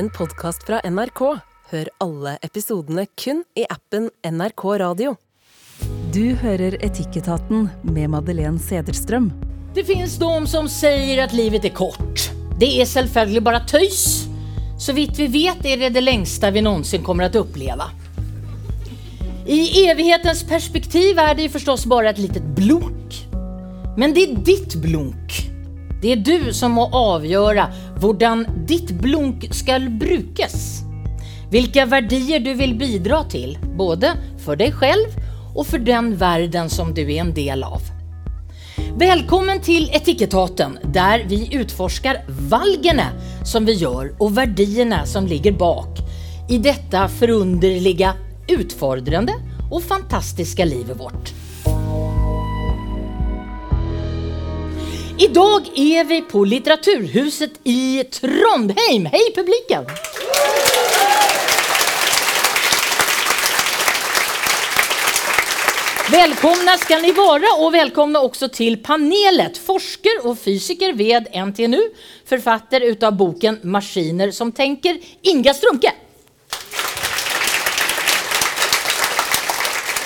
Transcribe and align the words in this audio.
en 0.00 0.08
podkast 0.10 0.62
fra 0.64 0.78
NRK. 0.88 1.20
Hør 1.70 1.88
alle 2.00 2.38
episodene 2.46 3.02
kun 3.20 3.42
i 3.58 3.66
appen 3.68 4.06
NRK 4.24 4.62
Radio. 4.80 5.10
Du 6.14 6.32
hører 6.40 6.78
Etikketaten 6.80 7.66
med 7.84 8.08
Madeleine 8.14 8.56
Sederstrøm. 8.62 9.28
Det 9.76 9.84
finnes 9.84 10.14
de 10.22 10.30
som 10.48 10.70
sier 10.72 11.20
at 11.20 11.34
livet 11.36 11.68
er 11.68 11.74
kort. 11.76 12.30
Det 12.56 12.70
er 12.80 12.88
selvfølgelig 12.88 13.44
bare 13.44 13.60
tøys. 13.68 14.00
Så 14.80 14.96
vidt 14.96 15.20
vi 15.20 15.28
vet 15.34 15.68
er 15.68 15.84
det 15.84 15.92
det 15.98 16.06
lengste 16.06 16.48
vi 16.54 16.64
noensinne 16.64 17.04
kommer 17.04 17.28
til 17.28 17.44
å 17.44 17.50
oppleve. 17.50 17.90
I 19.44 19.60
evighetens 19.84 20.46
perspektiv 20.48 21.20
er 21.20 21.36
det 21.36 21.52
forstås 21.52 21.84
bare 21.92 22.14
et 22.14 22.24
lite 22.24 22.40
litet 22.40 22.56
blunk. 22.56 23.20
Men 24.00 24.16
det 24.16 24.30
er 24.30 24.42
ditt 24.48 24.80
blunk. 24.80 25.42
Det 26.00 26.12
er 26.14 26.20
du 26.24 26.52
som 26.56 26.78
må 26.78 26.86
avgjøre 26.96 27.66
hvordan 28.00 28.46
ditt 28.68 28.94
blunk 29.02 29.44
skal 29.52 29.90
brukes. 30.00 30.54
Vilka 31.52 31.84
verdier 31.90 32.40
du 32.40 32.54
vil 32.56 32.72
bidra 32.78 33.24
til, 33.28 33.58
både 33.76 34.14
for 34.40 34.56
deg 34.56 34.72
selv 34.80 35.18
og 35.50 35.66
for 35.68 35.82
den 35.84 36.14
verden 36.16 36.70
som 36.72 36.94
du 36.96 37.02
er 37.02 37.18
en 37.26 37.34
del 37.36 37.66
av. 37.66 37.82
Velkommen 39.00 39.60
til 39.60 39.90
Etikettaten 39.92 40.78
der 40.94 41.26
vi 41.28 41.42
utforsker 41.58 42.22
valgene 42.48 43.10
som 43.44 43.68
vi 43.68 43.76
gjør, 43.82 44.14
og 44.22 44.32
verdiene 44.38 45.02
som 45.06 45.28
ligger 45.28 45.52
bak 45.52 46.00
i 46.50 46.58
dette 46.64 47.04
forunderlige, 47.18 48.14
utfordrende 48.50 49.36
og 49.68 49.84
fantastiske 49.84 50.64
livet 50.64 50.96
vårt. 50.98 51.34
Idag 55.22 55.68
är 55.74 56.04
vi 56.04 56.22
på 56.22 56.44
Litteraturhuset 56.44 57.50
i 57.64 58.04
Trondheim. 58.04 59.06
Hej 59.06 59.32
publiken! 59.34 59.84
Välkomna 66.10 66.76
ska 66.76 66.98
ni 66.98 67.12
vara 67.12 67.64
och 67.66 67.74
välkomna 67.74 68.20
också 68.20 68.48
till 68.48 68.82
panelet. 68.82 69.58
Forsker 69.58 70.26
och 70.26 70.38
fysiker 70.38 70.92
ved 70.92 71.46
NTNU, 71.48 71.82
författare 72.24 72.86
utav 72.86 73.16
boken 73.16 73.58
Maskiner 73.62 74.30
som 74.30 74.52
tänker, 74.52 74.98
Inga 75.22 75.54
Strumke. 75.54 75.92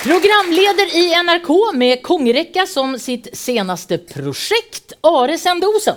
Programleder 0.05 0.97
i 0.97 1.23
NRK 1.23 1.73
med 1.73 2.01
Kongerekka 2.03 2.65
som 2.65 2.99
sitt 2.99 3.37
senaste 3.37 3.97
projekt, 3.97 4.93
Are 5.01 5.37
Sendosen. 5.37 5.95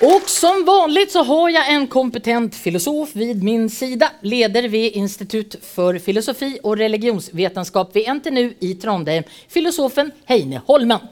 Og 0.00 0.26
som 0.26 0.64
vanlig 0.66 1.12
så 1.12 1.22
har 1.22 1.52
jeg 1.54 1.76
en 1.76 1.86
kompetent 1.86 2.58
filosof 2.58 3.14
vid 3.14 3.44
min 3.46 3.68
sida, 3.70 4.08
leder 4.26 4.66
ved 4.68 4.98
Institut 4.98 5.54
for 5.62 6.02
filosofi 6.02 6.56
og 6.64 6.82
religionsvetenskap 6.82 7.94
ved 7.94 8.10
NTNU 8.18 8.48
i 8.66 8.72
Trondheim, 8.82 9.30
filosofen 9.46 10.10
Heine 10.26 10.64
Holmen. 10.66 11.06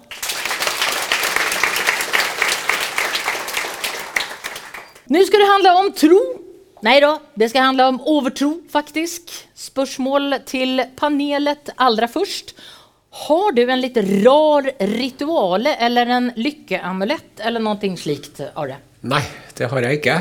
Nu 5.06 5.24
ska 5.24 5.38
det 5.38 5.50
handla 5.54 5.78
om 5.78 5.92
tro. 5.92 6.37
Nej 6.86 7.00
da, 7.02 7.16
det 7.34 7.48
skal 7.50 7.70
handle 7.70 7.86
om 7.92 8.00
overtro 8.06 8.52
faktisk. 8.70 9.32
Spørsmål 9.58 10.40
til 10.46 10.82
panelet 10.98 11.72
aller 11.76 12.06
først. 12.10 12.54
Har 13.24 13.54
du 13.56 13.62
en 13.64 13.80
litt 13.82 13.96
rar 14.22 14.68
rituale 14.92 15.74
eller 15.82 16.12
en 16.14 16.28
lykkeamulett 16.38 17.42
eller 17.42 17.64
noe 17.64 17.96
slikt, 17.98 18.42
Are? 18.54 18.78
Nei, 19.02 19.22
det 19.58 19.70
har 19.72 19.86
jeg 19.88 19.98
ikke. 20.00 20.18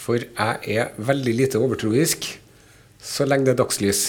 For 0.00 0.22
jeg 0.22 0.78
er 0.80 0.94
veldig 0.96 1.34
lite 1.36 1.60
overtroisk 1.60 2.30
så 3.00 3.24
lenge 3.28 3.48
det 3.48 3.54
er 3.54 3.60
dagslys. 3.62 4.02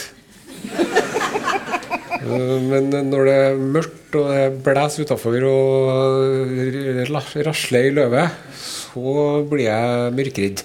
Men 2.71 2.91
når 3.09 3.27
det 3.27 3.35
er 3.35 3.61
mørkt 3.75 4.17
og 4.19 4.27
det 4.29 4.49
blåser 4.65 5.07
utafor 5.07 5.45
og 5.47 7.07
rasler 7.47 7.87
i 7.87 7.93
løvet, 7.95 8.35
så 8.61 9.15
blir 9.49 9.65
jeg 9.65 10.11
mørkredd. 10.19 10.63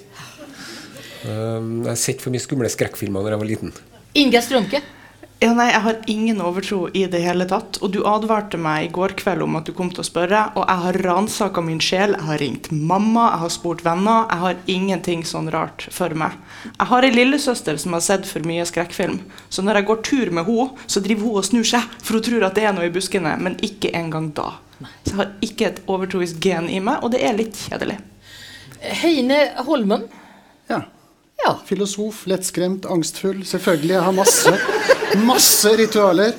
Eh, 1.26 1.62
Jeg 1.82 1.88
har 1.90 1.96
sett 2.00 2.22
for 2.22 2.30
mye 2.34 2.42
skumle 2.44 2.70
skrekkfilmer 2.70 3.24
da 3.26 3.34
jeg 3.34 3.42
var 3.42 3.50
liten. 3.50 3.72
Inge 4.16 4.40
Strømke? 4.42 4.82
Ja, 5.38 5.50
nei, 5.52 5.66
Jeg 5.68 5.82
har 5.84 5.96
ingen 6.08 6.38
overtro 6.40 6.86
i 6.96 7.02
det 7.12 7.20
hele 7.20 7.44
tatt. 7.44 7.76
Og 7.84 7.90
du 7.92 7.98
advarte 8.08 8.56
meg 8.56 8.86
i 8.86 8.92
går 8.92 9.12
kveld 9.20 9.42
om 9.44 9.56
at 9.58 9.66
du 9.68 9.72
kom 9.76 9.90
til 9.92 10.00
å 10.00 10.06
spørre. 10.08 10.46
Og 10.56 10.64
jeg 10.64 10.80
har 10.84 10.98
ransaka 11.04 11.60
min 11.60 11.78
sjel. 11.78 12.14
Jeg 12.16 12.24
har 12.24 12.38
ringt 12.40 12.70
mamma, 12.72 13.26
jeg 13.34 13.42
har 13.42 13.52
spurt 13.52 13.84
venner. 13.84 14.24
Jeg 14.30 14.40
har 14.46 14.56
ingenting 14.66 15.24
sånn 15.28 15.50
rart 15.52 15.84
for 15.92 16.08
meg. 16.16 16.32
Jeg 16.78 16.88
har 16.88 17.02
ei 17.04 17.10
lillesøster 17.12 17.76
som 17.76 17.92
har 17.92 18.00
sett 18.00 18.24
for 18.24 18.40
mye 18.48 18.64
skrekkfilm. 18.64 19.20
Så 19.50 19.60
når 19.62 19.82
jeg 19.82 19.88
går 19.90 20.02
tur 20.08 20.30
med 20.32 20.48
henne, 20.48 20.70
så 20.86 21.04
driver 21.04 21.28
hun 21.28 21.36
og 21.42 21.44
snur 21.50 21.68
seg, 21.68 21.84
for 22.02 22.16
hun 22.16 22.22
tror 22.30 22.48
at 22.48 22.54
det 22.56 22.64
er 22.64 22.72
noe 22.72 22.88
i 22.88 22.94
buskene. 22.96 23.36
Men 23.38 23.60
ikke 23.60 23.92
engang 23.92 24.32
da. 24.32 24.54
Så 25.04 25.12
jeg 25.12 25.16
har 25.20 25.32
ikke 25.44 25.66
et 25.68 25.82
overtroisk 25.86 26.40
gen 26.40 26.70
i 26.72 26.80
meg, 26.80 27.04
og 27.04 27.12
det 27.12 27.20
er 27.20 27.36
litt 27.36 27.60
kjedelig. 27.68 27.98
Heine 29.02 29.50
Holmen? 29.68 30.08
Ja. 30.72 30.80
Ja. 31.44 31.52
Filosof, 31.68 32.24
lettskremt, 32.30 32.86
angstfull. 32.90 33.42
Selvfølgelig. 33.46 33.92
Jeg 33.94 34.02
har 34.06 34.14
masse, 34.16 34.52
masse 35.26 35.72
ritualer. 35.78 36.32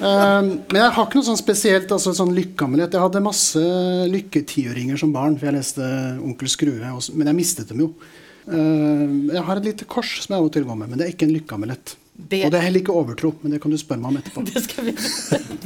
Um, 0.00 0.46
men 0.70 0.78
jeg 0.78 0.92
har 0.96 1.06
ikke 1.06 1.18
noe 1.18 1.26
sånn 1.26 1.38
spesielt 1.40 1.90
altså 1.92 2.12
sånn 2.16 2.30
lykkeamulett. 2.36 2.94
Jeg 2.96 3.02
hadde 3.04 3.20
masse 3.24 3.62
lykketiåringer 4.12 5.00
som 5.00 5.12
barn, 5.12 5.36
for 5.40 5.50
jeg 5.50 5.58
leste 5.58 5.88
Onkel 6.24 6.48
Skrue, 6.52 6.78
også, 6.94 7.16
men 7.18 7.28
jeg 7.32 7.38
mistet 7.40 7.72
dem 7.72 7.82
jo. 7.84 7.90
Uh, 8.50 9.28
jeg 9.34 9.42
har 9.46 9.60
et 9.60 9.66
lite 9.72 9.88
kors 9.90 10.14
som 10.24 10.32
jeg 10.34 10.40
av 10.40 10.48
og 10.48 10.54
til 10.54 10.64
går 10.68 10.78
med, 10.80 10.92
men 10.92 11.00
det 11.02 11.08
er 11.08 11.12
ikke 11.14 11.28
en 11.28 11.34
lykkeamulett. 11.36 11.96
Det- 12.20 12.44
Og 12.46 12.50
det 12.52 12.58
er 12.60 12.64
heller 12.66 12.80
ikke 12.82 12.92
overtro, 12.96 13.34
men 13.42 13.52
det 13.54 13.60
kan 13.62 13.70
du 13.72 13.78
spørre 13.80 14.00
meg 14.00 14.10
om 14.12 14.18
etterpå. 14.20 14.44
Det 14.52 14.62
skal 14.64 14.84
vi 14.88 14.94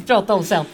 prate 0.06 0.34
om 0.36 0.42
sen. 0.46 0.66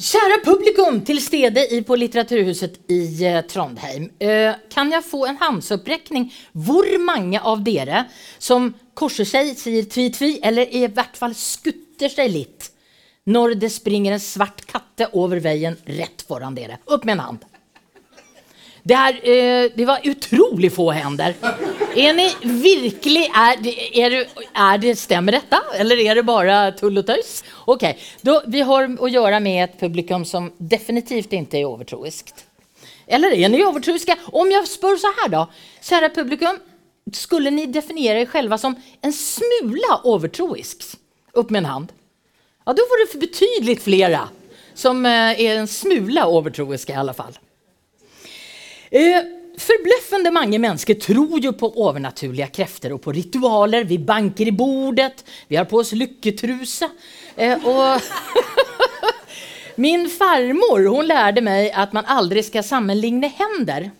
Kära 0.00 0.44
publikum 0.44 1.00
till 1.04 1.24
stede 1.24 1.74
i 1.74 1.82
på 1.82 1.96
Litteraturhuset 1.96 2.90
i 2.90 3.24
eh, 3.26 3.40
Trondheim. 3.40 4.10
Eh, 4.18 4.54
kan 4.72 4.92
jeg 4.92 5.04
få 5.04 5.26
en 5.28 5.36
handsuppräckning 5.36 6.30
hvor 6.56 6.88
mange 7.04 7.36
av 7.36 7.60
dere 7.60 8.06
som 8.38 8.70
korser 8.96 9.28
seg, 9.28 9.50
sier 9.60 9.84
tvi-tvi, 9.84 10.30
eller 10.40 10.72
i 10.72 10.86
hvert 10.88 11.20
fall 11.20 11.36
skutter 11.36 12.08
seg 12.08 12.32
litt 12.32 12.70
når 13.28 13.58
det 13.60 13.68
springer 13.74 14.16
en 14.16 14.24
svart 14.24 14.64
katte 14.70 15.10
over 15.20 15.44
veien 15.44 15.76
rett 15.84 16.24
foran 16.24 16.56
dere? 16.56 16.80
Upp 16.88 17.04
med 17.04 17.18
en 17.18 17.24
hand. 17.26 17.44
Det, 18.82 18.96
er, 18.96 19.16
eh, 19.28 19.68
det 19.76 19.84
var 19.86 20.00
utrolig 20.08 20.70
få 20.72 20.86
hender. 20.94 21.34
Er 21.96 22.12
ni 22.16 22.28
virkelig 22.62 23.26
er 23.28 23.56
det- 23.60 23.98
er, 23.98 24.26
är 24.54 24.78
det, 24.78 24.96
Stämmer 24.98 25.32
detta? 25.32 25.60
Eller 25.76 25.96
er 26.00 26.14
det 26.14 26.24
bare 26.26 26.72
tull 26.78 26.98
og 26.98 27.06
tøys? 27.06 27.42
Ok, 27.66 27.84
då 28.22 28.40
vi 28.46 28.60
har 28.60 28.88
å 28.88 29.08
gjøre 29.10 29.40
med 29.42 29.64
et 29.64 29.78
publikum 29.80 30.24
som 30.24 30.50
definitivt 30.58 31.30
ikke 31.32 31.58
er 31.60 31.66
overtroisk. 31.68 32.32
Eller 33.08 33.32
er 33.34 33.48
ni 33.48 33.62
overtroiske? 33.62 34.16
Om 34.32 34.50
jeg 34.50 34.66
spør 34.70 34.96
så 34.98 35.12
her, 35.20 35.28
da. 35.28 35.46
Kjære 35.82 36.14
publikum, 36.14 36.58
skulle 37.12 37.50
ni 37.50 37.66
definere 37.66 38.24
dere 38.24 38.30
selv 38.32 38.58
som 38.58 38.76
en 39.02 39.12
smula 39.12 40.00
overtroisk? 40.04 40.96
Upp 41.34 41.50
med 41.50 41.64
en 41.64 41.70
hand. 41.70 41.92
Ja, 42.66 42.72
Da 42.72 42.82
var 42.82 42.98
det 43.04 43.20
betydelig 43.20 43.80
flere 43.80 44.28
som 44.74 45.04
er 45.04 45.34
är 45.38 45.58
en 45.58 45.66
smula 45.66 46.26
overtroiske, 46.26 46.92
i 46.92 46.96
alle 46.96 47.12
fall. 47.14 47.34
Eh, 48.90 49.20
Forbløffende 49.60 50.30
mange 50.32 50.56
mennesker 50.62 50.96
tror 50.96 51.36
jo 51.42 51.50
på 51.58 51.68
overnaturlige 51.84 52.46
krefter 52.54 52.94
og 52.94 53.02
på 53.04 53.12
ritualer. 53.12 53.84
Vi 53.84 53.98
banker 53.98 54.48
i 54.48 54.54
bordet, 54.56 55.20
vi 55.50 55.58
har 55.58 55.66
på 55.68 55.82
oss 55.82 55.92
lykketruse. 55.92 56.88
Eh, 57.36 57.60
Min 59.84 60.08
farmor 60.12 60.86
hun 60.88 61.08
lærte 61.08 61.44
meg 61.44 61.68
at 61.76 61.92
man 61.96 62.08
aldri 62.08 62.42
skal 62.46 62.64
sammenligne 62.64 63.28
hender. 63.36 63.90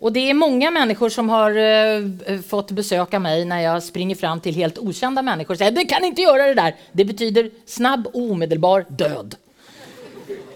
Og 0.00 0.14
det 0.14 0.28
er 0.30 0.38
mange 0.38 0.70
mennesker 0.72 1.12
som 1.12 1.28
har 1.28 1.56
uh, 1.58 2.38
fått 2.46 2.70
av 2.72 3.20
meg 3.20 3.42
når 3.50 3.60
jeg 3.66 3.82
springer 3.84 4.16
fram 4.16 4.40
til 4.40 4.56
helt 4.56 4.78
ukjente 4.80 5.22
mennesker 5.22 5.54
og 5.54 5.60
sier 5.60 5.74
du 5.76 5.82
kan 5.84 6.04
ikke 6.08 6.24
gjøre 6.24 6.46
det 6.48 6.56
der. 6.56 6.72
Det 6.96 7.06
betyder 7.10 7.50
snabb 7.68 8.08
og 8.14 8.32
omedelbar 8.32 8.86
död. 8.88 9.36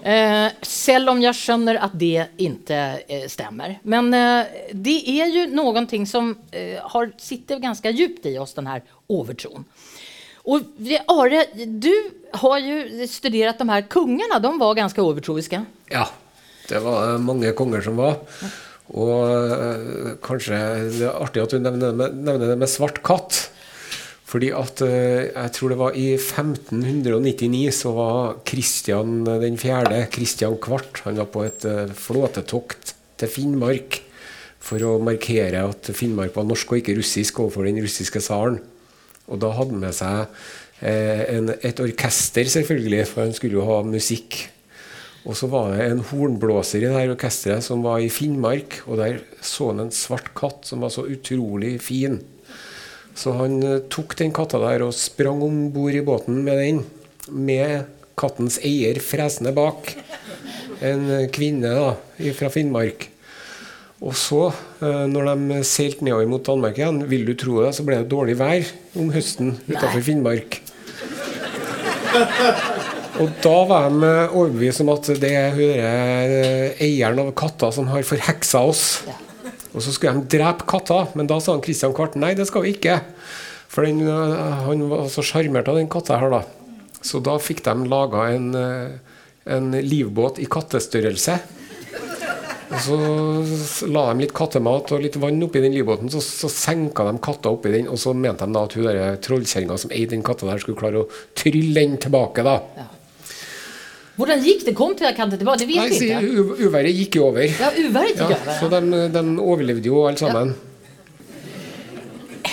Eh, 0.04 0.50
selv 0.68 1.14
om 1.14 1.20
jeg 1.22 1.32
skjønner 1.38 1.78
at 1.80 1.94
det 1.96 2.26
ikke 2.44 2.80
eh, 3.08 3.22
stemmer. 3.32 3.78
Men 3.88 4.10
eh, 4.12 4.72
det 4.76 4.98
er 5.14 5.30
jo 5.32 5.46
noe 5.56 5.84
som 6.04 6.34
eh, 6.52 6.76
har, 6.92 7.08
sitter 7.16 7.62
ganske 7.62 7.92
dypt 7.96 8.28
i 8.28 8.36
oss, 8.36 8.52
den 8.52 8.68
her 8.68 8.84
overtroen. 9.08 9.64
Og 10.44 10.66
Are, 11.08 11.40
du 11.56 11.92
har 12.36 12.58
jo 12.60 13.06
studert 13.08 13.62
de 13.62 13.68
her 13.70 13.86
kongene. 13.88 14.42
De 14.44 14.52
var 14.60 14.76
ganske 14.76 15.00
overtroiske. 15.00 15.62
Ja, 15.88 16.04
det 16.68 16.84
var 16.84 17.16
mange 17.24 17.54
konger 17.56 17.80
som 17.86 17.96
var. 17.96 18.20
Og 18.92 19.24
eh, 19.24 20.12
kanskje 20.20 20.60
det 20.98 21.08
er 21.08 21.16
artig 21.16 21.46
at 21.46 21.56
du 21.56 21.62
nevner, 21.64 21.96
nevner 21.96 22.50
det 22.52 22.60
med 22.60 22.68
svart 22.68 23.00
katt. 23.06 23.46
Fordi 24.34 24.48
at 24.50 24.80
eh, 24.82 25.28
jeg 25.30 25.50
tror 25.54 25.70
det 25.70 25.78
var 25.78 25.94
i 25.94 26.08
1599 26.16 27.68
så 27.76 27.92
var 27.94 28.40
Kristian 28.42 29.20
den 29.22 29.60
fjerde, 29.62 30.00
Kristian 30.10 30.56
Kvart, 30.58 31.04
han 31.04 31.20
var 31.20 31.28
på 31.30 31.44
et 31.46 31.62
eh, 31.70 31.92
flåtetokt 31.94 32.96
til 33.20 33.30
Finnmark 33.30 34.00
for 34.64 34.82
å 34.82 34.96
markere 35.06 35.62
at 35.68 35.92
Finnmark 35.94 36.34
var 36.34 36.48
norsk 36.48 36.74
og 36.74 36.82
ikke 36.82 36.96
russisk 36.98 37.38
overfor 37.44 37.68
den 37.68 37.78
russiske 37.84 38.24
tsaren. 38.24 38.58
Og 39.30 39.38
da 39.38 39.52
hadde 39.54 39.76
han 39.76 39.86
med 39.86 39.94
seg 39.94 40.24
eh, 40.82 41.22
en, 41.36 41.54
et 41.54 41.84
orkester, 41.86 42.50
selvfølgelig, 42.56 43.06
for 43.12 43.28
han 43.28 43.38
skulle 43.38 43.60
jo 43.60 43.70
ha 43.70 43.80
musikk. 43.86 44.40
Og 45.30 45.38
så 45.38 45.46
var 45.52 45.76
det 45.76 45.86
en 45.86 46.02
hornblåser 46.10 46.82
i 46.82 46.88
det 46.88 46.96
her 46.98 47.14
orkesteret 47.14 47.62
som 47.62 47.86
var 47.86 48.02
i 48.02 48.10
Finnmark, 48.10 48.82
og 48.90 48.98
der 48.98 49.22
så 49.46 49.70
han 49.70 49.86
en 49.86 49.94
svart 49.94 50.34
katt 50.34 50.66
som 50.66 50.82
var 50.82 50.90
så 50.90 51.06
utrolig 51.06 51.76
fin. 51.86 52.18
Så 53.14 53.32
han 53.38 53.62
eh, 53.62 53.80
tok 53.92 54.16
den 54.18 54.34
katta 54.34 54.60
der 54.62 54.84
og 54.86 54.94
sprang 54.98 55.42
om 55.46 55.68
bord 55.74 55.94
i 55.94 56.02
båten 56.04 56.42
med 56.46 56.60
den, 56.60 56.82
med 57.30 57.86
kattens 58.18 58.58
eier 58.66 58.98
fresende 59.02 59.54
bak. 59.54 59.94
En 60.84 61.06
eh, 61.10 61.28
kvinne 61.34 61.70
da, 61.74 61.92
fra 62.36 62.50
Finnmark. 62.52 63.08
Og 64.04 64.16
så, 64.18 64.48
eh, 64.82 65.04
når 65.10 65.30
de 65.30 65.62
seilte 65.66 66.04
nedover 66.04 66.28
mot 66.28 66.44
Danmark 66.44 66.78
igjen, 66.80 67.04
vil 67.10 67.24
du 67.28 67.34
tro 67.38 67.62
det, 67.62 67.72
så 67.78 67.86
ble 67.86 68.02
det 68.02 68.10
dårlig 68.12 68.36
vær 68.42 68.66
om 68.98 69.12
høsten 69.14 69.54
utenfor 69.70 70.04
Finnmark. 70.10 70.60
Og 73.22 73.30
da 73.42 73.58
var 73.70 73.92
de 73.94 74.08
overbevist 74.34 74.82
om 74.82 74.90
at 74.90 75.06
det 75.22 75.30
er 75.38 75.60
eieren 76.82 77.20
av 77.22 77.30
katta 77.38 77.70
som 77.74 77.86
har 77.92 78.06
forheksa 78.06 78.64
oss. 78.66 78.84
Og 79.74 79.82
så 79.82 79.94
skulle 79.94 80.14
de 80.20 80.36
drepe 80.36 80.66
katta, 80.70 81.00
men 81.18 81.28
da 81.30 81.40
sa 81.42 81.56
han 81.56 81.64
Christian 81.64 81.94
Kvart 81.96 82.14
nei, 82.20 82.34
det 82.38 82.46
skal 82.46 82.64
vi 82.64 82.74
ikke. 82.76 83.00
For 83.70 83.86
den, 83.86 84.06
han 84.06 84.84
var 84.90 85.08
så 85.10 85.24
sjarmert 85.26 85.68
av 85.70 85.80
den 85.80 85.90
katta 85.90 86.20
her, 86.22 86.30
da. 86.30 86.44
Så 87.04 87.20
da 87.24 87.34
fikk 87.42 87.64
de 87.66 87.74
laga 87.90 88.28
en, 88.32 88.54
en 89.44 89.74
livbåt 89.82 90.38
i 90.40 90.46
kattestørrelse. 90.48 91.36
Og 92.74 92.80
så 92.80 93.88
la 93.90 94.06
de 94.08 94.24
litt 94.24 94.32
kattemat 94.34 94.94
og 94.94 95.02
litt 95.04 95.18
vann 95.20 95.42
oppi 95.46 95.62
den 95.62 95.74
livbåten, 95.76 96.10
så, 96.10 96.22
så 96.22 96.50
senka 96.50 97.04
de 97.10 97.20
katta 97.22 97.52
oppi 97.52 97.74
den. 97.74 97.90
Og 97.90 98.00
så 98.00 98.14
mente 98.16 98.46
de 98.46 98.56
da 98.56 98.64
at 98.66 98.78
hun 98.78 99.20
trollkjerringa 99.26 99.78
som 99.80 99.92
eide 99.94 100.14
den 100.14 100.24
katta 100.26 100.48
der, 100.48 100.62
skulle 100.62 100.80
klare 100.80 101.02
å 101.02 101.08
trylle 101.36 101.74
den 101.76 101.98
tilbake. 102.02 102.46
da. 102.46 102.60
Ja. 102.78 102.90
Hvordan 104.16 104.44
gikk 104.46 104.62
det? 104.68 104.74
Kom 104.78 104.92
til 104.94 105.10
katten 105.16 105.38
tilbake? 105.40 105.58
Det 105.64 105.66
vet 105.66 105.80
Nei, 105.80 105.88
vi 105.90 106.10
ikke. 106.12 106.68
Uværet 106.68 106.94
gikk 106.94 107.16
jo 107.18 107.24
over. 107.32 107.48
Ja, 107.50 107.70
uværet 107.74 108.14
gikk 108.14 108.20
Ja, 108.22 108.38
over. 108.38 108.58
så 108.60 108.68
den, 108.70 108.90
den 109.14 109.32
overlevde 109.42 109.90
jo 109.90 110.04
alle 110.06 110.20
sammen. 110.20 110.54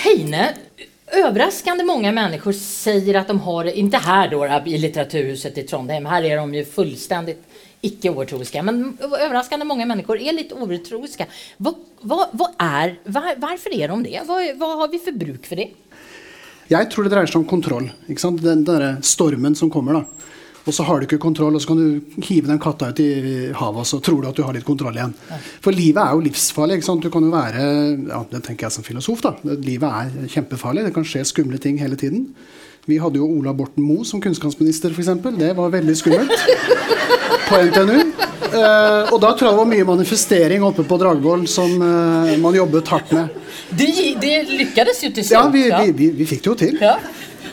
Heine, 0.02 0.48
överraskande 1.12 1.84
mange 1.86 2.10
mennesker 2.14 2.56
sier 2.56 3.20
at 3.20 3.28
de 3.30 3.36
har, 3.44 3.68
Ikke 3.70 4.00
her 4.02 4.28
då 4.32 4.42
i 4.66 4.78
litteraturhuset 4.78 5.58
i 5.58 5.62
Trondheim, 5.68 6.06
her 6.06 6.22
er 6.24 6.36
de 6.40 6.54
ju 6.54 6.64
fullständigt 6.64 7.38
icke 7.82 8.10
overtroiska, 8.10 8.62
men 8.62 8.96
överraskande 9.00 9.66
mange 9.66 9.86
mennesker 9.86 10.18
er 10.18 10.32
litt 10.32 10.52
overtroiska. 10.52 11.26
Hvorfor 11.58 11.78
er 12.02 12.28
vad 12.32 12.50
är, 12.58 12.98
var, 13.04 13.34
varför 13.38 13.74
är 13.74 13.88
de 13.88 14.02
det? 14.02 14.20
Hva, 14.26 14.40
vad 14.56 14.78
har 14.78 14.88
vi 14.88 14.98
for 14.98 15.12
bruk 15.12 15.46
for 15.46 15.56
det? 15.56 15.68
Jeg 16.70 16.90
tror 16.90 17.04
det 17.04 17.10
dreier 17.12 17.26
seg 17.26 17.40
om 17.42 17.46
kontroll. 17.46 17.90
ikke 18.08 18.22
sant? 18.22 18.42
Den 18.42 18.64
der 18.64 18.96
stormen 19.02 19.54
som 19.54 19.70
kommer. 19.70 19.92
da. 19.92 20.04
Og 20.62 20.74
så 20.74 20.84
har 20.86 21.00
du 21.00 21.08
ikke 21.08 21.18
kontroll, 21.22 21.56
og 21.58 21.62
så 21.62 21.72
kan 21.72 21.80
du 21.80 22.18
hive 22.22 22.46
den 22.46 22.60
katta 22.62 22.92
ut 22.92 23.00
i 23.02 23.10
havet, 23.50 23.82
og 23.82 23.88
så 23.88 23.98
tror 24.04 24.20
du 24.22 24.28
at 24.30 24.38
du 24.38 24.44
har 24.46 24.54
litt 24.54 24.66
kontroll 24.66 24.94
igjen. 24.94 25.14
For 25.64 25.74
livet 25.74 26.02
er 26.04 26.14
jo 26.14 26.22
livsfarlig. 26.22 26.78
ikke 26.78 26.88
sant? 26.88 27.02
Du 27.02 27.10
kan 27.10 27.26
jo 27.26 27.32
være 27.34 27.64
ja, 28.06 28.20
Det 28.30 28.44
tenker 28.46 28.68
jeg 28.68 28.76
som 28.76 28.86
filosof. 28.86 29.24
da. 29.24 29.34
Livet 29.42 29.88
er 29.88 30.34
kjempefarlig. 30.36 30.86
Det 30.86 30.94
kan 30.94 31.06
skje 31.06 31.24
skumle 31.26 31.58
ting 31.58 31.80
hele 31.82 31.98
tiden. 31.98 32.28
Vi 32.86 32.98
hadde 32.98 33.18
jo 33.18 33.26
Ola 33.30 33.54
Borten 33.54 33.82
Moe 33.86 34.06
som 34.06 34.22
kunnskapsminister, 34.22 34.90
f.eks. 34.90 35.10
Det 35.38 35.52
var 35.58 35.74
veldig 35.74 35.96
skummelt. 35.98 36.34
På 37.48 37.58
NTNU. 37.62 37.98
Uh, 38.52 39.08
og 39.14 39.18
da 39.22 39.30
tror 39.32 39.46
jeg 39.46 39.52
det 39.54 39.58
var 39.62 39.68
mye 39.70 39.84
manifestering 39.88 40.64
oppe 40.66 40.84
på 40.84 40.96
Dragvoll 41.00 41.46
som 41.48 41.70
uh, 41.80 42.32
man 42.42 42.56
jobbet 42.58 42.90
hardt 42.92 43.14
med. 43.16 43.38
Det, 43.72 43.88
de 44.20 44.32
lykkes 44.58 45.00
jo 45.06 45.12
til 45.16 45.24
slutt. 45.24 45.32
Ja, 45.32 45.44
vi, 45.48 45.62
vi, 45.72 45.94
vi, 45.96 46.08
vi 46.18 46.26
fikk 46.28 46.42
det 46.44 46.50
jo 46.50 46.56
til. 46.60 46.76
Ja. 46.82 46.98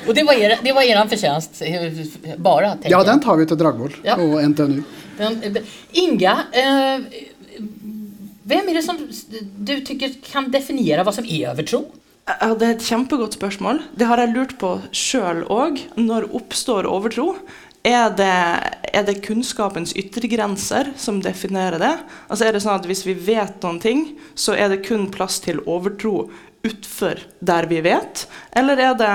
Och 0.09 0.15
det 0.15 0.23
var, 0.25 0.33
er, 0.33 0.57
det 0.63 0.71
var 0.73 0.81
eran 0.81 1.09
förtjänst, 1.09 1.61
eh, 1.61 2.37
bara. 2.37 2.77
Ja, 2.83 3.03
den 3.03 3.19
tar 3.21 3.37
vi 3.37 3.45
til 3.45 3.57
Dragvoll 3.59 3.93
Ja. 4.03 4.15
og 4.17 4.39
NTNU. 4.41 4.81
Den, 5.19 5.35
eh, 5.43 5.61
Inga, 6.01 6.31
eh, 6.51 7.03
hvem 8.49 8.69
er 8.69 8.73
det 8.73 8.83
som 8.83 8.97
du 9.59 9.75
tycker 9.85 10.15
kan 10.25 10.49
definere 10.51 11.03
hva 11.05 11.13
som 11.13 11.25
er 11.29 11.51
overtro? 11.51 11.83
Ja, 12.25 12.53
Det 12.55 12.67
er 12.67 12.71
et 12.71 12.85
kjempegodt 12.89 13.37
spørsmål. 13.37 13.83
Det 13.97 14.07
har 14.07 14.17
jeg 14.17 14.33
lurt 14.33 14.57
på 14.57 14.81
sjøl 14.91 15.43
òg. 15.47 15.77
Når 15.95 16.29
oppstår 16.33 16.89
overtro? 16.89 17.35
Er 17.85 18.09
det, 18.09 18.33
er 18.93 19.03
det 19.05 19.21
kunnskapens 19.23 19.93
yttergrenser 19.95 20.89
som 20.97 21.21
definerer 21.21 21.77
det? 21.79 21.99
Altså 22.29 22.47
er 22.47 22.51
det 22.53 22.61
sånn 22.63 22.79
at 22.81 22.85
Hvis 22.89 23.05
vi 23.05 23.13
vet 23.13 23.61
noen 23.61 23.79
ting, 23.79 24.17
så 24.35 24.57
er 24.57 24.69
det 24.69 24.85
kun 24.87 25.07
plass 25.11 25.39
til 25.39 25.59
overtro 25.65 26.29
utfor 26.65 27.19
der 27.41 27.65
vi 27.67 27.81
vet? 27.81 28.25
Eller 28.53 28.77
er 28.77 28.93
det, 28.99 29.13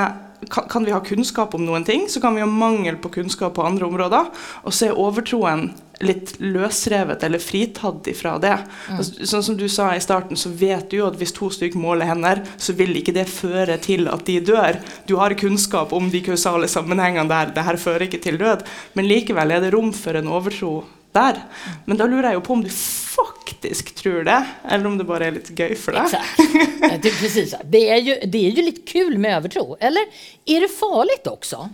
kan, 0.51 0.69
kan 0.71 0.85
vi 0.85 0.93
ha 0.95 1.01
kunnskap 1.05 1.55
om 1.55 1.65
noen 1.67 1.85
ting, 1.87 2.09
så 2.09 2.21
kan 2.21 2.37
vi 2.37 2.45
ha 2.45 2.49
mangel 2.51 2.97
på 3.01 3.13
kunnskap 3.19 3.57
på 3.57 3.65
andre 3.67 3.89
områder? 3.89 4.31
Og 4.65 4.75
så 4.75 4.91
er 4.91 5.01
overtroen 5.01 5.69
litt 6.03 6.35
løsrevet 6.43 7.23
eller 7.23 7.43
fritatt 7.43 8.09
ifra 8.11 8.35
det. 8.43 8.57
Altså, 8.97 9.27
sånn 9.31 9.45
som 9.47 9.59
du 9.59 9.67
sa 9.71 9.93
i 9.95 10.03
starten, 10.03 10.39
så 10.39 10.51
vet 10.51 10.89
du 10.91 10.99
jo 10.99 11.07
at 11.09 11.19
hvis 11.21 11.35
to 11.37 11.51
stykker 11.55 11.81
måler 11.81 12.11
hender, 12.11 12.43
så 12.57 12.75
vil 12.77 12.97
ikke 12.99 13.15
det 13.17 13.29
føre 13.31 13.79
til 13.83 14.09
at 14.11 14.27
de 14.27 14.41
dør. 14.45 14.81
Du 15.09 15.17
har 15.21 15.37
kunnskap 15.39 15.95
om 15.95 16.11
de 16.11 16.25
kausale 16.27 16.69
sammenhengene 16.71 17.31
der. 17.31 17.55
Det 17.55 17.67
her 17.69 17.81
fører 17.81 18.09
ikke 18.09 18.23
til 18.27 18.41
død. 18.43 18.67
Men 18.99 19.09
likevel 19.11 19.55
er 19.55 19.65
det 19.65 19.73
rom 19.75 19.95
for 19.95 20.19
en 20.19 20.31
overtro 20.31 20.75
der. 21.15 21.39
Men 21.87 22.01
da 22.01 22.09
lurer 22.11 22.33
jeg 22.33 22.41
jo 22.41 22.47
på 22.49 22.57
om 22.59 22.65
du 22.65 22.71
faktisk 23.15 23.95
tror 23.95 24.25
det, 24.25 24.41
eller 24.69 24.87
om 24.87 24.99
det 24.99 25.07
bare 25.09 25.29
er 25.29 25.37
litt 25.39 25.51
gøy 25.55 25.75
for 25.79 25.97
deg. 25.97 26.11
Exakt. 26.11 27.03
Det, 27.03 27.13
precis. 27.21 27.55
Det, 27.65 27.89
är 27.91 28.01
ju, 28.01 28.15
det 28.27 28.47
är 28.47 28.51
ju 28.51 28.63
lite 28.63 28.85
kul 28.93 29.19
med 29.19 29.37
övertro. 29.37 29.77
Eller 29.81 30.03
är 30.45 30.61
det 30.61 30.69
farligt 30.69 31.27
också? 31.27 31.69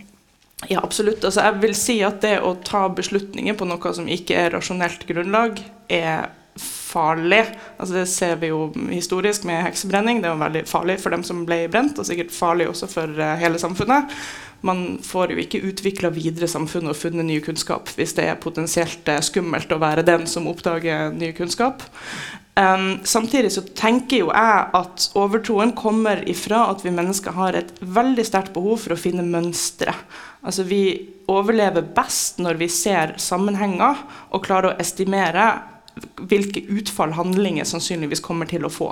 Ja, 0.68 0.80
absolutt. 0.82 1.24
Altså, 1.24 1.40
jeg 1.40 1.60
vil 1.62 1.74
si 1.76 1.96
at 2.04 2.20
det 2.24 2.36
å 2.44 2.54
ta 2.64 2.84
beslutninger 2.92 3.56
på 3.56 3.68
noe 3.68 3.94
som 3.96 4.08
ikke 4.08 4.36
er 4.36 4.52
rasjonelt 4.54 5.06
grunnlag, 5.08 5.60
er 5.88 6.28
farlig. 6.90 7.44
Altså, 7.78 8.00
det 8.00 8.06
ser 8.10 8.36
vi 8.42 8.50
jo 8.52 8.68
historisk 8.90 9.46
med 9.48 9.64
heksebrenning. 9.68 10.22
Det 10.22 10.32
var 10.32 10.44
veldig 10.48 10.66
farlig 10.70 10.98
for 11.02 11.14
dem 11.14 11.24
som 11.26 11.44
ble 11.48 11.64
brent, 11.72 11.98
og 11.98 12.08
sikkert 12.08 12.34
farlig 12.34 12.68
også 12.70 12.90
for 12.90 13.20
eh, 13.20 13.36
hele 13.42 13.60
samfunnet. 13.62 14.10
Man 14.66 14.98
får 15.04 15.32
jo 15.32 15.40
ikke 15.40 15.62
utvikla 15.70 16.10
videre 16.12 16.48
samfunnet 16.50 16.92
og 16.92 16.98
funnet 17.00 17.24
ny 17.24 17.38
kunnskap 17.40 17.88
hvis 17.96 18.12
det 18.18 18.26
er 18.28 18.42
potensielt 18.42 19.08
eh, 19.08 19.22
skummelt 19.24 19.72
å 19.72 19.80
være 19.80 20.04
den 20.04 20.26
som 20.28 20.50
oppdager 20.50 21.14
ny 21.16 21.32
kunnskap. 21.36 21.86
Um, 22.60 22.98
samtidig 23.04 23.52
så 23.54 23.62
tenker 23.78 24.24
jo 24.24 24.32
jeg 24.34 24.64
at 24.76 25.04
overtroen 25.16 25.70
kommer 25.78 26.20
ifra 26.28 26.66
at 26.68 26.82
vi 26.84 26.92
mennesker 26.92 27.32
har 27.32 27.56
et 27.56 27.70
veldig 27.80 28.24
sterkt 28.26 28.52
behov 28.52 28.82
for 28.82 28.92
å 28.96 29.00
finne 29.00 29.24
mønstre. 29.24 29.94
Altså 30.42 30.66
Vi 30.68 30.82
overlever 31.30 31.86
best 31.94 32.40
når 32.42 32.58
vi 32.60 32.68
ser 32.72 33.14
sammenhenger 33.22 34.02
og 34.34 34.44
klarer 34.44 34.72
å 34.72 34.82
estimere 34.82 35.46
hvilke 36.30 36.62
utfall 36.72 37.14
handlinger 37.16 37.68
sannsynligvis 37.68 38.22
kommer 38.24 38.48
til 38.50 38.66
å 38.66 38.72
få. 38.72 38.90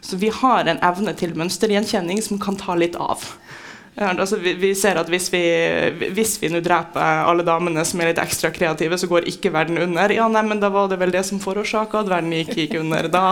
Så 0.00 0.18
vi 0.20 0.30
har 0.32 0.66
en 0.66 0.82
evne 0.84 1.14
til 1.18 1.36
mønstergjenkjenning 1.38 2.22
som 2.24 2.40
kan 2.42 2.58
ta 2.60 2.76
litt 2.78 2.96
av. 3.00 3.24
Altså 3.96 4.36
vi, 4.36 4.52
vi 4.60 4.74
ser 4.76 4.98
at 5.00 5.08
hvis 5.08 5.30
vi, 5.32 5.40
hvis 6.12 6.34
vi 6.42 6.50
nå 6.52 6.60
dreper 6.64 7.22
alle 7.24 7.44
damene 7.46 7.84
som 7.88 8.02
er 8.02 8.10
litt 8.10 8.20
ekstra 8.20 8.50
kreative, 8.52 8.98
så 9.00 9.08
går 9.08 9.28
ikke 9.30 9.52
verden 9.54 9.80
under. 9.80 10.12
Ja, 10.12 10.26
nei, 10.28 10.42
men 10.44 10.60
da 10.60 10.68
var 10.72 10.90
det 10.90 10.98
vel 11.00 11.14
det 11.14 11.24
som 11.24 11.40
forårsaka 11.40 12.02
at 12.02 12.10
verden 12.10 12.34
gikk, 12.36 12.52
gikk 12.60 12.76
under 12.82 13.08
da. 13.08 13.30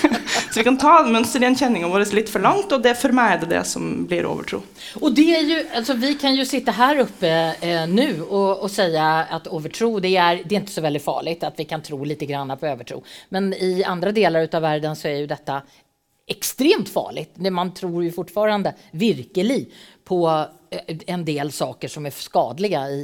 så 0.50 0.56
vi 0.56 0.64
kan 0.64 0.80
ta 0.80 0.94
mønstergjenkjenninga 1.04 1.92
vår 1.92 2.06
litt 2.16 2.32
for 2.32 2.44
langt, 2.44 2.72
og 2.72 2.84
det 2.86 2.96
for 2.96 3.12
meg 3.16 3.34
er 3.34 3.44
det 3.44 3.52
det 3.52 3.62
som 3.68 4.06
blir 4.08 4.28
overtro. 4.30 4.62
Og 5.02 5.12
det 5.12 5.28
er 5.36 5.48
jo, 5.50 5.62
altså, 5.82 6.00
vi 6.00 6.14
kan 6.20 6.38
jo 6.38 6.48
sitte 6.48 6.72
her 6.78 7.04
oppe 7.04 7.32
eh, 7.60 7.84
nå 7.84 8.10
og, 8.24 8.64
og 8.64 8.72
si 8.72 8.88
at 8.96 9.50
overtro 9.52 9.98
det 10.00 10.16
er, 10.16 10.46
det 10.46 10.56
er 10.56 10.64
ikke 10.64 10.78
så 10.78 10.86
veldig 10.86 11.04
farlig, 11.04 11.40
at 11.44 11.60
vi 11.60 11.68
kan 11.68 11.84
tro 11.84 12.00
litt 12.08 12.24
på 12.24 12.70
overtro. 12.72 13.02
Men 13.36 13.52
i 13.52 13.84
andre 13.84 14.16
deler 14.16 14.48
av 14.48 14.64
verden 14.64 14.96
så 14.96 15.12
er 15.12 15.20
jo 15.26 15.34
dette 15.36 15.60
ekstremt 16.26 16.88
farlig. 16.88 17.28
Man 17.38 17.74
tror 17.74 18.00
jo 18.02 18.10
fortfarande 18.10 18.72
virkelig 18.90 19.68
på 20.06 20.20
eh, 20.70 20.96
en 21.06 21.24
del 21.26 21.50
saker 21.52 21.90
som 21.90 22.06
er 22.06 22.14
skadelige 22.14 22.82
i, 22.94 23.00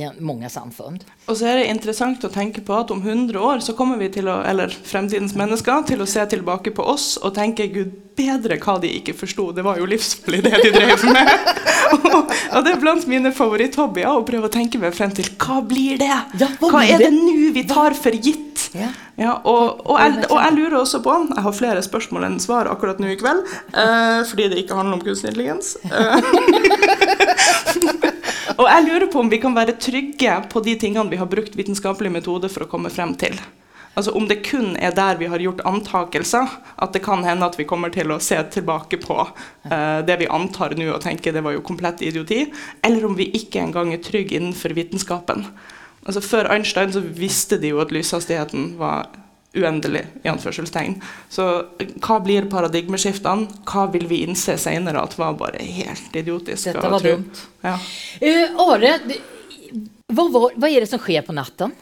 i 0.00 0.06
mange 0.24 0.48
samfunn. 0.52 0.98
Og 1.26 1.36
så 1.36 1.50
er 1.50 1.60
det 1.60 1.68
interessant 1.72 2.24
å 2.24 2.32
tenke 2.32 2.64
på 2.64 2.76
at 2.76 2.92
om 2.94 3.02
100 3.04 3.36
år 3.36 3.60
så 3.64 3.76
kommer 3.76 4.00
vi 4.00 4.08
til 4.14 4.30
å, 4.32 4.38
eller 4.46 4.72
fremtidens 4.72 5.36
mennesker, 5.36 5.84
til 5.90 6.02
å 6.02 6.08
se 6.08 6.24
tilbake 6.32 6.72
på 6.76 6.86
oss 6.94 7.14
og 7.20 7.34
tenke 7.36 7.68
Gud 7.72 7.92
bedre 8.16 8.56
hva 8.62 8.78
de 8.80 8.88
ikke 8.98 9.12
forsto. 9.16 9.50
Det 9.52 9.64
var 9.66 9.80
jo 9.80 9.88
livsfarlig 9.90 10.42
det 10.46 10.62
de 10.64 10.72
drev 10.72 11.04
med. 11.12 11.32
og, 11.98 12.32
og 12.32 12.64
det 12.64 12.72
er 12.72 12.80
blant 12.80 13.08
mine 13.10 13.34
favoritthobbyer 13.36 14.16
å 14.16 14.24
prøve 14.26 14.48
å 14.48 14.54
tenke 14.56 14.80
meg 14.80 14.96
frem 14.96 15.12
til 15.16 15.28
hva 15.36 15.60
blir 15.60 16.00
det? 16.00 16.14
Hva 16.40 16.86
er 16.86 17.04
det 17.04 17.10
det? 17.10 17.14
nå 17.20 17.52
vi 17.56 17.66
tar 17.68 17.96
for 17.98 18.16
gitt? 18.16 18.55
Ja. 18.74 18.88
Ja, 19.16 19.32
og, 19.44 19.82
og, 19.86 19.98
jeg, 20.00 20.24
og 20.30 20.38
jeg 20.40 20.54
lurer 20.56 20.78
også 20.80 21.00
på 21.04 21.12
Jeg 21.30 21.44
har 21.44 21.54
flere 21.56 21.82
spørsmål 21.84 22.26
enn 22.28 22.38
svar 22.42 22.68
akkurat 22.70 22.98
nå 23.02 23.12
i 23.12 23.18
kveld, 23.20 23.44
uh, 23.76 24.22
fordi 24.28 24.48
det 24.52 24.62
ikke 24.62 24.78
handler 24.78 24.98
om 24.98 25.04
kunstig 25.04 25.30
intelligens. 25.30 25.76
Uh, 25.84 26.18
og 28.60 28.66
jeg 28.68 28.86
lurer 28.88 29.06
på 29.12 29.22
om 29.22 29.30
vi 29.32 29.40
kan 29.42 29.56
være 29.56 29.76
trygge 29.80 30.40
på 30.52 30.64
de 30.66 30.76
tingene 30.80 31.12
vi 31.12 31.20
har 31.20 31.30
brukt 31.30 31.56
vitenskapelig 31.56 32.12
metode 32.18 32.50
for 32.52 32.66
å 32.66 32.70
komme 32.70 32.92
frem 32.92 33.14
til. 33.20 33.38
Altså 33.96 34.12
Om 34.12 34.26
det 34.28 34.42
kun 34.44 34.74
er 34.76 34.92
der 34.92 35.16
vi 35.16 35.28
har 35.32 35.40
gjort 35.40 35.62
antakelser, 35.64 36.50
at 36.76 36.92
det 36.92 37.00
kan 37.06 37.24
hende 37.24 37.46
at 37.48 37.56
vi 37.56 37.64
kommer 37.64 37.88
til 37.94 38.12
å 38.12 38.20
se 38.20 38.36
tilbake 38.52 39.00
på 39.00 39.16
uh, 39.24 40.00
det 40.04 40.18
vi 40.20 40.28
antar 40.28 40.76
nå 40.76 40.90
og 40.92 41.00
tenker 41.04 41.32
det 41.32 41.44
var 41.46 41.56
jo 41.56 41.64
komplett 41.64 42.04
idioti, 42.04 42.42
eller 42.84 43.08
om 43.08 43.16
vi 43.16 43.30
ikke 43.40 43.62
engang 43.64 43.94
er 43.96 44.04
trygge 44.04 44.36
innenfor 44.36 44.76
vitenskapen. 44.76 45.48
Altså 46.06 46.22
Før 46.22 46.48
Einstein 46.54 46.92
så 46.94 47.02
visste 47.02 47.58
de 47.58 47.72
jo 47.74 47.80
at 47.82 47.92
lyshastigheten 47.94 48.76
var 48.78 49.08
uendelig. 49.56 50.04
i 50.24 50.28
anførselstegn. 50.28 50.98
Så 51.32 51.46
hva 52.04 52.18
blir 52.24 52.48
paradigmeskiftene? 52.50 53.48
Hva 53.68 53.86
vil 53.92 54.06
vi 54.10 54.22
innse 54.26 54.58
senere 54.60 55.02
at 55.02 55.16
var 55.18 55.36
bare 55.38 55.62
helt 55.62 56.16
idiotisk? 56.16 56.68
Dette 56.68 56.90
var 56.92 57.04
dumt. 57.04 57.42
Ja. 57.64 57.78
Uh, 58.20 58.60
Are, 58.66 58.98
det, 59.08 59.20
vad, 60.06 60.32
var, 60.32 60.50
vad 60.54 60.70
är 60.70 60.80
det 60.80 60.90
som 60.90 61.00
skjer 61.02 61.22
på 61.22 61.32
natten? 61.32 61.72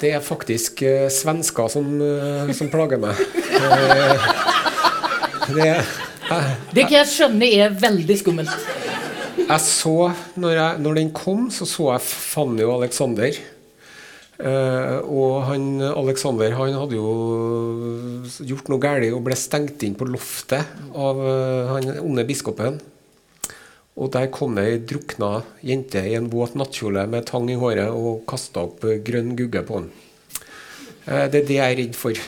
Det 0.00 0.10
er 0.10 0.24
faktisk 0.24 0.82
uh, 0.82 1.08
svensker 1.12 1.68
som, 1.68 1.92
uh, 2.00 2.52
som 2.56 2.72
plager 2.72 3.00
meg. 3.02 3.20
Uh, 3.54 4.30
det, 5.54 5.68
Det 6.72 6.86
kan 6.88 6.96
jeg 7.02 7.12
skjønne 7.12 7.48
er 7.52 7.76
veldig 7.76 8.16
skummelt. 8.18 8.70
Jeg 9.38 9.60
så 9.64 9.96
når, 10.40 10.54
jeg, 10.54 10.80
når 10.84 11.00
den 11.00 11.12
kom, 11.16 11.48
så 11.52 11.66
så 11.68 11.90
jeg 11.92 12.06
Fanny 12.06 12.64
og 12.66 12.78
Alexander. 12.78 13.36
Eh, 14.34 14.96
og 15.04 15.44
han 15.46 15.68
Alexander 15.92 16.56
han 16.58 16.74
hadde 16.74 16.98
jo 16.98 18.24
gjort 18.48 18.70
noe 18.72 18.82
galt 18.82 19.12
og 19.14 19.22
ble 19.26 19.36
stengt 19.38 19.84
inn 19.86 19.94
på 19.94 20.08
loftet 20.10 20.66
av 20.90 21.20
uh, 21.22 21.76
han 21.76 21.92
onde 22.02 22.26
biskopen. 22.26 22.80
Og 23.94 24.10
der 24.10 24.26
kom 24.34 24.56
det 24.58 24.64
ei 24.66 24.78
drukna 24.82 25.44
jente 25.62 26.02
i 26.02 26.16
en 26.18 26.26
våt 26.32 26.56
nattkjole 26.58 27.06
med 27.10 27.28
tang 27.30 27.46
i 27.50 27.58
håret 27.58 27.94
og 27.94 28.24
kasta 28.26 28.64
opp 28.66 28.82
eh, 28.88 28.98
grønn 29.06 29.36
gugge 29.38 29.62
på 29.66 29.78
han. 29.78 29.90
Eh, 31.06 31.26
det 31.30 31.44
er 31.44 31.46
det 31.46 31.58
jeg 31.60 31.76
er 31.76 31.78
redd 31.78 31.98
for. 31.98 32.18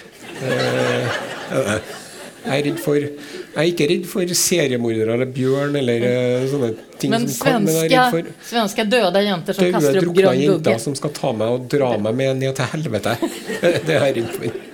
Eh, 0.47 1.17
eh, 1.59 1.91
jeg 2.47 2.63
er 2.71 2.79
for 2.83 2.97
Jeg 2.97 3.57
er 3.57 3.69
ikke 3.71 3.89
redd 3.91 4.07
for 4.11 4.35
seriemordere 4.41 5.17
eller 5.17 5.31
bjørn 5.35 5.79
eller 5.81 6.07
eh, 6.09 6.47
sånne 6.51 6.71
ting 7.01 7.13
Men 7.13 7.27
som 7.29 7.49
kan, 7.49 7.67
men 7.67 7.97
for 8.15 8.31
svenska 8.51 8.87
döda 8.87 9.23
jenter 9.25 9.59
som 9.59 9.67
døde, 9.67 9.75
kaster 9.81 10.09
opp 10.11 10.17
grønn 10.21 10.43
jenter 10.45 10.81
som 10.83 10.97
skal 10.99 11.15
ta 11.17 11.33
meg 11.37 11.57
og 11.57 11.69
dra 11.73 11.93
meg 11.99 12.19
med 12.23 12.41
ned 12.45 12.57
til 12.59 12.73
helvete. 12.75 13.17
Det 13.87 13.97
er 13.97 14.09
jeg 14.09 14.17
redd 14.21 14.33
for. 14.37 14.65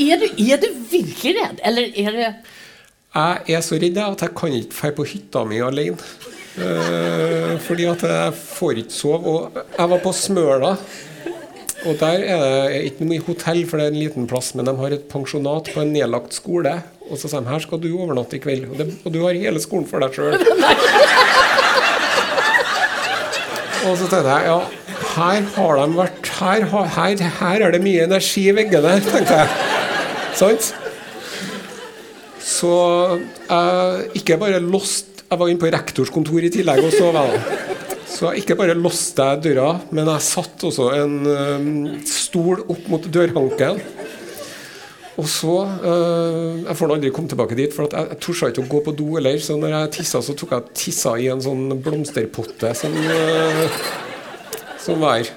Er 0.00 0.22
du, 0.22 0.26
er 0.40 0.62
du 0.62 0.68
virkelig 0.90 1.36
redd, 1.36 1.60
eller 1.68 2.00
er 2.04 2.16
det 2.16 2.28
Jeg 2.30 3.56
er 3.58 3.64
så 3.66 3.78
redd 3.82 3.98
at 4.06 4.26
jeg 4.26 4.36
kan 4.38 4.56
ikke 4.56 4.76
dra 4.78 4.92
på 4.96 5.08
hytta 5.12 5.44
mi 5.48 5.60
alene. 5.64 5.98
Eh, 6.60 7.54
fordi 7.62 7.86
at 7.86 8.02
jeg 8.02 8.34
får 8.34 8.82
ikke 8.82 8.94
sove. 8.94 9.34
Og 9.34 9.62
jeg 9.76 9.90
var 9.92 10.02
på 10.02 10.12
Smøla. 10.16 10.74
Og 11.88 11.96
der 11.96 12.24
er 12.28 12.42
det 12.44 12.80
ikke 12.90 13.06
noe 13.08 13.22
hotell, 13.24 13.62
for 13.68 13.80
det 13.80 13.86
er 13.86 13.94
en 13.94 14.02
liten 14.02 14.26
plass, 14.28 14.50
men 14.56 14.66
de 14.68 14.74
har 14.76 14.92
et 14.92 15.06
pensjonat 15.08 15.70
på 15.72 15.80
en 15.80 15.92
nedlagt 15.94 16.36
skole. 16.36 16.74
Og 17.08 17.16
så 17.18 17.30
sier 17.30 17.40
de 17.40 17.48
her 17.50 17.62
skal 17.64 17.80
du 17.80 17.88
overnatte 17.94 18.36
i 18.36 18.42
kveld. 18.42 18.66
Og, 18.68 18.76
det, 18.76 18.86
og 19.00 19.14
du 19.14 19.22
har 19.24 19.38
hele 19.38 19.62
skolen 19.64 19.88
for 19.88 20.04
deg 20.04 20.12
sjøl. 20.14 20.36
Og 23.88 23.96
så 23.96 24.06
tenkte 24.10 24.28
jeg 24.28 24.44
ja, 24.50 24.58
her 25.14 25.46
har 25.54 25.78
de 25.80 25.86
vært 25.96 26.28
Her, 26.40 26.66
her, 26.68 27.22
her 27.40 27.62
er 27.64 27.72
det 27.74 27.80
mye 27.84 28.04
energi 28.04 28.46
i 28.50 28.54
veggene, 28.56 28.92
tenkte 29.06 29.38
jeg. 29.40 29.48
Sant? 30.36 30.70
Så 32.44 32.74
jeg 33.48 34.20
ikke 34.20 34.38
bare 34.40 34.60
lost 34.64 35.24
Jeg 35.30 35.38
var 35.40 35.50
inne 35.50 35.60
på 35.62 35.70
rektors 35.72 36.12
kontor 36.12 36.44
i 36.44 36.52
tillegg 36.52 36.80
og 36.84 36.92
sov. 36.92 37.16
jeg. 37.16 37.79
Så 38.10 38.32
ikke 38.36 38.56
bare 38.58 38.74
låste 38.74 39.24
jeg 39.24 39.42
døra, 39.46 39.74
men 39.94 40.08
jeg 40.10 40.26
satt 40.26 40.64
også 40.66 40.88
en 40.96 41.18
øhm, 41.30 41.74
stol 42.08 42.64
opp 42.66 42.88
mot 42.90 43.06
dørhanken. 43.06 43.78
Og 45.20 45.26
så 45.28 45.54
uh, 45.84 46.60
Jeg 46.64 46.76
får 46.78 46.94
aldri 46.94 47.10
komme 47.12 47.28
tilbake 47.28 47.58
dit, 47.58 47.74
for 47.74 47.88
jeg, 47.90 48.08
jeg 48.14 48.20
torde 48.24 48.50
ikke 48.52 48.64
å 48.64 48.70
gå 48.70 48.80
på 48.86 48.94
do 48.96 49.08
heller. 49.18 49.40
Så 49.42 49.58
når 49.60 49.74
jeg 49.76 49.92
tissa, 49.98 50.22
så 50.24 50.36
tok 50.38 50.54
jeg 50.56 50.76
tissa 50.84 51.16
i 51.20 51.28
en 51.32 51.42
sånn 51.44 51.76
blomsterpotte 51.84 52.72
som, 52.78 52.94
uh, 52.94 53.78
som 54.80 55.02
var 55.02 55.20
her. 55.20 55.32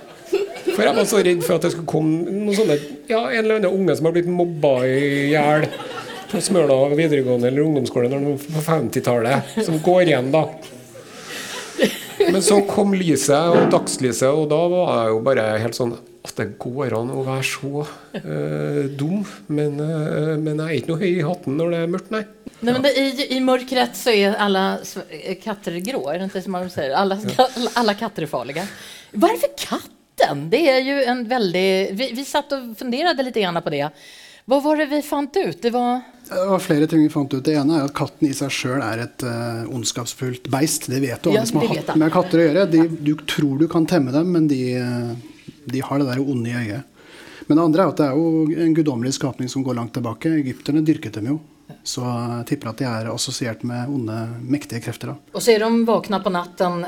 For 0.74 0.82
jeg 0.88 0.96
var 0.98 1.06
så 1.06 1.20
redd 1.22 1.44
for 1.44 1.58
at 1.58 1.66
det 1.68 1.74
skulle 1.74 1.90
komme 1.90 2.24
noen 2.32 2.56
sånne 2.58 2.78
Ja, 3.10 3.28
en 3.28 3.44
eller 3.44 3.60
annen 3.60 3.76
unge 3.76 3.98
som 4.00 4.08
har 4.08 4.16
blitt 4.16 4.30
mobba 4.32 4.72
i 4.88 5.34
hjel 5.34 5.68
på 6.32 6.40
Smøla 6.42 6.78
videregående 6.96 7.52
eller 7.52 7.62
ungdomsskole 7.62 8.10
på 8.10 8.64
50-tallet, 8.66 9.52
som 9.68 9.78
går 9.86 10.08
igjen, 10.08 10.32
da. 10.34 10.48
Men 12.24 12.42
så 12.46 12.60
kom 12.68 12.94
lyset 12.96 13.54
og 13.54 13.70
dagslyset, 13.74 14.30
og 14.30 14.48
da 14.52 14.60
var 14.72 14.92
jeg 14.96 15.14
jo 15.14 15.22
bare 15.26 15.46
helt 15.64 15.78
sånn 15.78 15.96
at 16.24 16.38
det 16.38 16.54
går 16.62 16.94
an 16.96 17.12
å 17.12 17.24
være 17.26 17.44
så 17.46 17.84
uh, 17.84 18.84
dum, 18.96 19.26
men, 19.52 19.76
uh, 19.82 20.36
men 20.40 20.62
jeg 20.62 20.68
er 20.70 20.78
ikke 20.78 20.94
noe 20.94 21.02
høy 21.02 21.10
i 21.10 21.26
hatten 21.28 21.58
når 21.60 21.74
det 21.74 21.82
er 21.82 21.92
mørkt, 21.92 22.14
nei. 22.16 22.24
Nei, 22.64 22.72
men 22.72 22.86
det, 22.86 22.94
i, 22.96 23.26
I 23.36 23.40
mörkret 23.44 23.98
så 24.00 24.14
er 24.16 24.38
alle 24.40 24.62
eh, 25.10 25.36
katter 25.42 25.76
grå, 25.84 26.06
er 26.08 26.22
det 26.22 26.30
ikke 26.30 26.44
som 26.46 26.56
man 26.56 26.70
sier? 26.72 26.94
Alle, 26.96 27.18
alla, 27.36 27.74
alla 27.82 27.96
katter 28.00 28.24
er 28.24 28.32
farlige. 28.32 28.64
Hvorfor 29.12 29.52
katten? 29.60 30.46
Det 30.48 30.62
er 30.70 30.80
jo 30.86 30.96
en 31.10 31.24
veldig 31.28 31.70
Vi, 31.98 32.06
vi 32.16 32.24
satt 32.24 32.54
og 32.56 32.70
funderte 32.80 33.26
litt 33.26 33.36
på 33.36 33.74
det. 33.74 33.90
Vad 34.46 34.64
var 34.64 34.78
det 34.78 34.86
vi 34.86 35.02
fant 35.02 35.38
ut? 35.38 35.62
Det 35.62 35.70
var... 35.70 36.02
Det 36.30 36.46
var 36.46 36.60
flere 36.60 36.88
ting 36.88 37.04
vi 37.04 37.10
fant 37.10 37.34
ut. 37.34 37.44
Det 37.46 37.54
ene 37.56 37.78
er 37.78 37.86
at 37.88 37.94
katten 37.96 38.28
i 38.28 38.34
seg 38.36 38.52
sjøl 38.52 38.82
er 38.84 39.06
et 39.06 39.24
uh, 39.28 39.64
ondskapsfullt 39.72 40.50
beist. 40.52 40.90
Det 40.92 41.00
vet 41.04 41.28
Ja, 41.28 41.32
alle 41.32 41.46
som 41.48 41.62
har 41.62 41.72
hatt 41.72 41.94
med 42.00 42.12
katter 42.12 42.42
å 42.42 42.48
gjøre. 42.48 42.66
De, 42.72 42.82
du 42.88 43.14
tror 43.28 43.62
du 43.62 43.68
kan 43.72 43.88
temme 43.88 44.12
dem, 44.16 44.32
men 44.36 44.50
de, 44.52 44.60
eh, 44.80 45.14
de 45.72 45.84
har 45.84 46.02
det 46.02 46.10
der 46.10 46.24
onde 46.24 46.52
i 46.52 46.58
øyet. 46.58 46.90
Men 47.48 47.60
det 47.60 47.64
andre 47.64 47.86
er 47.86 47.94
at 47.94 48.02
det 48.02 48.10
er 48.10 48.20
jo 48.20 48.66
en 48.66 48.76
guddommelig 48.76 49.16
skapning 49.20 49.52
som 49.52 49.64
går 49.64 49.78
langt 49.80 49.96
tilbake. 49.96 50.32
Egypterne 50.42 50.84
dyrket 50.84 51.20
dem 51.20 51.32
jo. 51.34 51.40
Så 51.88 52.04
jeg 52.04 52.48
tipper 52.52 52.72
at 52.72 52.80
de 52.80 52.88
er 52.88 53.10
assosiert 53.12 53.64
med 53.68 53.92
onde, 53.92 54.18
mektige 54.44 54.84
krefter. 54.84 55.14
da. 55.14 55.34
Og 55.36 55.44
så 55.44 55.56
er 55.56 55.64
de 55.64 55.88
vakna 55.88 56.20
på 56.24 56.32
natten 56.32 56.84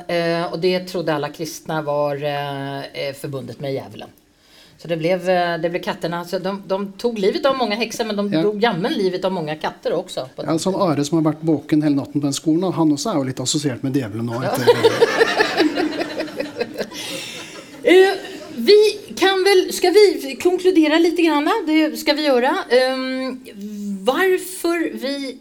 og 0.52 0.60
det 0.64 0.76
trodde 0.92 1.16
alle 1.16 1.32
kristne 1.36 1.82
var 1.88 2.20
eh, 2.20 3.08
eh, 3.08 3.28
med 3.60 3.76
djävulen. 3.76 4.16
Så 4.78 4.88
det 4.92 4.98
blev, 5.00 5.30
eh, 5.30 5.58
det 5.58 5.70
blev 5.72 5.82
katterna. 5.82 6.24
Så 6.26 6.40
de, 6.44 6.62
de 6.68 6.80
tog 6.98 7.18
livet 7.20 7.46
av 7.46 7.56
mange 7.58 7.76
hekser, 7.80 8.06
men 8.06 8.16
de 8.20 8.30
Ja. 8.34 8.42
drog 8.42 8.60
jammen 8.62 8.94
livet 8.94 9.24
av 9.26 9.32
mange 9.32 9.56
katter 9.62 9.92
også. 9.96 10.28
På 10.36 10.44
Ja, 10.46 10.58
sånn 10.60 10.76
Are 10.76 11.04
som 11.06 11.24
har 11.24 11.34
vært 11.34 11.42
våken 11.42 11.82
hele 11.82 11.96
natten 11.96 12.20
på 12.22 12.28
den 12.28 12.34
skolen, 12.36 12.74
han 12.74 12.92
også 12.92 13.12
er 13.14 13.16
jo 13.22 13.24
litt 13.24 13.40
assosiert 13.40 13.84
med 13.84 13.94
djevelen 13.94 14.26
nå. 14.26 14.42
Eh, 17.86 18.14
vi 18.56 18.78
kan 19.16 19.44
vel, 19.46 19.74
skal 19.74 19.94
vi 19.94 20.36
konkludere 20.42 20.98
litt? 21.00 21.18
grann? 21.22 21.46
Det 21.68 21.98
skal 22.00 22.16
vi 22.18 22.26
gjøre. 22.26 22.50
Um, 22.96 23.40
varför 24.06 24.90
vi 24.98 25.38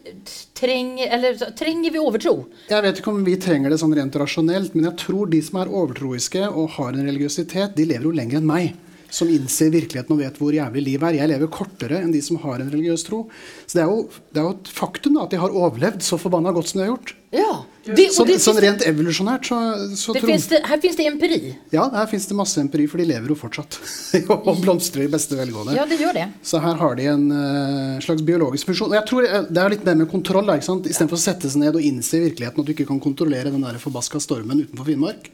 trenger, 0.52 1.08
eller 1.08 1.34
trenger 1.56 1.90
vi 1.90 1.98
overtro? 1.98 2.44
Jeg 2.68 2.82
vet 2.84 3.00
ikke 3.00 3.10
om 3.14 3.24
vi 3.24 3.36
trenger 3.40 3.72
det 3.72 3.78
sånn 3.80 3.94
rent 3.96 4.16
rasjonelt, 4.20 4.74
men 4.76 4.90
jeg 4.90 4.98
tror 5.06 5.30
de 5.32 5.40
som 5.42 5.60
er 5.62 5.72
overtroiske 5.72 6.44
og 6.50 6.68
har 6.76 6.92
en 6.92 7.06
religiøsitet, 7.08 7.74
de 7.76 7.86
lever 7.88 8.04
jo 8.10 8.12
lenger 8.20 8.42
enn 8.42 8.46
meg. 8.48 8.74
Som 9.14 9.30
innser 9.30 9.70
virkeligheten 9.70 10.16
og 10.16 10.22
vet 10.24 10.38
hvor 10.40 10.54
jævlig 10.54 10.82
livet 10.88 11.08
er. 11.10 11.20
Jeg 11.22 11.30
lever 11.30 11.52
kortere 11.54 12.00
enn 12.02 12.14
de 12.14 12.22
som 12.24 12.40
har 12.42 12.58
en 12.58 12.72
religiøs 12.72 13.06
tro. 13.06 13.24
Så 13.66 13.78
det 13.78 13.84
er 13.84 13.92
jo, 13.92 14.08
det 14.34 14.42
er 14.42 14.48
jo 14.48 14.56
et 14.56 14.72
faktum 14.74 15.18
da, 15.18 15.26
at 15.28 15.34
de 15.34 15.42
har 15.42 15.54
overlevd 15.54 16.02
så 16.02 16.18
forbanna 16.20 16.54
godt 16.56 16.72
som 16.72 16.80
de 16.80 16.88
har 16.88 16.96
gjort. 16.96 17.14
Ja, 17.34 17.64
det, 17.84 18.04
Så, 18.14 18.22
det, 18.24 18.36
sånn 18.38 18.58
rent 18.62 18.84
evolusjonært 18.86 19.48
så, 19.48 19.56
så 19.98 20.14
det 20.14 20.20
tror 20.22 20.30
finns 20.30 20.46
det, 20.52 20.60
här 20.64 20.78
finns 20.80 20.96
det 20.96 21.06
empiri. 21.10 21.40
Ja, 21.74 21.88
her 21.92 22.06
fins 22.08 22.28
det 22.30 22.36
masse 22.38 22.62
empiri, 22.62 22.86
for 22.88 23.02
de 23.02 23.08
lever 23.08 23.32
jo 23.32 23.36
fortsatt. 23.38 23.78
og 24.36 24.60
blomstrer 24.62 25.08
i 25.08 25.10
beste 25.10 25.36
velgående. 25.38 25.74
Ja, 25.74 25.86
det 25.90 25.98
gjør 25.98 26.14
det. 26.16 26.28
Så 26.46 26.62
her 26.62 26.78
har 26.80 26.94
de 27.00 27.08
en 27.10 27.26
uh, 27.34 27.98
slags 28.04 28.22
biologisk 28.24 28.70
funksjon. 28.70 28.92
Og 28.94 28.98
jeg 29.00 29.08
tror 29.10 29.26
eh, 29.26 29.48
Det 29.50 29.64
er 29.64 29.74
litt 29.74 29.86
mer 29.88 29.98
med 30.04 30.10
kontroll. 30.12 30.52
Istedenfor 30.54 31.18
å 31.18 31.24
sette 31.24 31.50
seg 31.50 31.64
ned 31.64 31.74
og 31.74 31.84
innse 31.84 32.22
virkeligheten 32.22 32.62
at 32.62 32.70
du 32.70 32.74
ikke 32.76 32.88
kan 32.92 33.02
kontrollere 33.02 33.50
den 33.50 33.66
der 33.66 33.82
forbaska 33.82 34.22
stormen 34.22 34.62
utenfor 34.62 34.88
Finnmark, 34.88 35.28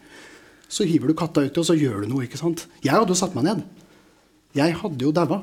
så 0.71 0.87
hiver 0.87 1.11
du 1.11 1.19
katta 1.19 1.43
uti, 1.47 1.59
og 1.59 1.67
så 1.67 1.77
gjør 1.79 2.05
du 2.05 2.13
noe. 2.13 2.27
ikke 2.27 2.39
sant? 2.41 2.67
Jeg 2.85 2.95
hadde 2.95 3.11
jo 3.11 3.19
satt 3.19 3.35
meg 3.35 3.49
ned. 3.49 3.65
Jeg 4.55 4.77
hadde 4.81 5.05
jo 5.07 5.13
daua. 5.15 5.43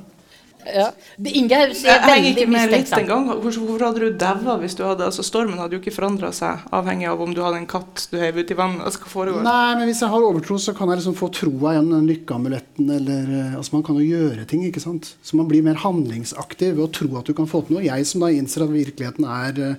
Ja. 0.68 0.92
Det- 1.18 1.36
er 1.36 1.70
veldig 1.70 2.24
Jeg 2.24 2.36
ikke 2.36 2.50
med 2.50 2.72
litt 2.72 2.92
en 2.92 3.08
gang. 3.08 3.28
Hvorfor, 3.42 3.80
hadde 3.80 4.00
du 4.00 4.18
daua 4.18 4.58
hvis 4.60 4.76
du 4.76 4.84
hadde 4.84 5.06
altså 5.06 5.24
Stormen 5.24 5.58
hadde 5.58 5.78
jo 5.78 5.80
ikke 5.80 5.94
forandra 5.96 6.32
seg, 6.34 6.60
avhengig 6.72 7.08
av 7.08 7.22
om 7.22 7.34
du 7.34 7.42
hadde 7.42 7.58
en 7.62 7.68
katt 7.68 8.08
du 8.12 8.18
heiv 8.18 8.38
ut 8.38 8.52
i 8.52 8.58
vann. 8.58 8.82
Altså, 8.82 9.00
hva 9.00 9.08
foregår? 9.08 9.44
Nei, 9.44 9.76
men 9.76 9.88
hvis 9.88 10.02
jeg 10.02 10.10
har 10.10 10.20
overtro, 10.28 10.58
så 10.58 10.76
kan 10.76 10.90
jeg 10.90 11.00
liksom 11.00 11.16
få 11.16 11.32
troa 11.32 11.74
igjen, 11.76 11.90
den 11.92 12.10
lykkeamuletten, 12.10 12.90
eller 12.90 13.24
eh, 13.24 13.56
Altså, 13.58 13.74
man 13.74 13.84
kan 13.84 13.96
jo 13.96 14.04
gjøre 14.06 14.48
ting, 14.48 14.66
ikke 14.68 14.82
sant. 14.84 15.16
Så 15.24 15.36
man 15.36 15.48
blir 15.48 15.64
mer 15.64 15.76
handlingsaktiv 15.76 16.76
ved 16.76 16.84
å 16.84 16.92
tro 16.92 17.18
at 17.18 17.26
du 17.26 17.34
kan 17.34 17.48
få 17.48 17.66
til 17.66 17.78
noe. 17.78 17.86
Jeg 17.88 18.06
som 18.06 18.22
da 18.22 18.28
innser 18.28 18.64
at 18.64 18.70
virkeligheten 18.76 19.26
er 19.26 19.78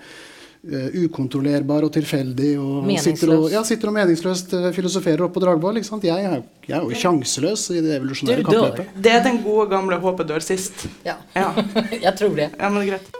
eh, 0.65 1.05
ukontrollerbar 1.05 1.87
og 1.87 1.93
tilfeldig 1.95 2.53
og 2.59 2.91
sitter 3.05 3.35
og, 3.37 3.47
ja, 3.53 3.63
sitter 3.67 3.91
og 3.91 3.97
meningsløst 3.99 4.57
uh, 4.57 4.71
filosoferer 4.77 5.23
oppe 5.27 5.39
på 5.39 5.45
Dragvoll. 5.45 5.79
Jeg 5.79 6.27
er, 6.27 6.43
jeg 6.67 6.77
er 6.79 6.83
jo 6.83 6.99
sjanseløs 7.05 7.69
i 7.77 7.83
det 7.85 7.99
evolusjonære 8.01 8.43
Du 8.43 8.51
dør. 8.51 8.67
kappløpet. 8.73 8.99
Det 9.05 9.15
er 9.15 9.23
den 9.27 9.43
gode, 9.45 9.69
gamle 9.71 10.01
'håpet 10.03 10.29
dør 10.29 10.45
sist'. 10.45 10.89
Ja. 11.07 11.21
Ja, 11.37 11.53
jeg 12.07 12.15
tror 12.19 12.35
det. 12.35 12.51
ja 12.59 12.69
men 12.69 12.83
det 12.83 12.91
greit. 12.91 13.15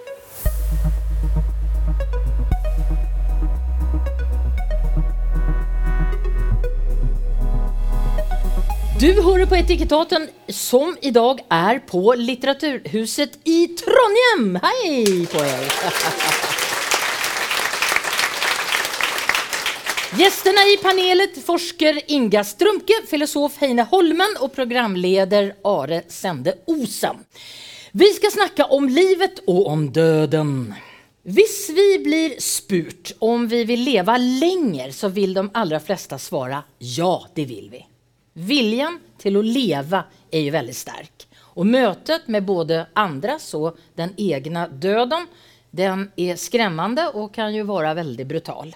Du 8.99 9.23
hører 9.23 9.47
på 9.47 9.55
Etikettaten, 9.55 10.25
som 10.51 10.97
i 11.07 11.13
dag 11.15 11.39
er 11.55 11.79
på 11.87 12.17
Litteraturhuset 12.19 13.39
i 13.47 13.61
Trondheim. 13.79 14.57
Hei 14.65 15.27
på 15.31 15.39
er. 15.39 16.57
Gästerna 20.17 20.61
i 20.61 20.77
panelet 20.83 21.45
forsker 21.45 22.01
Inga 22.07 22.45
Strumke, 22.45 22.93
filosof 23.07 23.59
Heine 23.61 23.83
Holmen 23.83 24.39
og 24.41 24.55
programleder 24.55 25.51
Are 25.69 26.01
Sende 26.09 26.55
Osen. 26.65 27.21
Vi 27.93 28.09
skal 28.17 28.33
snakke 28.33 28.65
om 28.73 28.89
livet 28.89 29.43
og 29.47 29.67
om 29.67 29.83
døden. 29.93 30.73
Hvis 31.23 31.69
vi 31.77 31.99
blir 32.01 32.39
spurt 32.41 33.13
om 33.21 33.45
vi 33.53 33.61
vil 33.69 33.85
leve 33.85 34.17
lenger, 34.19 34.97
så 34.97 35.13
vil 35.13 35.37
de 35.37 35.45
aller 35.53 35.85
fleste 35.85 36.17
svare 36.19 36.63
ja, 36.79 37.13
det 37.35 37.45
vil 37.53 37.69
vi. 37.69 37.85
Viljan 38.33 38.97
til 39.21 39.37
å 39.37 39.45
leve 39.45 40.03
er 40.33 40.47
jo 40.47 40.57
veldig 40.57 40.79
sterk. 40.81 41.29
Og 41.61 41.69
møtet 41.69 42.33
med 42.33 42.49
både 42.49 42.87
andres 42.97 43.53
og 43.61 43.77
den 43.99 44.17
egne 44.17 44.71
døden 44.73 45.29
den 45.71 46.09
er 46.17 46.41
skremmende 46.41 47.11
og 47.13 47.35
kan 47.35 47.53
jo 47.53 47.69
være 47.69 47.99
veldig 48.01 48.31
brutal. 48.31 48.73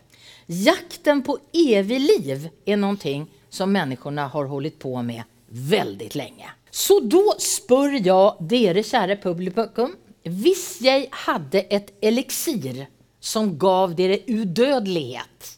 Jakten 0.52 1.22
på 1.24 1.38
evig 1.56 2.00
liv 2.00 2.48
er 2.66 2.76
noe 2.76 3.14
som 3.48 3.72
menneskene 3.72 4.26
har 4.32 4.48
holdt 4.50 4.78
på 4.82 4.92
med 5.02 5.24
veldig 5.48 6.10
lenge. 6.14 6.50
Så 6.70 6.98
da 7.04 7.36
spør 7.40 7.96
jeg 7.98 8.48
dere, 8.50 8.82
kjære 8.84 9.16
publikum, 9.22 9.94
hvis 10.24 10.82
jeg 10.84 11.08
hadde 11.24 11.64
et 11.72 11.92
eliksir 12.04 12.84
som 13.20 13.54
gav 13.60 13.94
dere 13.96 14.20
udødelighet, 14.28 15.48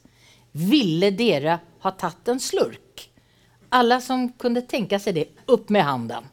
ville 0.52 1.10
dere 1.10 1.58
ha 1.82 1.94
tatt 1.98 2.30
en 2.30 2.42
slurk? 2.42 3.08
Alle 3.74 3.98
som 4.02 4.28
kunne 4.38 4.62
tenke 4.70 5.00
seg 5.02 5.18
det, 5.18 5.28
opp 5.50 5.70
med 5.74 5.86
handen. 5.86 6.30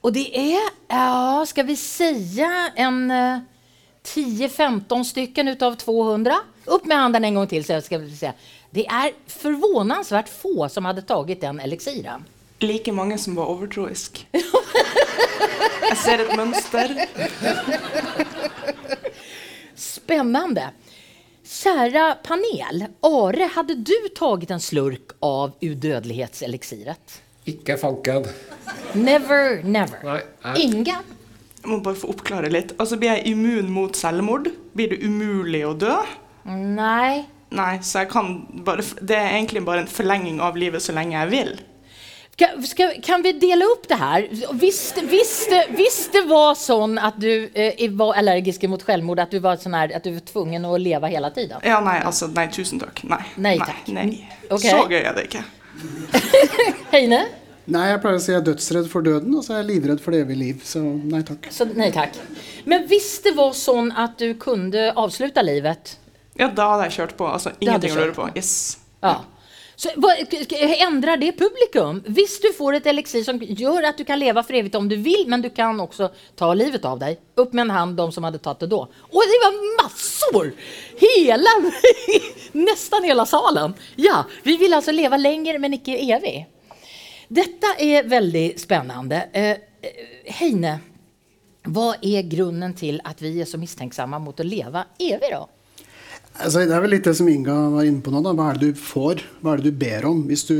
Og 0.00 0.14
det 0.16 0.30
er, 0.32 0.72
ja, 0.88 1.44
skal 1.44 1.68
vi 1.68 1.76
si 1.76 2.40
en 2.40 3.02
eh, 3.12 3.42
10-15 4.14 5.04
stycken 5.04 5.48
utav 5.48 5.74
200? 5.74 6.34
Upp 6.64 6.84
med 6.84 6.96
handen 6.98 7.24
en 7.24 7.34
gång 7.34 7.46
till. 7.46 7.64
Så 7.64 7.80
ska 7.80 7.98
vi 7.98 8.16
säga. 8.16 8.32
Det 8.70 8.86
är 8.86 9.12
förvånansvärt 9.26 10.28
få 10.28 10.68
som 10.68 10.84
hade 10.84 11.02
tagit 11.02 11.40
den 11.40 11.60
elixiren. 11.60 12.24
Like 12.58 12.92
mange 12.92 13.18
som 13.18 13.34
var 13.34 13.46
overtroisk. 13.46 14.26
Jeg 15.90 15.96
ser 15.96 16.18
et 16.18 16.36
mønster. 16.36 16.92
Spännande. 19.74 20.70
Kära 21.44 22.14
panel, 22.22 22.84
Are, 23.00 23.44
hade 23.54 23.74
du 23.74 24.08
tagit 24.18 24.50
en 24.50 24.60
slurk 24.60 25.10
av 25.20 25.52
udødelighetselixiret? 25.60 27.20
Ikke 27.44 27.76
fanken. 27.76 28.24
Never, 28.92 29.62
never. 29.62 30.02
Nei, 30.04 30.20
jeg- 30.42 30.60
Inga? 30.60 30.96
Jeg 31.60 31.68
må 31.68 31.80
bare 31.84 31.98
få 32.00 32.10
oppklare 32.14 32.50
litt. 32.52 32.72
Altså, 32.80 32.96
Blir 33.00 33.18
jeg 33.18 33.34
immun 33.34 33.68
mot 33.72 33.96
selvmord? 33.96 34.48
Blir 34.76 34.94
det 34.94 35.02
umulig 35.04 35.60
å 35.68 35.74
dø? 35.76 35.96
Nei. 36.48 37.26
Nei, 37.50 37.72
så 37.82 38.04
jeg 38.04 38.12
kan 38.12 38.30
bare, 38.64 38.84
det 39.02 39.16
er 39.18 39.34
egentlig 39.34 39.64
bare 39.66 39.84
en 39.84 39.90
forlenging 39.90 40.38
av 40.40 40.56
livet 40.58 40.82
så 40.84 40.94
lenge 40.96 41.18
jeg 41.18 41.30
vil. 41.32 41.52
Kan, 42.40 42.62
ska, 42.64 42.86
kan 43.04 43.20
vi 43.22 43.34
dele 43.36 43.66
opp 43.68 43.88
det 43.90 43.98
her? 44.00 44.28
Visst 44.56 46.12
det 46.14 46.22
var 46.30 46.54
sånn 46.56 46.96
at 46.96 47.18
du 47.20 47.50
eh, 47.52 47.82
var 47.98 48.16
allergisk 48.16 48.64
mot 48.70 48.80
selvmord, 48.86 49.20
at 49.20 49.34
du 49.34 49.42
var, 49.44 49.58
sånn 49.60 49.76
her, 49.76 49.92
at 49.98 50.06
du 50.06 50.14
var 50.14 50.24
tvungen 50.30 50.64
å 50.64 50.78
leve 50.80 51.10
hele 51.12 51.28
tiden? 51.36 51.60
Ja, 51.66 51.82
nei, 51.84 51.98
altså, 52.00 52.30
nei, 52.32 52.46
tusen 52.54 52.80
takk. 52.80 53.02
Nei. 53.10 53.20
Nei 53.36 53.58
takk. 53.60 53.84
Nei. 53.92 54.06
Okay. 54.48 54.70
Så 54.70 54.86
gøy 54.88 55.02
er 55.02 55.12
det 55.18 55.26
ikke. 55.28 55.44
Heine? 56.94 57.26
Nei, 57.70 57.84
jeg 57.90 58.00
pleier 58.02 58.16
å 58.18 58.22
si 58.22 58.32
jeg 58.32 58.40
er 58.40 58.46
dødsredd 58.48 58.86
for 58.90 59.04
døden, 59.06 59.34
og 59.36 59.44
så 59.46 59.54
er 59.54 59.60
jeg 59.62 59.68
livredd 59.74 60.00
for 60.02 60.14
det 60.16 60.22
evige 60.24 60.40
liv. 60.40 60.62
Så 60.66 60.80
nei 60.82 61.20
takk. 61.26 61.50
Så 61.54 61.66
nei 61.76 61.90
takk. 61.94 62.16
Men 62.66 62.86
hvis 62.90 63.10
det 63.26 63.34
var 63.36 63.52
sånn 63.54 63.92
at 63.98 64.16
du 64.18 64.32
kunne 64.40 64.88
avslutte 64.98 65.44
livet 65.46 65.96
Ja, 66.40 66.48
da 66.48 66.70
hadde 66.72 66.88
jeg 66.88 66.96
kjørt 66.96 67.16
på. 67.18 67.28
Altså, 67.28 67.52
ingenting 67.60 67.92
å 67.92 68.00
lure 68.00 68.16
på. 68.16 68.30
Yes. 68.38 68.78
Ja. 69.04 69.18
Så, 69.80 69.88
k- 70.28 70.44
det 71.16 71.30
publikum? 71.38 72.02
Hvis 72.04 72.34
du 72.42 72.50
får 72.52 72.76
et 72.80 72.86
eliksir 72.90 73.22
som 73.24 73.38
gjør 73.40 73.86
at 73.88 73.96
du 73.96 74.04
kan 74.04 74.18
leve 74.20 74.42
for 74.44 74.52
evigt 74.58 74.74
om 74.76 74.88
du 74.88 74.96
vil, 75.00 75.22
men 75.28 75.40
du 75.40 75.48
kan 75.56 75.78
også 75.80 76.10
ta 76.36 76.50
livet 76.52 76.84
av 76.84 76.98
deg. 77.00 77.16
Opp 77.40 77.54
med 77.56 77.64
en 77.68 77.70
hand 77.76 77.96
de 77.96 78.06
som 78.12 78.24
hadde 78.28 78.42
tatt 78.44 78.60
det 78.60 78.68
da. 78.74 78.82
Og 79.08 79.22
det 79.30 79.38
var 79.40 79.56
massor! 79.80 80.50
Hela, 81.00 81.54
nesten 82.52 83.04
hele 83.08 83.24
salen. 83.26 83.74
Ja, 83.96 84.24
vi 84.44 84.56
vil 84.60 84.74
altså 84.76 84.92
leve 84.92 85.16
lenger, 85.20 85.58
men 85.62 85.78
ikke 85.78 85.96
evig. 85.96 86.42
Dette 87.30 87.76
er 87.78 88.08
veldig 88.10 88.46
spennende. 88.58 89.28
Eh, 89.32 89.56
eh, 89.86 89.98
Heine, 90.40 90.74
hva 91.70 91.92
er 92.02 92.26
grunnen 92.26 92.74
til 92.74 92.98
at 93.06 93.20
vi 93.22 93.36
er 93.38 93.46
så 93.46 93.60
mistenksomme 93.60 94.18
mot 94.18 94.40
å 94.40 94.46
leve 94.46 94.82
evig, 94.98 95.30
da? 95.30 95.44
Altså, 96.40 96.64
det 96.64 96.74
er 96.74 96.82
vel 96.82 96.94
litt 96.94 97.06
det 97.06 97.14
som 97.18 97.28
Inga 97.28 97.54
var 97.74 97.86
inne 97.86 98.02
på 98.02 98.10
nå. 98.14 98.22
Da. 98.24 98.32
Hva 98.34 98.48
er 98.50 98.58
det 98.58 98.70
du 98.72 98.80
får? 98.80 99.22
Hva 99.42 99.52
er 99.52 99.60
det 99.60 99.70
du 99.70 99.78
ber 99.78 100.06
om? 100.08 100.24
Hvis 100.30 100.46
du 100.48 100.56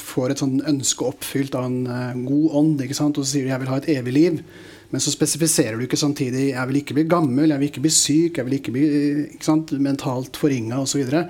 får 0.00 0.32
et 0.32 0.42
ønske 0.44 1.08
oppfylt 1.08 1.56
av 1.58 1.68
en 1.68 1.88
uh, 1.88 2.16
god 2.28 2.58
ånd, 2.60 2.84
og 2.84 2.94
så 2.96 3.24
sier 3.24 3.44
du 3.44 3.50
'jeg 3.50 3.60
vil 3.60 3.72
ha 3.72 3.78
et 3.80 3.90
evig 3.98 4.14
liv', 4.14 4.42
men 4.94 5.02
så 5.02 5.10
spesifiserer 5.10 5.74
du 5.74 5.88
ikke 5.88 5.98
samtidig 5.98 6.52
'jeg 6.52 6.68
vil 6.70 6.76
ikke 6.78 6.94
bli 6.94 7.04
gammel', 7.10 7.50
'jeg 7.50 7.58
vil 7.58 7.68
ikke 7.68 7.82
bli 7.82 7.90
syk', 7.90 8.36
'jeg 8.38 8.46
vil 8.46 8.58
ikke 8.60 8.72
bli 8.72 8.84
ikke 9.34 9.44
sant? 9.44 9.72
mentalt 9.72 10.36
forringa', 10.38 10.78
osv. 10.78 10.86
Så, 10.86 10.98
videre. 10.98 11.28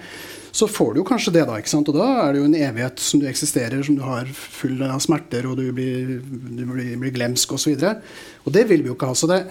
så 0.53 0.67
får 0.69 0.93
du 0.93 1.01
jo 1.01 1.09
kanskje 1.09 1.33
det, 1.33 1.47
da. 1.47 1.57
ikke 1.57 1.73
sant? 1.73 1.89
Og 1.89 1.95
da 1.95 2.29
er 2.29 2.33
det 2.33 2.41
jo 2.43 2.45
en 2.45 2.55
evighet 2.55 3.01
som 3.01 3.21
du 3.21 3.27
eksisterer, 3.27 3.83
som 3.83 3.97
du 3.97 4.03
har 4.03 4.27
full 4.27 4.83
av 4.83 5.01
smerter, 5.01 5.49
og 5.49 5.57
du 5.57 5.73
blir, 5.73 6.21
du 6.21 6.65
blir, 6.67 6.99
blir 7.01 7.11
glemsk 7.11 7.53
osv. 7.53 7.73
Og, 7.73 7.81
så 7.81 7.97
og 8.45 8.53
det 8.53 8.69
vil 8.69 8.83
vi 8.83 8.89
jo 8.93 8.95
ikke 8.95 9.07
ha. 9.07 9.15
så 9.15 9.27
det 9.27 9.47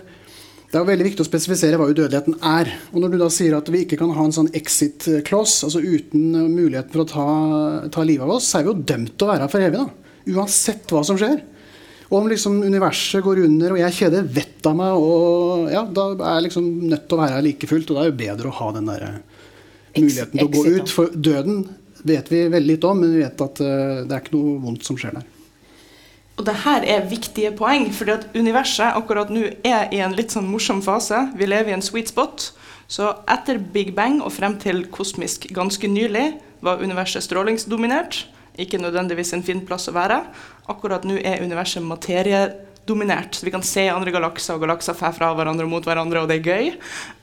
det 0.69 0.79
er 0.79 0.85
jo 0.87 0.89
veldig 0.89 1.05
viktig 1.05 1.21
å 1.21 1.25
spesifisere 1.27 1.77
hva 1.77 1.85
udødeligheten 1.85 2.39
er. 2.49 2.69
Og 2.93 3.01
når 3.01 3.11
du 3.13 3.17
da 3.21 3.27
sier 3.29 3.53
at 3.53 3.67
vi 3.69 3.83
ikke 3.85 3.97
kan 3.99 4.09
ha 4.09 4.23
en 4.25 4.33
sånn 4.33 4.49
exit-kloss, 4.57 5.59
altså 5.67 5.77
uten 5.77 6.31
muligheten 6.49 6.89
for 6.89 7.03
å 7.03 7.09
ta, 7.11 7.25
ta 7.93 8.01
livet 8.01 8.25
av 8.25 8.31
oss, 8.39 8.47
så 8.49 8.57
er 8.57 8.63
vi 8.63 8.71
jo 8.71 8.85
dømt 8.93 9.13
til 9.13 9.27
å 9.27 9.29
være 9.29 9.45
her 9.45 9.51
for 9.53 9.61
evig. 9.61 9.83
da. 9.83 10.33
Uansett 10.33 10.89
hva 10.89 11.03
som 11.05 11.19
skjer. 11.21 11.43
Og 12.13 12.19
om 12.19 12.27
liksom 12.29 12.59
universet 12.61 13.23
går 13.25 13.39
under, 13.47 13.73
og 13.73 13.79
jeg 13.81 13.95
kjeder 13.97 14.25
vettet 14.35 14.67
av 14.69 14.75
meg, 14.77 14.93
og 15.01 15.71
ja, 15.73 15.81
da 15.89 16.03
er 16.13 16.35
jeg 16.35 16.43
liksom 16.45 16.67
nødt 16.91 17.07
til 17.09 17.17
å 17.17 17.21
være 17.23 17.37
her 17.39 17.45
like 17.47 17.69
fullt. 17.71 17.89
Og 17.89 17.97
da 17.97 18.03
er 18.03 18.11
det 18.11 18.13
jo 18.13 18.19
bedre 18.19 18.51
å 18.51 18.57
ha 18.59 18.67
den 18.75 18.91
der 18.91 19.05
uh, 19.07 19.15
muligheten 19.97 20.37
til 20.37 20.45
å 20.45 20.51
gå 20.53 20.65
ut. 20.75 20.93
For 20.93 21.15
døden 21.29 21.63
vet 22.05 22.29
vi 22.29 22.43
veldig 22.53 22.69
lite 22.69 22.91
om, 22.91 23.01
men 23.01 23.15
vi 23.15 23.23
vet 23.23 23.41
at 23.47 23.61
uh, 23.65 24.03
det 24.05 24.13
er 24.13 24.21
ikke 24.21 24.35
noe 24.35 24.59
vondt 24.61 24.85
som 24.85 24.99
skjer 25.01 25.17
der. 25.17 25.25
Og 26.37 26.45
det 26.45 26.55
her 26.67 26.85
er 26.89 27.09
viktige 27.09 27.53
poeng, 27.57 27.87
fordi 27.93 28.13
at 28.13 28.29
universet 28.37 28.93
akkurat 28.93 29.33
nå 29.33 29.47
er 29.65 29.89
i 29.93 30.01
en 30.05 30.13
litt 30.13 30.33
sånn 30.33 30.49
morsom 30.49 30.85
fase. 30.85 31.17
Vi 31.37 31.49
lever 31.49 31.73
i 31.73 31.77
en 31.79 31.85
sweet 31.85 32.13
spot. 32.13 32.51
Så 32.93 33.09
etter 33.31 33.57
Big 33.73 33.95
Bang 33.97 34.19
og 34.21 34.35
frem 34.35 34.59
til 34.61 34.85
kosmisk 34.93 35.47
ganske 35.53 35.89
nylig 35.89 36.35
var 36.61 36.81
universet 36.81 37.25
strålingsdominert. 37.25 38.27
Ikke 38.59 38.77
nødvendigvis 38.81 39.33
en 39.33 39.45
fin 39.45 39.63
plass 39.65 39.89
å 39.89 39.95
være. 39.95 40.19
Akkurat 40.69 41.05
nå 41.07 41.17
er 41.17 41.41
universet 41.41 41.81
materiedominert. 41.81 43.33
Så 43.33 43.47
vi 43.47 43.53
kan 43.53 43.63
se 43.65 43.87
andre 43.89 44.13
galakser, 44.13 44.53
og 44.53 44.61
galakser 44.67 44.93
fer 44.97 45.15
fra 45.15 45.31
hverandre 45.33 45.65
og 45.65 45.71
mot 45.71 45.87
hverandre, 45.87 46.21
og 46.21 46.29
det 46.29 46.37
er 46.37 46.51
gøy. 46.51 46.69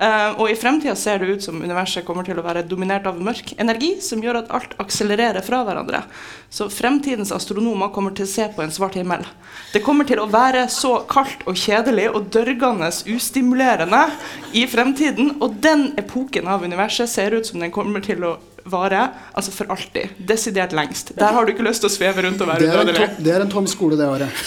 Uh, 0.01 0.40
og 0.40 0.51
i 0.51 0.57
fremtida 0.59 0.97
ser 0.99 1.23
det 1.23 1.37
ut 1.37 1.47
som 1.47 1.62
universet 1.62 2.05
kommer 2.09 2.27
til 2.27 2.40
å 2.40 2.45
være 2.45 2.64
dominert 2.66 3.07
av 3.07 3.21
mørk 3.23 3.55
energi, 3.62 3.93
som 4.03 4.25
gjør 4.25 4.43
at 4.43 4.51
alt 4.59 4.75
akselererer 4.83 5.47
fra 5.47 5.62
hverandre. 5.69 6.03
Så 6.51 6.66
fremtidens 6.75 7.31
astronomer 7.37 7.95
kommer 7.95 8.16
til 8.16 8.27
å 8.27 8.33
se 8.35 8.49
på 8.51 8.66
en 8.66 8.75
svart 8.75 8.99
himmel. 8.99 9.23
Det 9.71 9.85
kommer 9.87 10.09
til 10.09 10.19
å 10.19 10.27
være 10.31 10.66
så 10.73 10.97
kaldt 11.11 11.47
og 11.47 11.55
kjedelig 11.55 12.09
og 12.11 12.27
dørgende 12.35 12.90
ustimulerende 13.14 14.03
i 14.59 14.66
fremtiden, 14.66 15.37
og 15.38 15.61
den 15.62 15.93
epoken 16.01 16.51
av 16.51 16.66
universet 16.66 17.07
ser 17.14 17.38
ut 17.38 17.47
som 17.47 17.62
den 17.62 17.71
kommer 17.71 18.03
til 18.03 18.27
å 18.27 18.35
vare 18.71 19.03
altså 19.35 19.53
for 19.55 19.71
alltid. 19.75 20.17
Desidert 20.17 20.73
lengst. 20.77 21.13
Der 21.19 21.33
har 21.37 21.45
du 21.45 21.53
ikke 21.53 21.67
lyst 21.67 21.85
til 21.85 21.91
å 21.91 21.93
sveve 21.93 22.25
rundt 22.27 22.41
og 22.41 22.49
være 22.49 22.65
Det 22.65 22.73
udødelig. 22.73 23.09
det 23.19 23.35
er 23.37 23.41
en 23.45 23.53
tom 23.53 23.67
skole, 23.71 23.99
det 24.01 24.09
året. 24.09 24.31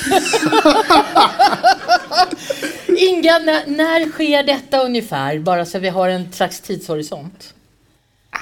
Inga, 3.03 3.39
når 3.67 4.09
skjer 4.13 4.43
dette 4.47 4.73
detta 4.73 4.85
ungefär? 4.85 5.39
Bara 5.39 5.65
så 5.65 5.79
vi 5.79 5.89
har 5.89 6.09
en 6.09 6.31
slags 6.31 6.61
tidshorisont. 6.61 7.53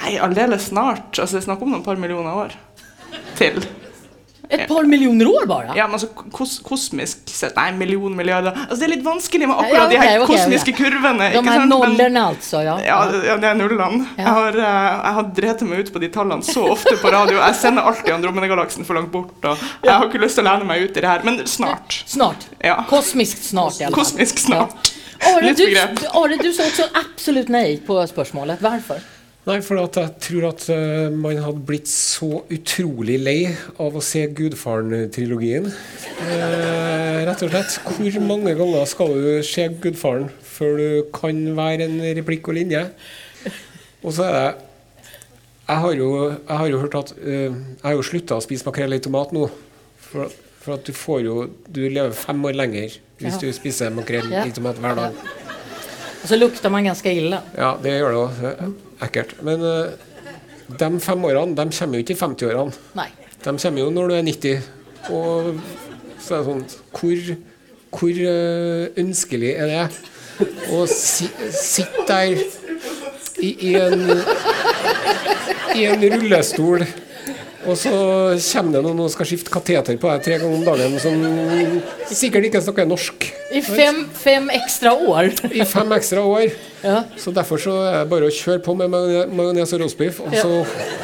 Nei, 0.02 0.18
aldeles 0.20 0.66
snart. 0.66 1.20
Altså, 1.20 1.36
det 1.36 1.42
er 1.42 1.48
snakk 1.50 1.62
om 1.66 1.72
noen 1.74 1.84
par 1.84 2.00
millioner 2.00 2.36
år 2.46 2.56
til. 3.38 3.60
Ett 4.52 4.68
par 4.68 4.84
millioner 4.84 5.28
år 5.28 5.46
bare? 5.48 5.74
Ja, 5.76 5.88
men 5.88 5.98
altså 6.00 6.08
kos 6.32 6.58
kosmisk 6.66 7.30
sett 7.32 7.56
Nei, 7.56 7.72
million, 7.78 8.16
milliarder 8.16 8.56
Altså, 8.56 8.80
Det 8.82 8.88
er 8.88 8.94
litt 8.96 9.06
vanskelig 9.06 9.48
med 9.48 9.56
Ja, 9.56 9.66
akkurat 9.66 9.94
de 9.94 10.00
her 10.02 10.24
okay, 10.24 10.36
kosmiske 10.36 10.62
kosmiske 10.62 10.78
kurvene. 10.78 11.30
De 11.30 11.36
sant? 11.36 11.46
Men- 11.46 11.70
nollorna 11.70 12.36
ja. 12.52 12.76
Ja, 12.86 12.98
ja, 13.26 13.38
det 13.38 13.48
er 13.50 13.56
nullene. 13.56 14.08
Jeg 14.18 14.26
har, 14.28 14.58
uh, 14.58 14.64
jeg 14.64 15.14
har 15.18 15.30
drept 15.42 15.62
meg 15.68 15.80
ut 15.80 15.94
på 15.94 16.02
de 16.04 16.10
tallene 16.10 16.44
så 16.46 16.66
ofte 16.72 16.96
på 17.02 17.12
radio. 17.12 17.38
Jeg 17.40 17.56
sender 17.56 17.88
alltid 17.92 18.14
Andromeda-galaksen 18.16 18.88
for 18.88 19.00
langt 19.00 19.12
bort. 19.12 19.34
Og 19.46 19.58
jeg 19.88 19.94
har 19.94 20.08
ikke 20.08 20.22
lyst 20.24 20.40
til 20.40 20.46
å 20.46 20.50
lene 20.52 20.68
meg 20.68 20.84
ut 20.84 20.98
i 20.98 21.02
det 21.02 21.10
her, 21.10 21.24
men 21.28 21.42
snart. 21.48 22.02
Snart. 22.10 22.48
Ja. 22.60 22.82
Kosmiskt 22.90 23.44
snart 23.48 23.80
i 23.80 23.88
alle 23.88 23.96
fall. 23.96 24.04
Kosmisk 24.04 24.44
snart. 24.44 24.94
Are, 25.22 25.54
du. 25.54 25.66
Are, 26.18 26.38
du 26.38 26.52
sa 26.54 26.66
også 26.66 26.88
absolutt 26.98 27.52
nei 27.54 27.80
på 27.86 28.00
spørsmålet. 28.10 28.62
Varför? 28.62 29.02
Nei, 29.42 29.56
for 29.66 29.80
at 29.82 29.98
jeg 29.98 30.12
tror 30.22 30.44
at 30.52 30.64
eh, 30.70 31.08
man 31.18 31.40
hadde 31.42 31.64
blitt 31.66 31.90
så 31.90 32.44
utrolig 32.54 33.16
lei 33.18 33.40
av 33.82 33.96
å 33.98 34.02
se 34.06 34.22
Gudfaren-trilogien. 34.38 35.66
Eh, 36.28 37.22
rett 37.26 37.42
og 37.42 37.50
slett. 37.50 37.80
Hvor 37.88 38.20
mange 38.28 38.54
ganger 38.60 38.86
skal 38.92 39.16
du 39.18 39.30
se 39.48 39.66
Gudfaren 39.82 40.28
før 40.46 40.78
du 40.78 40.86
kan 41.16 41.40
være 41.58 41.88
en 41.88 41.98
replikk 42.20 42.52
og 42.52 42.60
linje? 42.60 42.84
Og 44.06 44.14
så 44.14 44.28
er 44.28 44.36
det 44.38 44.46
Jeg 45.72 45.78
har 45.88 45.94
jo, 45.98 46.08
jeg 46.36 46.58
har 46.62 46.70
jo 46.70 46.80
hørt 46.82 46.96
at 47.00 47.12
eh, 47.22 47.50
Jeg 47.50 47.84
har 47.86 47.94
jo 47.98 48.06
slutta 48.06 48.38
å 48.38 48.44
spise 48.46 48.66
makrell 48.70 48.94
i 48.98 49.02
tomat 49.02 49.34
nå. 49.34 49.48
For, 50.06 50.30
for 50.62 50.76
at 50.78 50.86
du 50.86 50.94
får 50.98 51.22
jo 51.26 51.36
Du 51.70 51.82
lever 51.88 52.14
fem 52.18 52.42
år 52.50 52.58
lenger 52.62 52.98
hvis 53.22 53.36
Ja. 53.38 53.42
du 53.42 53.54
spiser 53.54 53.90
makrell 53.94 54.30
i 54.42 54.54
tomat 54.54 54.78
hver 54.82 54.96
dag. 54.98 55.18
Og 56.22 56.30
så 56.30 56.38
lukter 56.38 56.70
man 56.74 56.86
ganske 56.90 57.10
ille. 57.14 57.38
Ja, 57.58 57.76
det 57.82 57.94
gjør 58.00 58.16
det 58.16 58.22
òg. 58.22 58.72
Ekkelt. 59.02 59.36
Men 59.46 59.64
eh, 59.66 59.94
de 60.80 60.90
fem 61.04 61.26
årene 61.28 61.58
de 61.58 61.66
kommer 61.78 62.00
jo 62.00 62.06
ikke 62.06 62.16
i 62.16 62.22
50-årene. 62.22 62.76
Nej. 63.00 63.12
De 63.42 63.56
kommer 63.58 63.82
jo 63.82 63.90
når 63.94 64.12
du 64.12 64.16
er 64.16 64.28
90. 64.28 64.70
Og 65.12 65.56
så 66.22 66.36
er 66.38 66.44
det 66.44 66.46
sånn 66.46 66.66
Hvor, 66.94 67.32
hvor 67.98 68.20
eh, 68.32 68.92
ønskelig 69.02 69.56
er 69.58 69.72
det 69.72 69.86
å 70.74 70.84
si, 70.90 71.28
sitte 71.54 72.06
der 72.08 72.38
i, 73.42 73.50
i, 73.72 73.74
en, 73.78 74.06
i 75.78 75.86
en 75.90 76.06
rullestol, 76.14 76.86
og 77.66 77.78
så 77.78 77.92
kommer 77.92 78.78
det 78.78 78.82
noen 78.86 79.04
og 79.06 79.12
skal 79.14 79.28
skifte 79.30 79.52
kateter 79.54 79.98
på 80.02 80.10
deg 80.10 80.24
tre 80.26 80.38
ganger 80.42 80.58
om 80.58 80.66
dagen, 80.66 80.98
som 81.02 81.22
sikkert 82.10 82.48
ikke 82.50 82.62
snakker 82.66 82.90
norsk. 82.90 83.28
I 83.52 83.62
fem, 83.66 84.04
fem 84.16 84.50
ekstra 84.56 84.94
år. 84.96 85.32
I 85.52 85.66
fem 85.68 85.92
ekstra 85.98 86.24
år. 86.26 86.52
Ja. 86.82 87.04
Så 87.20 87.34
derfor 87.36 87.62
så 87.62 87.76
er 87.86 87.98
det 88.00 88.10
bare 88.10 88.30
å 88.30 88.34
kjøre 88.34 88.64
på 88.66 88.74
med 88.80 88.90
majones 88.90 89.74
og 89.76 89.84
roastbiff, 89.84 90.22
og 90.26 90.34
så 90.34 90.62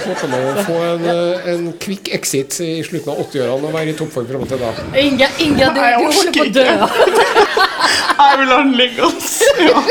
håper 0.08 0.32
man 0.32 0.48
å 0.50 0.66
få 0.66 0.78
en, 0.88 1.06
eh, 1.14 1.50
en 1.54 1.68
quick 1.84 2.10
exit 2.18 2.58
i 2.66 2.80
slutten 2.88 3.14
av 3.14 3.22
80-årene 3.28 3.70
og 3.70 3.76
være 3.78 3.94
i 3.94 3.98
toppform 4.00 4.30
fram 4.32 4.48
til 4.50 4.64
da. 4.64 4.74
Inga, 4.98 5.30
Inga 5.44 5.70
du, 5.76 5.82
du 5.82 6.08
holder 6.08 6.32
på 6.40 6.48
å 6.48 6.54
dø. 6.58 6.70
Jeg 8.18 8.40
vil 8.42 8.56
ha 8.56 8.62
den 8.64 8.74
liggende. 8.80 9.28
Ja. 9.68 9.84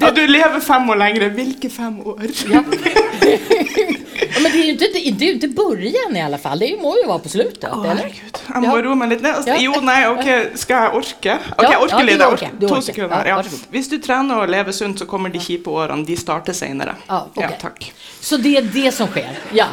Ja, 0.00 0.08
du 0.16 0.22
lever 0.24 0.62
fem 0.64 0.88
år 0.88 0.96
lenger. 0.96 1.28
Hvilke 1.36 1.68
fem 1.68 2.00
år? 2.08 2.30
Ja. 2.48 2.64
Ja, 4.40 4.42
Men 4.42 4.52
det 4.52 4.58
är 4.58 4.64
ju 4.64 4.70
inte, 4.70 4.84
det 4.92 5.24
är 5.24 5.26
ju 5.26 5.32
inte 5.32 5.48
början 5.48 6.16
i 6.16 6.22
alla 6.22 6.38
fall. 6.38 6.58
Det 6.58 6.76
må 6.82 6.96
ju 6.96 7.06
vara 7.06 7.18
på 7.18 7.28
slutet, 7.28 7.64
Å, 7.72 7.80
eller? 7.84 7.94
herregud. 7.94 8.38
Jeg 8.54 8.62
må 8.62 8.76
Ja. 8.76 8.82
roe 8.82 8.94
meg 8.94 9.08
litt 9.08 9.22
ned. 9.22 9.34
Ja. 9.46 9.56
Jo, 9.58 9.72
nei, 9.80 10.06
ok, 10.08 10.56
skal 10.58 10.82
jeg 10.82 10.94
orke? 10.94 11.34
Ok, 11.34 11.62
Ja, 11.62 11.70
jeg 11.70 11.80
orker 11.82 12.08
ja, 12.10 12.16
du. 12.16 12.24
Orker. 12.24 12.50
Du 12.60 12.66
To 12.68 12.74
orker. 12.74 12.82
sekunder. 12.86 13.16
Ja, 13.26 13.28
Ja. 13.28 13.36
vær 13.36 13.42
så 13.42 13.50
god. 13.50 13.66
Hvis 13.70 13.88
du 13.90 13.98
trener 13.98 14.40
og 14.40 14.48
lever 14.48 14.72
sunt, 14.72 14.98
så 14.98 15.06
kommer 15.06 15.28
de 15.28 15.38
kjipe 15.38 15.70
årene. 15.70 16.04
De 16.06 16.16
starter 16.16 16.52
senere. 16.52 16.94
Ja, 17.08 17.26
ok. 17.34 17.42
Ja, 17.42 17.48
takk. 17.60 17.92
Så 18.20 18.36
det 18.36 18.56
är 18.56 18.62
det 18.62 18.92
som 18.94 19.06
sker? 19.08 19.38
Ja. 19.52 19.66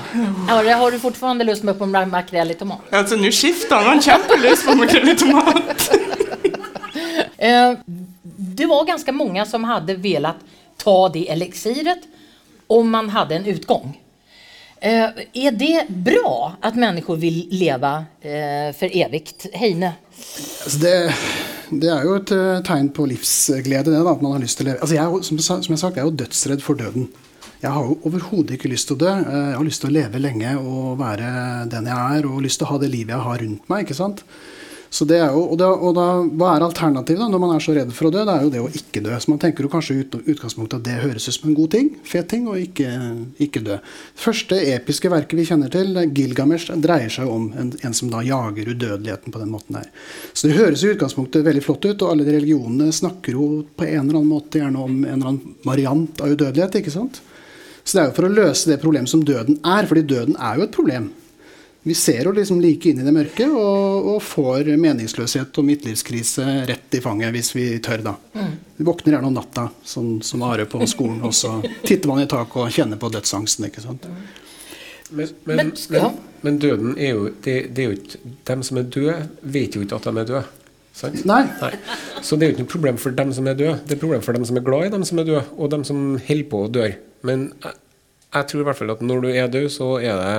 Har, 0.49 0.63
har 0.63 0.91
du 0.91 0.99
fortfarande 0.99 1.43
lust 1.45 1.63
med 1.63 1.77
på 1.80 1.86
makrell 1.86 2.51
i 2.51 2.53
tomat? 2.53 2.80
Altså, 2.91 3.15
Nå 3.15 3.32
skifter 3.32 3.75
han. 3.75 3.86
Han 3.86 3.97
har 3.97 4.01
kjempelyst 4.01 4.65
på 4.65 4.75
makrell 4.75 5.10
i 5.10 5.15
tomat. 5.15 5.89
Eh, 7.39 7.73
det 8.38 8.65
var 8.65 8.86
ganska 8.86 9.12
många 9.12 9.45
som 9.45 9.63
hade 9.63 9.95
velat 9.95 10.36
ta 10.77 11.10
det 11.10 11.30
elixiret 11.30 11.99
om 12.67 12.89
man 12.89 13.10
hade 13.10 13.36
en 13.36 13.45
utgång. 13.45 13.97
Eh, 14.79 15.09
är 15.33 15.51
det 15.51 15.85
bra 15.89 16.53
att 16.61 16.75
människor 16.75 17.15
vill 17.15 17.47
leva 17.51 18.05
eh, 18.21 18.75
för 18.75 18.97
evigt? 18.97 19.45
Heine? 19.53 19.91
Altså 20.63 20.79
det, 20.79 21.13
det 21.71 21.89
er 21.89 22.03
jo 22.05 22.17
et 22.19 22.33
eh, 22.35 22.59
tegn 22.67 22.89
på 22.93 23.07
livsglede, 23.09 23.89
det 23.89 24.01
da, 24.03 24.11
at 24.13 24.21
man 24.21 24.35
har 24.35 24.43
lyst 24.43 24.59
til 24.59 24.67
å 24.67 24.71
leve. 24.71 24.81
Altså 24.85 24.97
jeg, 24.99 25.23
som, 25.29 25.39
som 25.63 25.73
jeg 25.73 25.81
sagt, 25.81 25.97
jeg 25.97 26.05
er 26.05 26.11
jo 26.11 26.19
dødsredd 26.21 26.61
for 26.65 26.77
døden. 26.77 27.07
Jeg 27.63 27.73
har 27.73 27.87
jo 27.89 27.95
overhodet 28.05 28.53
ikke 28.59 28.69
lyst 28.69 28.85
til 28.91 28.99
å 28.99 29.01
dø. 29.01 29.09
Eh, 29.17 29.47
Jeg 29.49 29.57
har 29.57 29.65
lyst 29.65 29.81
til 29.81 29.89
å 29.89 29.95
leve 29.97 30.21
lenge 30.21 30.53
og 30.61 30.99
være 31.01 31.31
den 31.73 31.89
jeg 31.89 32.19
er, 32.19 32.29
og 32.29 32.43
lyst 32.45 32.61
til 32.61 32.69
å 32.69 32.73
ha 32.75 32.81
det 32.83 32.91
livet 32.93 33.15
jeg 33.15 33.25
har 33.31 33.43
rundt 33.47 33.69
meg. 33.73 33.87
ikke 33.87 33.97
sant? 33.97 34.21
Så 34.89 35.06
det 35.08 35.17
er 35.19 35.34
jo, 35.36 35.43
og, 35.52 35.58
da, 35.60 35.67
og 35.73 35.95
da, 35.97 36.06
Hva 36.39 36.54
er 36.56 36.65
alternativet 36.65 37.19
da, 37.19 37.28
når 37.32 37.41
man 37.43 37.54
er 37.56 37.63
så 37.63 37.76
redd 37.76 37.91
for 37.95 38.08
å 38.08 38.12
dø? 38.13 38.23
Det 38.28 38.34
er 38.34 38.45
jo 38.45 38.52
det 38.54 38.62
å 38.63 38.69
ikke 38.80 39.04
dø. 39.04 39.13
Så 39.19 39.32
man 39.32 39.41
tenker 39.41 39.65
jo 39.65 39.71
kanskje 39.71 39.97
ut 40.00 40.17
utgangspunktet 40.23 40.80
at 40.80 40.86
det 40.88 40.97
høres 41.04 41.28
ut 41.28 41.36
som 41.36 41.50
en 41.52 41.58
god 41.58 41.73
ting, 41.76 41.91
fet 42.08 42.30
ting, 42.32 42.47
å 42.47 42.56
ikke, 42.60 42.91
ikke 43.43 43.63
dø. 43.67 43.80
Første 44.17 44.60
episke 44.73 45.12
verket 45.12 45.39
vi 45.39 45.47
kjenner 45.50 45.71
til, 45.73 45.91
Gilgamesh, 46.15 46.71
dreier 46.84 47.12
seg 47.13 47.32
om 47.32 47.50
en, 47.60 47.73
en 47.84 47.97
som 47.97 48.12
da 48.13 48.23
jager 48.26 48.71
udødeligheten 48.71 49.36
på 49.36 49.43
den 49.43 49.54
måten 49.54 49.80
der. 49.80 49.91
Så 50.32 50.47
det 50.47 50.58
høres 50.60 50.86
i 50.86 50.93
utgangspunktet 50.95 51.45
veldig 51.47 51.65
flott 51.65 51.88
ut, 51.89 52.02
og 52.02 52.13
alle 52.13 52.28
de 52.28 52.38
religionene 52.38 52.91
snakker 52.95 53.36
jo 53.36 53.50
på 53.76 53.88
en 53.88 54.06
eller 54.06 54.21
annen 54.21 54.32
måte 54.32 54.63
gjerne 54.63 54.84
om 54.88 55.00
en 55.04 55.13
eller 55.17 55.34
annen 55.34 55.58
variant 55.67 56.23
av 56.23 56.34
udødelighet. 56.34 56.80
ikke 56.82 56.95
sant? 56.95 57.21
Så 57.84 57.95
det 57.95 58.02
er 58.02 58.10
jo 58.10 58.17
for 58.17 58.28
å 58.28 58.34
løse 58.34 58.67
det 58.67 58.82
problemet 58.82 59.12
som 59.12 59.23
døden 59.23 59.62
er, 59.63 59.88
fordi 59.88 60.08
døden 60.08 60.36
er 60.36 60.60
jo 60.60 60.67
et 60.67 60.76
problem. 60.76 61.12
Vi 61.88 61.95
ser 61.95 62.26
jo 62.28 62.34
liksom 62.36 62.60
like 62.60 62.89
inn 62.91 63.00
i 63.00 63.06
det 63.06 63.13
mørke 63.15 63.45
og, 63.47 64.08
og 64.12 64.17
får 64.26 64.67
meningsløshet 64.82 65.56
og 65.62 65.67
midtlivskrise 65.69 66.43
rett 66.67 66.97
i 66.97 67.00
fanget 67.04 67.32
hvis 67.36 67.54
vi 67.56 67.67
tør, 67.86 68.04
da. 68.10 68.15
Vi 68.78 68.84
våkner 68.88 69.15
gjerne 69.15 69.30
om 69.32 69.38
natta, 69.38 69.69
sånn 69.88 70.17
som 70.26 70.43
Are 70.43 70.65
på 70.67 70.82
skolen, 70.89 71.21
og 71.23 71.32
så 71.38 71.54
titter 71.88 72.12
man 72.12 72.19
i 72.26 72.28
taket 72.30 72.60
og 72.65 72.73
kjenner 72.76 73.00
på 73.00 73.10
dødsangsten. 73.13 73.69
ikke 73.69 73.86
sant? 73.86 74.06
Men, 75.10 75.30
men, 75.47 75.56
Men- 75.62 75.73
men, 75.95 76.17
men 76.43 76.58
døden 76.60 76.97
er 77.00 77.13
jo 77.15 77.30
det, 77.45 77.56
det 77.73 77.84
er 77.86 77.88
jo 77.88 77.95
ikke 77.95 78.19
Dem 78.52 78.63
som 78.67 78.78
er 78.82 78.89
døde, 78.91 79.15
vet 79.41 79.76
jo 79.78 79.82
ikke 79.86 79.95
at 80.02 80.04
de 80.10 80.19
er 80.19 80.28
døde. 80.34 80.43
Sant? 80.97 81.23
Nei. 81.30 81.43
Så 82.26 82.36
det 82.36 82.43
er 82.47 82.52
jo 82.52 82.56
ikke 82.58 82.65
noe 82.65 82.73
problem 82.73 82.97
for 83.00 83.15
dem 83.15 83.32
som 83.38 83.47
er 83.47 83.56
døde. 83.56 83.78
Det 83.88 83.95
er 83.95 84.02
problem 84.02 84.21
for 84.26 84.34
dem 84.36 84.43
som 84.50 84.58
er 84.60 84.65
glad 84.67 84.88
i 84.89 84.93
dem 84.97 85.06
som 85.08 85.19
er 85.23 85.28
døde, 85.30 85.45
og 85.56 85.71
dem 85.71 85.84
som 85.88 86.04
holder 86.28 86.50
på 86.52 86.65
å 86.65 86.71
dø. 86.73 86.88
Men 87.23 87.47
jeg, 87.63 87.78
jeg 88.36 88.47
tror 88.52 88.62
i 88.62 88.67
hvert 88.67 88.80
fall 88.82 88.91
at 88.97 89.06
når 89.08 89.23
du 89.23 89.30
er 89.32 89.47
død, 89.56 89.67
så 89.71 89.89
er 90.02 90.19
det 90.19 90.36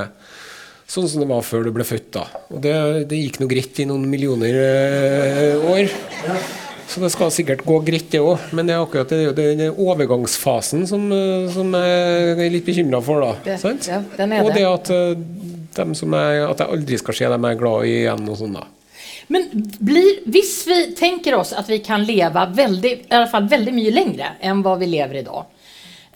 sånn 0.88 1.08
som 1.10 1.20
det 1.22 1.28
var 1.28 1.44
før 1.44 1.66
du 1.68 1.72
ble 1.76 1.84
født. 1.86 2.08
da. 2.16 2.24
Og 2.52 2.62
det, 2.64 2.72
det 3.10 3.18
gikk 3.20 3.42
nå 3.42 3.48
greit 3.50 3.78
i 3.82 3.86
noen 3.88 4.06
millioner 4.08 4.56
eh, 4.62 5.68
år. 5.68 5.92
Så 6.88 7.02
det 7.02 7.10
skal 7.12 7.28
sikkert 7.34 7.66
gå 7.68 7.76
greit, 7.84 8.06
det 8.14 8.22
òg. 8.24 8.46
Men 8.56 8.68
det 8.68 8.72
er 8.74 8.80
akkurat 8.80 9.10
det, 9.12 9.34
det 9.36 9.48
er 9.66 9.76
overgangsfasen 9.76 10.86
som, 10.88 11.04
eh, 11.12 11.50
som 11.52 11.74
jeg 11.76 12.38
er 12.46 12.54
litt 12.54 12.64
bekymra 12.68 13.02
for. 13.04 13.20
da. 13.20 13.34
Det- 13.44 13.60
sant? 13.60 13.90
ja, 13.90 14.00
og 14.00 14.50
det. 14.54 14.64
at, 14.64 14.90
eh, 14.90 15.14
dem 15.76 15.94
som 15.94 16.16
jeg, 16.16 16.42
at 16.48 16.64
jeg 16.64 16.78
aldri 16.78 16.98
skal 16.98 17.14
se 17.14 17.28
dem 17.34 17.44
jeg 17.44 17.56
er 17.56 17.60
glad 17.60 17.84
i 17.84 17.94
igjen. 18.00 18.28
og 18.28 18.40
sånn 18.40 18.56
da. 18.56 18.64
Men 19.28 19.44
blir, 19.84 20.22
hvis 20.24 20.54
vi 20.64 20.78
tenker 20.96 21.36
oss 21.36 21.52
at 21.52 21.68
vi 21.68 21.82
kan 21.84 22.00
leve 22.08 22.46
veldig, 22.56 22.92
i 23.04 23.12
alle 23.12 23.28
fall 23.28 23.44
veldig 23.50 23.74
mye 23.76 23.92
lengre 23.92 24.30
enn 24.40 24.62
hva 24.64 24.78
vi 24.80 24.88
lever 24.88 25.20
idag. 25.20 25.44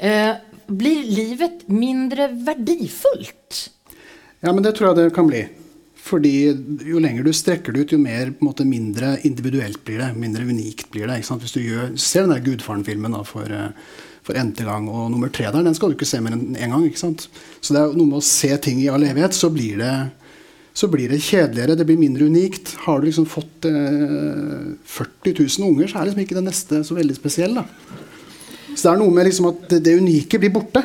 Eh, 0.00 0.32
blir 0.72 1.04
livet 1.04 1.68
mindre 1.68 2.30
värdifullt? 2.32 3.66
Ja, 4.42 4.52
men 4.52 4.64
det 4.64 4.74
tror 4.76 4.90
jeg 4.90 4.98
det 4.98 5.16
kan 5.16 5.28
bli. 5.28 5.44
Fordi 6.02 6.34
jo 6.88 7.00
lenger 7.02 7.22
du 7.22 7.30
strekker 7.34 7.74
det 7.74 7.84
ut, 7.84 7.92
jo 7.94 8.00
mer 8.02 8.32
en 8.32 8.38
måte, 8.42 8.66
mindre 8.66 9.14
individuelt 9.26 9.84
blir 9.86 10.02
det. 10.02 10.08
Mindre 10.18 10.42
unikt 10.48 10.88
blir 10.90 11.06
det. 11.06 11.20
ikke 11.20 11.30
sant? 11.30 11.44
Hvis 11.44 11.54
du 11.54 11.60
gjør, 11.62 11.92
ser 11.94 12.26
den 12.26 12.34
der 12.34 12.42
Gudfaren-filmen 12.42 13.14
for, 13.28 13.46
eh, 13.46 13.70
for 14.26 14.38
n-te 14.38 14.66
gang, 14.66 14.88
og 14.90 15.12
nummer 15.12 15.30
tre 15.30 15.46
der, 15.46 15.62
den 15.62 15.74
skal 15.78 15.92
du 15.92 15.94
ikke 15.94 16.10
se 16.10 16.20
mer 16.20 16.34
enn 16.34 16.56
én 16.56 16.74
gang. 16.74 16.84
ikke 16.86 16.98
sant? 16.98 17.28
Så 17.60 17.74
det 17.74 17.82
er 17.82 17.94
noe 17.94 18.10
med 18.10 18.18
å 18.18 18.26
se 18.26 18.50
ting 18.58 18.82
i 18.82 18.90
all 18.90 19.06
evighet, 19.06 19.34
så 19.34 19.52
blir 19.52 19.78
det 19.78 19.94
så 20.74 20.88
blir 20.88 21.10
det 21.12 21.20
kjedeligere, 21.20 21.76
det 21.76 21.84
blir 21.84 22.00
mindre 22.00 22.24
unikt. 22.24 22.74
Har 22.86 23.00
du 23.00 23.06
liksom 23.06 23.26
fått 23.28 23.66
eh, 23.68 24.72
40 24.88 25.34
000 25.36 25.68
unger, 25.68 25.86
så 25.86 26.00
er 26.00 26.08
liksom 26.08 26.22
ikke 26.24 26.38
det 26.38 26.46
neste 26.48 26.80
så 26.82 26.96
veldig 26.96 27.16
spesiell. 27.18 27.54
da. 27.60 27.91
Så 28.74 28.88
det 28.88 28.92
er 28.92 29.00
noe 29.02 29.14
med 29.14 29.28
liksom 29.28 29.48
at 29.50 29.66
det, 29.70 29.82
det 29.86 29.98
unike 30.00 30.40
blir 30.40 30.52
borte 30.54 30.82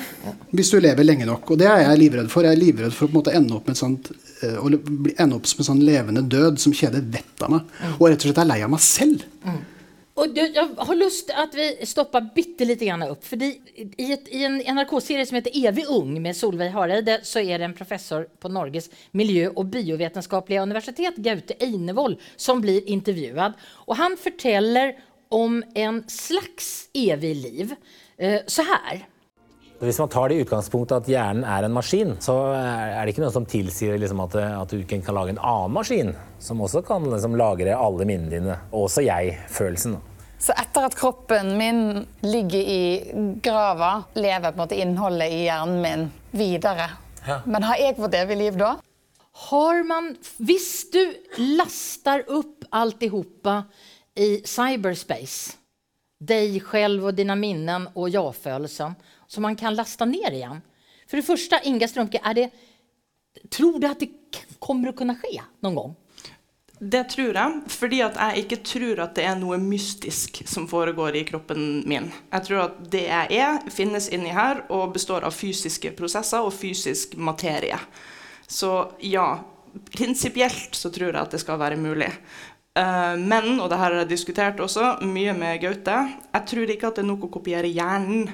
hvis 0.55 0.71
du 0.73 0.79
lever 0.81 1.07
lenge 1.07 1.27
nok. 1.27 1.53
Og 1.53 1.59
det 1.59 1.69
er 1.69 1.83
jeg 1.83 2.01
livredd 2.01 2.29
for. 2.31 2.47
Jeg 2.47 2.57
er 2.57 2.61
livredd 2.61 2.93
for 2.95 3.07
å 3.07 3.11
på 3.11 3.15
en 3.15 3.19
måte 3.21 3.37
ende 3.37 3.55
opp 3.57 3.69
med 3.69 3.79
sånt, 3.79 4.11
eh, 4.41 4.59
å 4.59 4.69
ende 4.69 5.39
opp 5.39 5.47
som 5.49 5.63
en 5.63 5.71
sånn 5.71 5.87
levende 5.87 6.23
død 6.27 6.61
som 6.61 6.75
kjeder 6.75 7.03
vettet 7.03 7.47
av 7.47 7.57
meg. 7.57 7.73
Og 7.97 8.07
rett 8.07 8.21
og 8.21 8.29
slett 8.29 8.43
er 8.43 8.51
lei 8.51 8.61
av 8.65 8.71
meg 8.73 8.83
selv. 8.83 9.25
Och 10.17 10.29
du, 10.33 10.41
jeg 10.41 10.69
har 10.77 10.95
lyst 10.97 11.27
til 11.29 11.37
at 11.37 11.53
vi 11.53 11.65
stopper 11.85 12.29
bitte 12.33 12.65
lite 12.65 12.87
grann 12.87 13.03
opp. 13.05 13.25
För 13.25 13.43
i, 13.43 13.51
I 14.25 14.43
en 14.47 14.57
NRK-serie 14.57 15.25
som 15.29 15.37
heter 15.37 15.53
Evig 15.53 15.85
ung 15.93 16.15
med 16.21 16.33
Solveig 16.35 16.71
Hareide 16.73 17.19
så 17.23 17.43
er 17.43 17.61
det 17.61 17.67
en 17.67 17.75
professor 17.77 18.25
på 18.41 18.49
Norges 18.49 18.89
miljø- 19.11 19.51
og 19.53 19.69
biovitenskapelige 19.75 20.63
universitet, 20.65 21.19
Gaute 21.21 21.53
Einevold, 21.61 22.17
som 22.35 22.63
blir 22.65 22.81
intervjuet. 22.89 23.61
Og 23.85 23.93
han 24.01 24.17
forteller 24.17 24.95
om 25.33 25.61
en 25.75 26.01
slags 26.11 26.89
evig 26.97 27.35
liv. 27.41 27.75
Eh, 28.17 28.41
så 28.47 28.65
her. 28.67 29.05
Hvis 29.77 29.99
man 30.01 30.09
tar 30.09 30.29
det 30.29 30.39
i 30.39 30.41
utgangspunktet 30.41 31.03
at 31.03 31.09
hjernen 31.11 31.43
er 31.45 31.67
en 31.67 31.75
maskin, 31.75 32.15
så 32.23 32.33
er 32.57 32.97
det 33.05 33.13
ikke 33.13 33.21
noe 33.21 33.33
som 33.35 33.45
tilsier 33.45 33.99
liksom 34.01 34.23
at, 34.23 34.33
at 34.35 34.71
du 34.73 34.79
ikke 34.79 35.03
kan 35.05 35.17
lage 35.17 35.35
en 35.35 35.41
annen 35.45 35.75
maskin 35.75 36.15
som 36.41 36.63
også 36.65 36.81
kan 36.87 37.05
liksom 37.05 37.37
lagre 37.37 37.75
alle 37.77 38.07
minnene 38.09 38.31
dine, 38.33 38.55
også 38.73 39.05
jeg-følelsen. 39.05 39.99
Så 40.41 40.53
etter 40.57 40.85
at 40.85 40.97
kroppen 40.97 41.53
min 41.57 41.81
ligger 42.25 42.61
i 42.61 42.81
grava, 43.43 44.03
lever 44.17 44.49
på 44.49 44.55
en 44.55 44.63
måte 44.63 44.81
innholdet 44.81 45.33
i 45.33 45.43
hjernen 45.45 45.81
min 45.81 46.09
videre. 46.37 46.89
Men 47.45 47.65
har 47.65 47.81
jeg 47.81 47.97
fått 47.97 48.17
evig 48.17 48.37
liv 48.39 48.57
da? 48.57 48.75
Har 49.47 49.83
man, 49.85 50.13
hvis 50.41 50.87
du 50.93 51.01
laster 51.57 52.23
opp 52.33 52.65
alt 52.73 53.03
i 53.05 53.09
cyberspace, 54.43 55.57
dig 56.19 56.59
själv 56.59 57.05
och 57.05 57.13
dina 57.13 57.35
minnen 57.35 57.89
och 57.93 58.09
jag-födelsen 58.09 58.95
som 59.27 59.41
man 59.41 59.55
kan 59.55 59.75
laste 59.75 60.05
ned 60.05 60.33
igjen? 60.33 60.61
For 61.07 61.17
det 61.17 61.23
første, 61.23 61.61
Inga 61.63 61.87
Strömke, 61.87 62.19
är 62.23 62.33
det, 62.33 62.49
tror 63.49 63.79
du 63.79 63.87
at 63.87 63.99
det 63.99 64.09
kommer 64.59 64.91
å 64.91 64.97
kunne 64.97 65.15
skje 65.21 65.39
noen 65.63 65.77
gang? 65.79 65.95
Det 66.79 67.03
tror 67.09 67.33
jeg, 67.33 67.61
fordi 67.73 68.01
at 68.05 68.17
jeg 68.21 68.43
ikke 68.43 68.57
tror 68.69 68.99
at 69.07 69.15
det 69.17 69.23
er 69.25 69.37
noe 69.39 69.57
mystisk 69.57 70.43
som 70.45 70.67
foregår 70.69 71.15
i 71.17 71.23
kroppen 71.25 71.63
min. 71.89 72.11
Jeg 72.29 72.45
tror 72.45 72.59
at 72.67 72.75
det 72.93 73.07
jeg 73.07 73.39
er, 73.39 73.63
finnes 73.73 74.11
inni 74.13 74.33
her 74.35 74.61
og 74.69 74.93
består 74.93 75.25
av 75.25 75.33
fysiske 75.33 75.95
prosesser 75.97 76.45
og 76.45 76.53
fysisk 76.53 77.15
materie. 77.17 77.79
Så 78.45 78.91
ja, 79.01 79.39
prinsipielt 79.95 80.77
så 80.77 80.93
tror 80.93 81.09
jeg 81.09 81.21
at 81.23 81.33
det 81.33 81.41
skal 81.41 81.57
være 81.63 81.81
mulig. 81.81 82.11
Eh, 82.77 83.15
men, 83.17 83.57
og 83.59 83.71
det 83.71 83.79
her 83.79 83.93
har 83.93 84.03
jeg 84.03 84.11
diskutert 84.11 84.59
også 84.61 84.97
mye 85.07 85.33
med 85.37 85.61
Gaute, 85.63 85.97
jeg 86.33 86.49
tror 86.51 86.73
ikke 86.73 86.91
at 86.91 86.99
det 86.99 87.05
er 87.05 87.09
nok 87.09 87.25
å 87.27 87.33
kopiere 87.39 87.71
hjernen. 87.71 88.29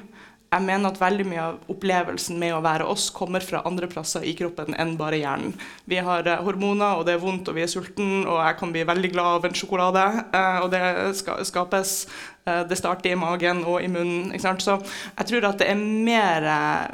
Jeg 0.54 0.62
mener 0.68 0.92
at 0.92 1.00
veldig 1.02 1.24
mye 1.26 1.44
av 1.48 1.72
opplevelsen 1.74 2.38
med 2.38 2.52
å 2.54 2.60
være 2.62 2.86
oss 2.86 3.08
kommer 3.16 3.42
fra 3.42 3.64
andre 3.66 3.88
plasser 3.90 4.22
i 4.30 4.36
kroppen 4.38 4.76
enn 4.78 4.92
bare 5.00 5.18
hjernen. 5.18 5.56
Vi 5.90 5.98
har 6.04 6.28
eh, 6.30 6.44
hormoner, 6.46 7.00
og 7.00 7.08
det 7.08 7.16
er 7.16 7.24
vondt, 7.24 7.50
og 7.50 7.58
vi 7.58 7.64
er 7.64 7.72
sulten, 7.72 8.28
og 8.28 8.38
jeg 8.42 8.60
kan 8.60 8.76
bli 8.76 8.86
veldig 8.92 9.14
glad 9.16 9.40
av 9.40 9.50
en 9.50 9.58
sjokolade. 9.58 10.06
eh, 10.28 10.60
og 10.66 10.70
det 10.76 10.84
ska 11.22 11.40
skapes 11.44 11.98
Det 12.44 12.76
starter 12.76 13.14
i 13.14 13.16
magen 13.16 13.62
og 13.64 13.80
i 13.80 13.88
munnen. 13.88 14.34
Så 14.36 14.74
jeg 15.16 15.28
tror 15.30 15.46
at 15.48 15.60
det 15.60 15.70
er 15.72 15.80
mer 15.80 16.44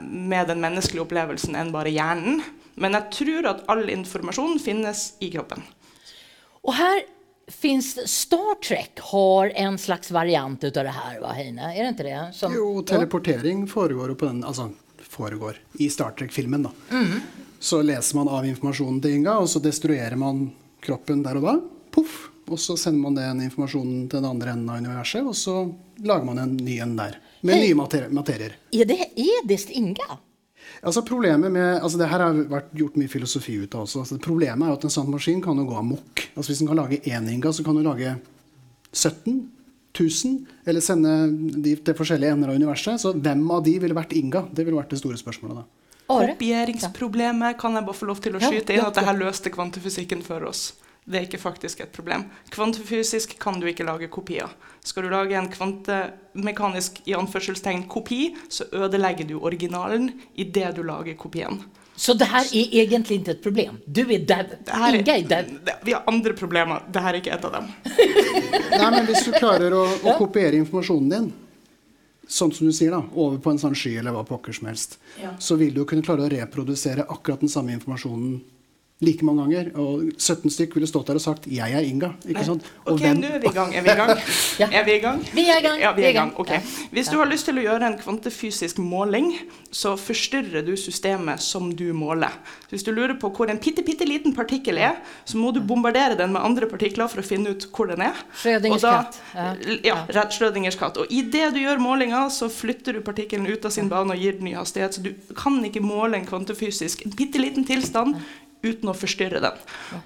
med 0.05 0.45
den 0.45 0.62
menneskelige 0.62 1.01
opplevelsen 1.01 1.55
enn 1.57 1.71
bare 1.73 1.89
hjernen. 1.89 2.43
Men 2.77 2.93
jeg 2.93 3.09
tror 3.09 3.47
at 3.49 3.63
all 3.67 3.89
informasjon 3.89 4.59
finnes 4.62 5.15
i 5.19 5.31
kroppen. 5.33 5.65
Og 6.62 6.77
her 6.77 7.01
finns 7.49 8.07
Star 8.09 8.55
Trek 8.63 8.99
har 9.12 9.51
en 9.55 9.77
slags 9.77 10.12
variant 10.12 10.63
utav 10.63 10.83
det 10.83 10.93
her, 10.95 11.19
va 11.21 11.33
Heine? 11.33 11.73
Er 11.73 11.83
det 11.83 11.91
ikke 11.95 12.07
det? 12.07 12.21
Som, 12.38 12.55
Jo, 12.55 12.81
teleportering 12.88 13.67
foregår 13.67 14.13
jo 14.13 14.15
på 14.15 14.29
den 14.29 14.43
Altså 14.43 14.69
foregår 15.09 15.57
i 15.81 15.89
Star 15.89 16.12
Trek-filmen, 16.12 16.63
da. 16.63 16.71
Så 17.59 17.81
leser 17.81 18.15
man 18.15 18.29
av 18.31 18.45
informasjonen 18.47 19.01
til 19.03 19.17
Inga, 19.19 19.39
og 19.43 19.49
så 19.51 19.59
destruerer 19.59 20.15
man 20.15 20.45
kroppen 20.85 21.23
der 21.25 21.39
og 21.41 21.47
da. 21.47 21.55
Poff! 21.91 22.29
Og 22.49 22.59
så 22.62 22.77
sender 22.79 23.03
man 23.03 23.17
den 23.17 23.43
informasjonen 23.45 24.07
til 24.09 24.21
den 24.21 24.29
andre 24.29 24.53
enden 24.55 24.69
av 24.73 24.79
universet, 24.81 25.25
og 25.27 25.35
så 25.38 25.67
lager 26.01 26.25
man 26.25 26.39
en 26.41 26.55
ny 26.57 26.79
en 26.81 26.95
der. 26.97 27.19
Med 27.41 27.55
hey. 27.55 27.67
nye 27.67 27.77
mater 27.77 28.07
materier. 28.13 28.55
Er 28.73 28.89
det, 28.89 28.99
er 29.15 29.45
det 29.47 29.59
Inga? 29.69 30.17
Altså 30.79 31.03
problemet 31.03 31.51
med, 31.51 31.81
altså 31.83 31.97
Det 31.99 32.07
her 32.07 32.23
har 32.23 32.41
vært 32.51 32.73
gjort 32.77 32.97
mye 32.99 33.11
filosofi 33.11 33.57
ut 33.59 33.75
av 33.75 33.83
også. 33.83 34.03
Altså 34.05 34.19
problemet 34.23 34.63
er 34.63 34.71
jo 34.71 34.77
at 34.79 34.85
en 34.87 34.93
sånn 34.93 35.09
maskin 35.11 35.41
kan 35.43 35.57
jo 35.59 35.67
gå 35.67 35.79
amok. 35.79 36.27
Altså 36.35 36.53
Hvis 36.53 36.61
den 36.63 36.69
kan 36.71 36.79
lage 36.79 37.01
én 37.03 37.27
Inga, 37.33 37.51
så 37.53 37.65
kan 37.65 37.75
du 37.75 37.83
lage 37.83 38.15
17 38.93 39.41
000, 39.99 40.45
eller 40.69 40.83
sende 40.85 41.11
de 41.59 41.75
til 41.75 41.97
forskjellige 41.97 42.31
ender 42.37 42.53
av 42.53 42.55
universet. 42.61 43.01
Så 43.01 43.11
hvem 43.17 43.43
av 43.51 43.63
de 43.65 43.75
ville 43.83 43.97
vært 43.97 44.15
Inga? 44.15 44.45
Det 44.53 44.63
ville 44.65 44.79
vært 44.79 44.93
det 44.93 45.01
store 45.01 45.19
spørsmålet. 45.19 45.63
da. 45.63 45.67
Kopieringsproblemet 46.09 47.57
kan 47.59 47.75
jeg 47.77 47.85
bare 47.85 47.97
få 47.97 48.07
lov 48.09 48.21
til 48.23 48.37
å 48.37 48.41
skyte 48.41 48.73
inn 48.73 48.85
at 48.85 48.95
det 48.97 49.05
her 49.05 49.17
løste 49.19 49.51
kvantefysikken 49.53 50.23
for 50.25 50.47
oss. 50.49 50.71
Det 51.09 51.17
er 51.17 51.25
ikke 51.25 51.41
faktisk 51.41 51.79
et 51.81 51.93
problem. 51.93 52.27
Kvantefysisk 52.53 53.33
kan 53.41 53.57
du 53.57 53.65
ikke 53.69 53.87
lage 53.87 54.11
kopier. 54.13 54.51
Skal 54.85 55.07
du 55.07 55.09
lage 55.09 55.33
en 55.39 55.49
kvantemekanisk 55.49 57.01
i 57.09 57.15
anførselstegn 57.17 57.87
kopi, 57.89 58.35
så 58.49 58.67
ødelegger 58.77 59.25
du 59.25 59.39
originalen 59.41 60.11
idet 60.37 60.75
du 60.77 60.83
lager 60.85 61.17
kopien. 61.17 61.63
Så 61.99 62.13
det 62.15 62.29
her 62.31 62.45
er 62.45 62.75
egentlig 62.83 63.17
ikke 63.19 63.33
et 63.33 63.41
problem? 63.43 63.79
Du 63.85 64.05
er 64.05 64.21
dau. 64.23 64.53
Inge 64.93 65.15
er 65.17 65.25
dau. 65.27 65.73
vi 65.83 65.97
har 65.97 66.05
andre 66.07 66.35
problemer. 66.37 66.85
Dette 66.87 67.09
er 67.09 67.17
ikke 67.19 67.33
et 67.35 67.49
av 67.49 67.57
dem. 67.57 67.67
Nei, 68.79 68.91
men 68.93 69.09
Hvis 69.09 69.25
du 69.25 69.33
klarer 69.35 69.75
å, 69.75 69.81
å 70.05 70.15
kopiere 70.21 70.61
informasjonen 70.61 71.09
din, 71.11 71.27
sånn 72.29 72.53
som 72.55 72.69
du 72.69 72.75
sier 72.75 72.93
da, 72.93 73.01
over 73.17 73.41
på 73.41 73.51
en 73.51 73.59
sånn 73.59 73.75
sky 73.75 73.97
eller 73.99 74.15
hva 74.15 74.23
pokker 74.29 74.55
som 74.55 74.69
helst, 74.69 74.95
så 75.41 75.57
vil 75.59 75.73
du 75.75 75.83
kunne 75.89 76.05
klare 76.05 76.29
å 76.29 76.31
reprodusere 76.31 77.09
akkurat 77.09 77.41
den 77.43 77.51
samme 77.51 77.73
informasjonen 77.75 78.37
like 79.01 79.23
mange 79.23 79.45
ganger. 79.45 79.69
Og 79.79 80.09
17 80.19 80.51
stykk 80.51 80.73
ville 80.75 80.88
stått 80.89 81.07
der 81.07 81.15
og 81.15 81.21
sagt 81.21 81.45
'jeg 81.47 81.71
er 81.71 81.79
Inga'. 81.88 82.13
ikke 82.27 82.43
sant? 82.45 82.63
Og 82.85 82.93
Ok, 82.93 82.99
hvem- 82.99 83.21
nå 83.21 83.27
er 83.35 83.39
vi 83.39 83.47
i 83.47 83.53
gang. 83.53 83.73
Er 83.75 83.81
vi 83.81 83.89
i 83.89 83.95
gang? 83.95 84.17
Ja. 84.59 84.67
Er 84.73 84.83
vi 84.83 84.91
i 84.91 84.99
gang? 84.99 85.19
Vi 85.33 85.41
er 85.49 85.59
i 85.59 85.62
gang. 85.62 85.79
Ja, 85.79 85.91
vi 85.93 86.03
er 86.03 86.09
i 86.09 86.13
gang. 86.13 86.31
Ja. 86.31 86.39
Ok. 86.39 86.49
Hvis 86.91 87.07
du 87.09 87.17
har 87.17 87.25
lyst 87.25 87.45
til 87.45 87.55
å 87.55 87.62
gjøre 87.63 87.88
en 87.88 87.97
kvantefysisk 87.97 88.77
måling, 88.79 89.33
så 89.71 89.95
forstyrrer 89.97 90.65
du 90.65 90.73
systemet 90.75 91.39
som 91.39 91.71
du 91.75 91.93
måler. 91.93 92.29
Så 92.67 92.71
hvis 92.75 92.83
du 92.83 92.91
lurer 92.91 93.17
på 93.19 93.29
hvor 93.31 93.49
en 93.49 93.57
bitte, 93.57 93.81
bitte 93.85 94.05
liten 94.05 94.33
partikkel 94.35 94.77
er, 94.77 94.95
så 95.25 95.38
må 95.38 95.53
du 95.53 95.62
bombardere 95.62 96.17
den 96.17 96.33
med 96.33 96.41
andre 96.41 96.67
partikler 96.67 97.07
for 97.09 97.21
å 97.21 97.25
finne 97.25 97.49
ut 97.51 97.67
hvor 97.71 97.88
den 97.88 98.01
er. 98.01 98.13
Da- 98.81 99.03
katt. 99.03 99.19
Ja. 99.33 99.55
Ja, 99.83 100.05
rett 100.09 100.31
Schrødingers 100.33 100.75
katt. 100.77 100.97
Og 100.97 101.07
idet 101.09 101.53
du 101.53 101.59
gjør 101.59 101.79
målinga, 101.79 102.27
så 102.29 102.49
flytter 102.49 102.93
du 102.93 103.01
partikkelen 103.01 103.47
ut 103.47 103.63
av 103.65 103.71
sin 103.71 103.88
bane 103.88 104.12
og 104.12 104.19
gir 104.19 104.33
den 104.33 104.43
ny 104.43 104.53
hastighet. 104.55 104.93
Så 104.95 105.01
du 105.03 105.13
kan 105.35 105.63
ikke 105.63 105.81
måle 105.81 106.15
en 106.15 106.25
kvantefysisk 106.25 107.05
en 107.05 107.12
bitte 107.12 107.39
liten 107.39 107.63
tilstand 107.65 108.15
uten 108.65 108.91
å 108.91 108.95
forstyrre 108.97 109.39
den. 109.43 109.59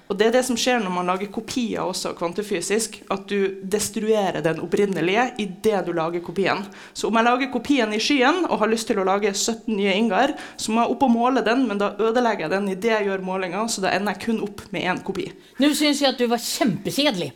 Og 0.08 0.18
det 0.18 0.28
er 0.28 0.34
det 0.36 0.44
som 0.46 0.58
skjer 0.58 0.82
når 0.82 0.92
man 0.94 1.08
lager 1.10 1.30
kopier 1.34 1.82
også 1.82 2.12
kvantefysisk, 2.18 3.00
at 3.10 3.26
du 3.30 3.56
destruerer 3.60 4.40
den 4.44 4.60
opprinnelige 4.62 5.26
idet 5.42 5.80
du 5.88 5.92
lager 5.96 6.22
kopien. 6.24 6.62
Så 6.94 7.08
om 7.08 7.18
jeg 7.18 7.26
lager 7.26 7.50
kopien 7.54 7.94
i 7.94 8.00
skyen 8.02 8.44
og 8.46 8.60
har 8.62 8.70
lyst 8.70 8.88
til 8.90 9.00
å 9.02 9.06
lage 9.08 9.32
17 9.34 9.74
nye 9.74 9.96
Ingar, 9.98 10.36
så 10.56 10.74
må 10.74 10.84
jeg 10.84 10.94
opp 10.94 11.04
og 11.08 11.14
måle 11.14 11.42
den, 11.46 11.66
men 11.68 11.82
da 11.82 11.92
ødelegger 11.98 12.46
jeg 12.46 12.54
den 12.54 12.70
idet 12.76 12.94
jeg 12.94 13.10
gjør 13.10 13.26
målinga, 13.26 13.66
så 13.70 13.84
da 13.84 13.94
ender 13.96 14.14
jeg 14.14 14.26
kun 14.28 14.42
opp 14.46 14.64
med 14.74 14.86
én 14.86 15.02
kopi. 15.06 15.28
Nå 15.58 15.72
syns 15.74 16.02
jeg 16.02 16.14
at 16.14 16.20
du 16.20 16.26
var 16.30 16.42
kjempesedelig. 16.42 17.32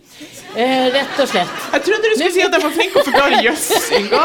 Eh, 0.55 0.89
rett 0.95 1.23
og 1.23 1.31
slett. 1.31 1.63
Jeg 1.75 1.87
trodde 1.89 2.11
du 2.11 2.15
skulle 2.17 2.35
si 2.35 2.47
at 2.47 2.55
jeg 2.55 2.67
var 2.69 2.77
flink 2.79 2.99
å 2.99 3.07
forklare 3.11 3.43
jøss, 3.49 3.71
Inga. 3.99 4.25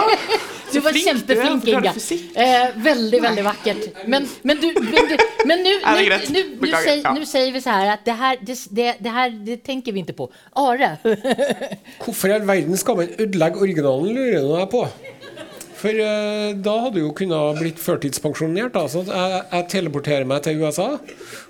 Du 0.74 0.80
var 0.84 0.96
flink 0.96 1.06
du 1.06 1.34
er 1.34 1.38
å 1.38 1.46
kjempeflink, 1.46 1.70
Inga. 1.74 1.94
fysikk. 1.98 2.26
Eh, 2.36 2.78
veldig, 2.88 3.22
veldig 3.28 3.46
vakkert. 3.48 3.88
Men, 4.10 4.28
men 4.44 4.62
du, 4.62 4.68
men 4.80 5.10
du 5.12 5.16
men 5.50 5.64
nu, 5.66 5.72
nu, 5.84 6.04
nu, 6.34 6.42
nu, 6.60 6.70
Ja. 6.74 7.14
nu 7.14 7.26
säger 7.26 7.52
vi 7.54 7.62
så 7.62 7.78
her 7.78 7.94
at 7.94 8.06
det 8.06 8.18
her, 8.20 8.38
det, 8.42 8.58
det, 8.72 8.90
det 9.04 9.16
her 9.18 9.34
det 9.46 9.60
tenker 9.64 9.94
vi 9.96 10.04
ikke 10.04 10.18
på. 10.24 10.30
Are, 10.60 10.98
Hvorfor 12.04 12.32
i 12.32 12.38
all 12.38 12.48
verden 12.48 12.78
skal 12.80 12.98
man 13.00 13.12
ødelegge 13.20 13.62
originalen, 13.62 14.14
lurer 14.16 14.38
jeg 14.40 14.54
jeg 14.64 14.70
på. 14.74 14.86
For 15.84 16.00
eh, 16.00 16.54
da 16.64 16.78
hadde 16.86 16.96
du 16.96 17.02
jo 17.04 17.12
kunnet 17.18 17.60
blitt 17.60 17.82
førtidspensjonert. 17.84 18.72
Da. 18.76 18.86
Så 18.88 19.04
jeg, 19.08 19.42
jeg 19.52 19.68
teleporterer 19.74 20.28
meg 20.30 20.46
til 20.46 20.64
USA, 20.64 20.94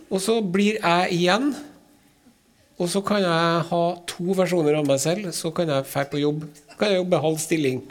og 0.09 0.21
så 0.23 0.39
blir 0.41 0.79
jeg 0.81 1.19
igjen. 1.19 1.53
Og 2.81 2.89
så 2.89 3.03
kan 3.05 3.21
jeg 3.21 3.65
ha 3.69 3.81
to 4.09 4.33
versjoner 4.33 4.79
av 4.79 4.87
meg 4.89 4.97
selv. 4.99 5.29
Så 5.37 5.53
kan 5.53 5.69
jeg 5.69 5.85
dra 5.85 6.05
på 6.09 6.21
jobb. 6.23 6.47
Så 6.73 6.79
kan 6.79 6.89
jeg 6.89 7.03
jobbe 7.03 7.21
halv 7.21 7.37
stilling. 7.39 7.83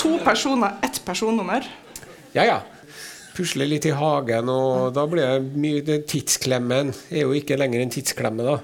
To 0.00 0.16
personer, 0.24 0.78
ett 0.82 1.00
personnummer. 1.04 1.66
Ja, 2.32 2.44
ja. 2.44 2.60
Pusle 3.36 3.66
litt 3.68 3.86
i 3.86 3.92
hagen, 3.94 4.48
og 4.48 4.94
da 4.96 5.04
blir 5.08 5.26
det 5.26 5.60
mye 5.60 5.82
det 5.84 6.02
Tidsklemmen 6.10 6.92
er 7.10 7.26
jo 7.26 7.34
ikke 7.36 7.58
lenger 7.60 7.84
en 7.84 7.92
tidsklemme, 7.92 8.46
da. 8.46 8.58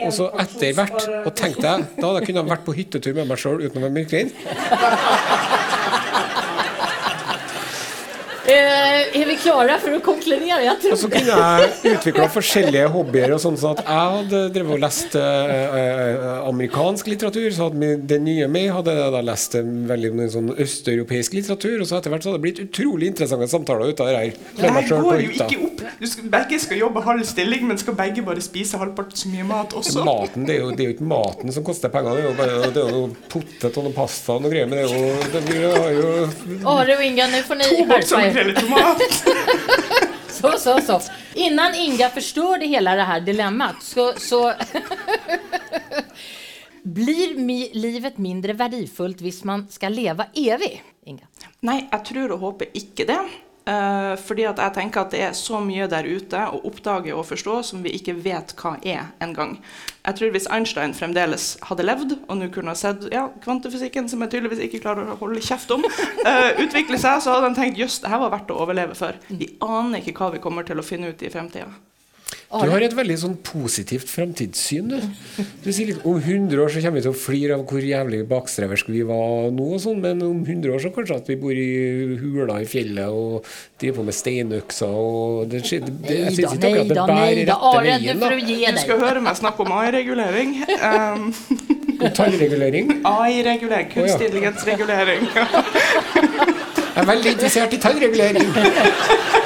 Og 0.00 0.14
så 0.16 0.30
etter 0.40 0.72
hvert, 0.78 1.08
og 1.26 1.32
tenk 1.36 1.58
deg, 1.60 1.84
da 1.98 2.06
hadde 2.06 2.22
jeg 2.22 2.30
kunnet 2.30 2.48
vært 2.48 2.64
på 2.64 2.76
hyttetur 2.78 3.18
med 3.18 3.28
meg 3.28 3.42
sjøl 3.42 3.60
uten 3.60 3.82
å 3.82 3.84
være 3.84 3.96
mørkredd. 3.98 4.30
eh, 8.60 9.20
är 9.22 9.26
vi 9.26 9.36
klare 9.36 9.78
for 9.82 9.94
å 9.96 10.00
konkludera? 10.04 10.62
Jag 10.64 10.80
tror 10.80 10.92
Og 10.92 10.98
så 10.98 11.10
kunne 11.12 11.38
jeg 11.40 11.94
utvikla 11.94 12.28
forskjellige 12.32 12.86
hobbyer. 12.94 13.34
og 13.34 13.40
sånn 13.42 13.58
sånn 13.60 13.78
at 13.78 13.84
Jeg 13.86 14.14
hadde 14.16 14.42
drevet 14.54 14.76
og 14.76 14.82
lest 14.84 15.16
eh, 15.18 15.54
eh, 15.80 16.48
amerikansk 16.48 17.10
litteratur. 17.12 17.48
Så 17.56 17.68
hadde 17.68 17.92
den 18.12 18.24
nye 18.28 18.48
meg 18.48 18.70
hadde 18.74 18.94
jeg 18.96 19.14
da 19.16 19.22
lest 19.30 19.56
eh, 19.58 19.72
veldig 19.92 20.12
mye 20.18 20.30
sånn 20.36 20.52
østeuropeisk 20.56 21.36
litteratur. 21.38 21.80
Og 21.80 21.90
så 21.90 21.98
etter 21.98 22.14
hvert 22.14 22.26
så 22.26 22.32
hadde 22.32 22.40
det 22.40 22.46
blitt 22.48 22.62
utrolig 22.66 23.10
interessante 23.12 23.48
samtaler 23.50 23.92
ut 23.92 24.00
av 24.04 24.10
det 24.10 24.16
her. 24.18 24.40
Det 24.60 24.74
her 24.76 24.88
går 24.90 25.24
jo 25.24 25.34
ikke 25.34 25.60
opp. 25.66 25.84
Du 26.00 26.06
skal, 26.08 26.28
begge 26.32 26.60
skal 26.62 26.80
jobbe 26.80 27.02
halv 27.04 27.24
stilling, 27.28 27.66
men 27.68 27.78
skal 27.80 27.96
begge 27.98 28.22
bare 28.24 28.40
spise 28.44 28.78
halvparten 28.80 29.16
så 29.16 29.28
mye 29.32 29.46
mat 29.48 29.74
også? 29.76 30.04
Maten, 30.06 30.46
det 30.48 30.56
er, 30.56 30.62
jo, 30.64 30.70
det 30.76 30.84
er 30.84 30.90
jo 30.90 30.96
ikke 30.96 31.08
maten 31.10 31.52
som 31.52 31.64
koster 31.66 31.92
penger, 31.92 32.16
det 32.16 32.24
er 32.24 32.28
jo 32.30 32.36
bare 32.38 32.70
det 32.74 32.84
er 32.84 32.94
jo 32.94 33.02
potet 33.32 33.76
og 33.80 33.86
noe 33.86 33.96
pasta 33.96 34.36
og 34.36 34.44
noe 34.44 34.52
greier. 34.52 34.68
Men 34.70 34.80
det 34.80 34.84
er 34.86 34.94
jo, 34.94 35.28
det, 35.34 35.42
vi 35.50 35.64
har 35.64 35.90
jo 35.96 36.10
Are 36.70 36.96
och 36.96 37.02
Inga, 37.02 37.26
nu 37.26 37.42
får 37.42 37.54
ni 37.54 37.64
To 37.64 37.84
bokser 37.84 38.16
skärpa 38.16 38.49
er. 38.50 38.60
tomat. 38.60 39.02
Så, 40.40 40.52
så, 40.58 40.80
så. 40.80 41.00
Innan 41.34 41.74
Inga 41.74 42.08
förstörde 42.08 42.66
hela 42.66 42.94
det 42.94 43.02
här 43.02 43.20
dilemmat 43.20 43.82
så, 43.82 44.12
så 44.16 44.52
blir 46.82 47.34
mi, 47.38 47.70
livet 47.74 48.18
mindre 48.18 48.52
verdifullt 48.52 49.20
hvis 49.20 49.44
man 49.44 49.66
skal 49.68 49.92
leve 49.92 50.26
evig, 50.34 50.82
Inga? 51.04 51.28
Nei, 51.60 51.82
jeg 51.90 52.04
tror 52.08 52.32
og 52.32 52.44
håper 52.46 52.72
ikke 52.72 53.04
det. 53.10 53.18
Eh, 53.70 54.14
fordi 54.18 54.46
at 54.48 54.58
jeg 54.58 54.74
tenker 54.74 55.04
at 55.04 55.12
det 55.14 55.20
er 55.22 55.34
så 55.36 55.60
mye 55.62 55.86
der 55.90 56.08
ute 56.08 56.40
å 56.50 56.60
oppdage 56.66 57.12
og 57.14 57.26
forstå 57.28 57.60
som 57.68 57.84
vi 57.84 57.92
ikke 57.98 58.16
vet 58.24 58.54
hva 58.58 58.74
er 58.82 59.12
engang. 59.22 59.58
Jeg 60.00 60.16
tror 60.18 60.32
hvis 60.34 60.48
Einstein 60.50 60.96
fremdeles 60.96 61.52
hadde 61.68 61.86
levd, 61.86 62.16
og 62.26 62.40
nå 62.40 62.48
kunne 62.54 62.72
ha 62.72 62.78
sett 62.78 63.04
ja, 63.12 63.28
kvantefysikken, 63.44 64.08
som 64.10 64.24
jeg 64.24 64.32
tydeligvis 64.32 64.64
ikke 64.64 64.80
klarer 64.82 65.12
å 65.12 65.18
holde 65.20 65.44
kjeft 65.44 65.70
om, 65.76 65.84
uh, 65.84 66.50
utvikle 66.64 66.98
seg, 66.98 67.20
så 67.20 67.36
hadde 67.36 67.50
han 67.50 67.58
tenkt 67.58 67.78
jøss, 67.78 68.00
det 68.02 68.10
her 68.10 68.22
var 68.24 68.32
verdt 68.32 68.50
å 68.54 68.58
overleve 68.64 68.96
for. 68.98 69.20
Vi 69.28 69.52
aner 69.62 70.00
ikke 70.00 70.16
hva 70.16 70.32
vi 70.34 70.42
kommer 70.42 70.66
til 70.66 70.80
å 70.80 70.86
finne 70.86 71.12
ut 71.12 71.22
i 71.22 71.30
fremtida. 71.30 71.68
Du 72.50 72.66
har 72.66 72.82
et 72.82 72.94
veldig 72.94 73.16
sånn 73.20 73.36
positivt 73.46 74.10
framtidssyn. 74.10 74.90
Du. 74.90 75.44
du 75.62 75.68
sier 75.70 75.92
litt, 75.92 76.00
Om 76.06 76.18
100 76.18 76.58
år 76.58 76.72
så 76.72 76.82
kommer 76.82 76.98
vi 76.98 77.04
til 77.04 77.12
å 77.12 77.18
flire 77.18 77.56
av 77.56 77.62
hvor 77.70 77.84
jævlig 77.84 78.24
bakstreverske 78.30 78.90
vi 78.90 79.04
var 79.06 79.52
nå, 79.54 79.68
og 79.76 79.82
sånn, 79.84 80.00
men 80.02 80.22
om 80.26 80.40
100 80.42 80.74
år 80.74 80.82
så 80.82 80.90
kanskje 80.94 81.18
at 81.20 81.30
vi 81.30 81.38
bor 81.40 81.54
i 81.54 82.18
hula 82.18 82.58
i 82.62 82.66
fjellet 82.70 83.06
og 83.06 83.46
driver 83.78 84.00
på 84.00 84.06
med 84.08 84.18
steinøkser 84.18 84.98
og 85.00 85.50
det, 85.52 85.62
det, 85.62 85.80
det, 86.02 86.18
Jeg 86.18 86.36
syns 86.40 86.56
ikke 86.58 86.72
akkurat 86.72 86.90
det 86.90 87.06
bærer 87.12 87.42
rette 87.52 87.84
veien. 87.86 88.10
du 88.10 88.24
da. 88.26 88.74
Du 88.74 88.82
skal 88.82 89.04
høre 89.04 89.24
meg 89.24 89.38
snakke 89.38 89.66
om 89.66 89.76
AI-regulering. 89.78 90.56
Um, 90.80 91.30
Og 92.00 92.14
Tannregulering. 92.16 92.94
AI-regulering, 93.04 93.90
kunstig 93.92 94.30
intelligensregulering. 94.30 95.28
Jeg 96.90 97.04
er 97.04 97.06
veldig 97.06 97.36
interessert 97.36 97.76
i 97.76 97.80
tannregulering. 97.80 98.50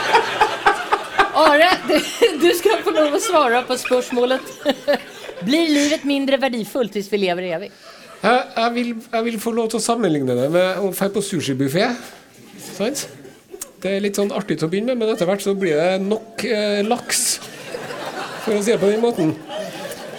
Are, 1.35 1.71
du, 1.89 1.97
du 2.43 2.51
skal 2.55 2.83
få 2.85 2.95
lov 2.95 3.17
å 3.17 3.21
svare 3.23 3.65
på 3.67 3.77
spørsmålet. 3.81 4.55
Blir 5.45 5.73
livet 5.73 6.07
mindre 6.07 6.39
verdifullt 6.41 6.95
hvis 6.95 7.11
vi 7.11 7.25
lever 7.25 7.49
evig? 7.57 7.71
Jeg, 8.25 8.45
jeg, 8.57 8.71
vil, 8.77 8.93
jeg 9.03 9.27
vil 9.27 9.41
få 9.43 9.53
lov 9.57 9.73
til 9.73 9.81
å 9.81 9.85
sammenligne 9.85 10.37
det 10.39 10.47
med 10.55 10.81
å 10.81 10.93
dra 10.95 11.11
på 11.13 11.23
sushibuffé. 11.25 11.91
Det 13.85 13.91
er 13.91 14.01
litt 14.01 14.17
sånn 14.17 14.33
artig 14.33 14.57
til 14.57 14.69
å 14.69 14.73
begynne 14.73 14.95
med, 14.95 15.03
men 15.03 15.13
etter 15.13 15.29
hvert 15.29 15.45
så 15.45 15.53
blir 15.59 15.77
det 15.77 15.99
nok 16.07 16.47
eh, 16.49 16.81
laks. 16.87 17.27
For 18.47 18.57
å 18.57 18.63
si 18.63 18.73
det 18.73 18.81
på 18.81 18.89
den 18.93 19.03
måten. 19.03 19.35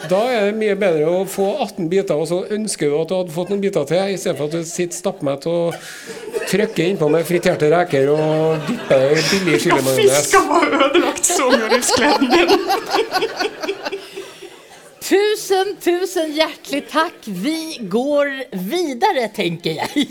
Da 0.05 0.19
er 0.29 0.51
det 0.51 0.57
mye 0.59 0.75
bedre 0.77 1.09
å 1.09 1.23
få 1.29 1.47
18 1.63 1.87
biter, 1.89 2.19
og 2.19 2.27
så 2.29 2.43
ønsker 2.53 2.91
du 2.91 2.97
at 2.99 3.09
du 3.09 3.15
hadde 3.17 3.33
fått 3.33 3.49
noen 3.49 3.63
biter 3.63 3.87
til, 3.89 4.11
i 4.13 4.19
stedet 4.21 4.37
for 4.37 4.51
at 4.51 4.59
du 4.59 4.67
sitter 4.69 4.99
stappmett 4.99 5.47
og 5.49 5.73
trykker 6.49 6.83
innpå 6.91 7.09
med 7.11 7.25
friterte 7.27 7.69
reker 7.71 8.09
og 8.13 8.67
dypper 8.67 9.15
i 9.15 9.23
billig 9.31 9.59
chilimajones. 9.63 10.15
Fisker 10.15 10.47
har 10.51 10.65
ødelagt 10.87 11.25
så 11.25 11.49
mye 11.51 11.65
av 11.65 11.71
livsgleden 11.73 12.27
din. 12.33 12.49
Tusen, 15.05 15.75
tusen 15.83 16.31
hjertelig 16.33 16.81
takk. 16.89 17.27
Vi 17.27 17.77
går 17.93 18.31
videre, 18.57 19.27
tenker 19.35 19.77
jeg. 19.83 20.07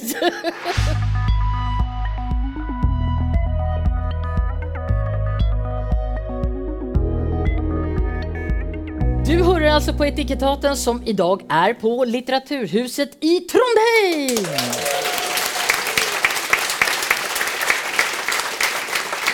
Du 9.24 9.40
hører 9.42 9.72
altså 9.72 9.94
på 9.96 10.04
Etikettaten, 10.06 10.76
som 10.76 11.02
i 11.08 11.14
dag 11.16 11.42
er 11.50 11.74
på 11.80 11.96
Litteraturhuset 12.06 13.16
i 13.24 13.38
Trondheim. 13.50 14.44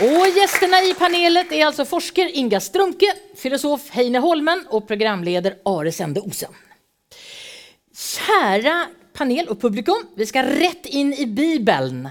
Og 0.00 0.32
gjestene 0.32 0.78
i 0.88 0.94
panelet 0.96 1.50
er 1.52 1.66
altså 1.66 1.84
forsker 1.84 2.30
Inga 2.40 2.56
Strumke, 2.64 3.10
filosof 3.36 3.90
Heine 3.92 4.22
Holmen 4.24 4.62
og 4.72 4.86
programleder 4.88 5.58
Are 5.68 5.92
Sende 5.92 6.22
Osen. 6.24 6.54
Kjære 7.92 8.76
panel 9.12 9.50
og 9.52 9.58
publikum, 9.60 10.06
vi 10.16 10.24
skal 10.24 10.48
rett 10.56 10.88
inn 10.88 11.12
i 11.12 11.26
Bibelen. 11.28 12.06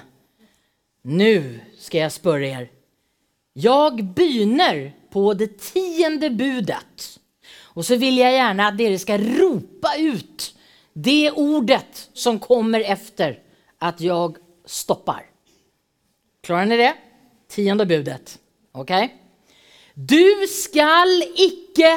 Nå 1.10 1.32
skal 1.82 2.04
jeg 2.04 2.14
spørre 2.14 2.44
dere. 2.46 2.70
Jeg 3.58 4.06
begynner 4.14 4.86
på 5.10 5.26
det 5.34 5.56
tiende 5.58 6.30
budet. 6.30 7.10
Og 7.74 7.90
så 7.90 7.98
vil 7.98 8.22
jeg 8.22 8.38
gjerne 8.38 8.70
at 8.70 8.78
dere 8.78 9.02
skal 9.02 9.26
rope 9.42 9.98
ut 9.98 10.50
det 10.94 11.34
ordet 11.34 12.06
som 12.14 12.38
kommer 12.38 12.86
efter 12.86 13.40
at 13.82 13.98
jeg 14.04 14.38
stopper. 14.70 15.26
Klarer 16.46 16.76
dere 16.76 16.84
det? 16.86 16.98
Tiende 17.50 17.86
budet. 17.86 18.38
Ok? 18.78 18.92
Du 19.96 20.48
skal 20.48 21.24
ikke 21.36 21.92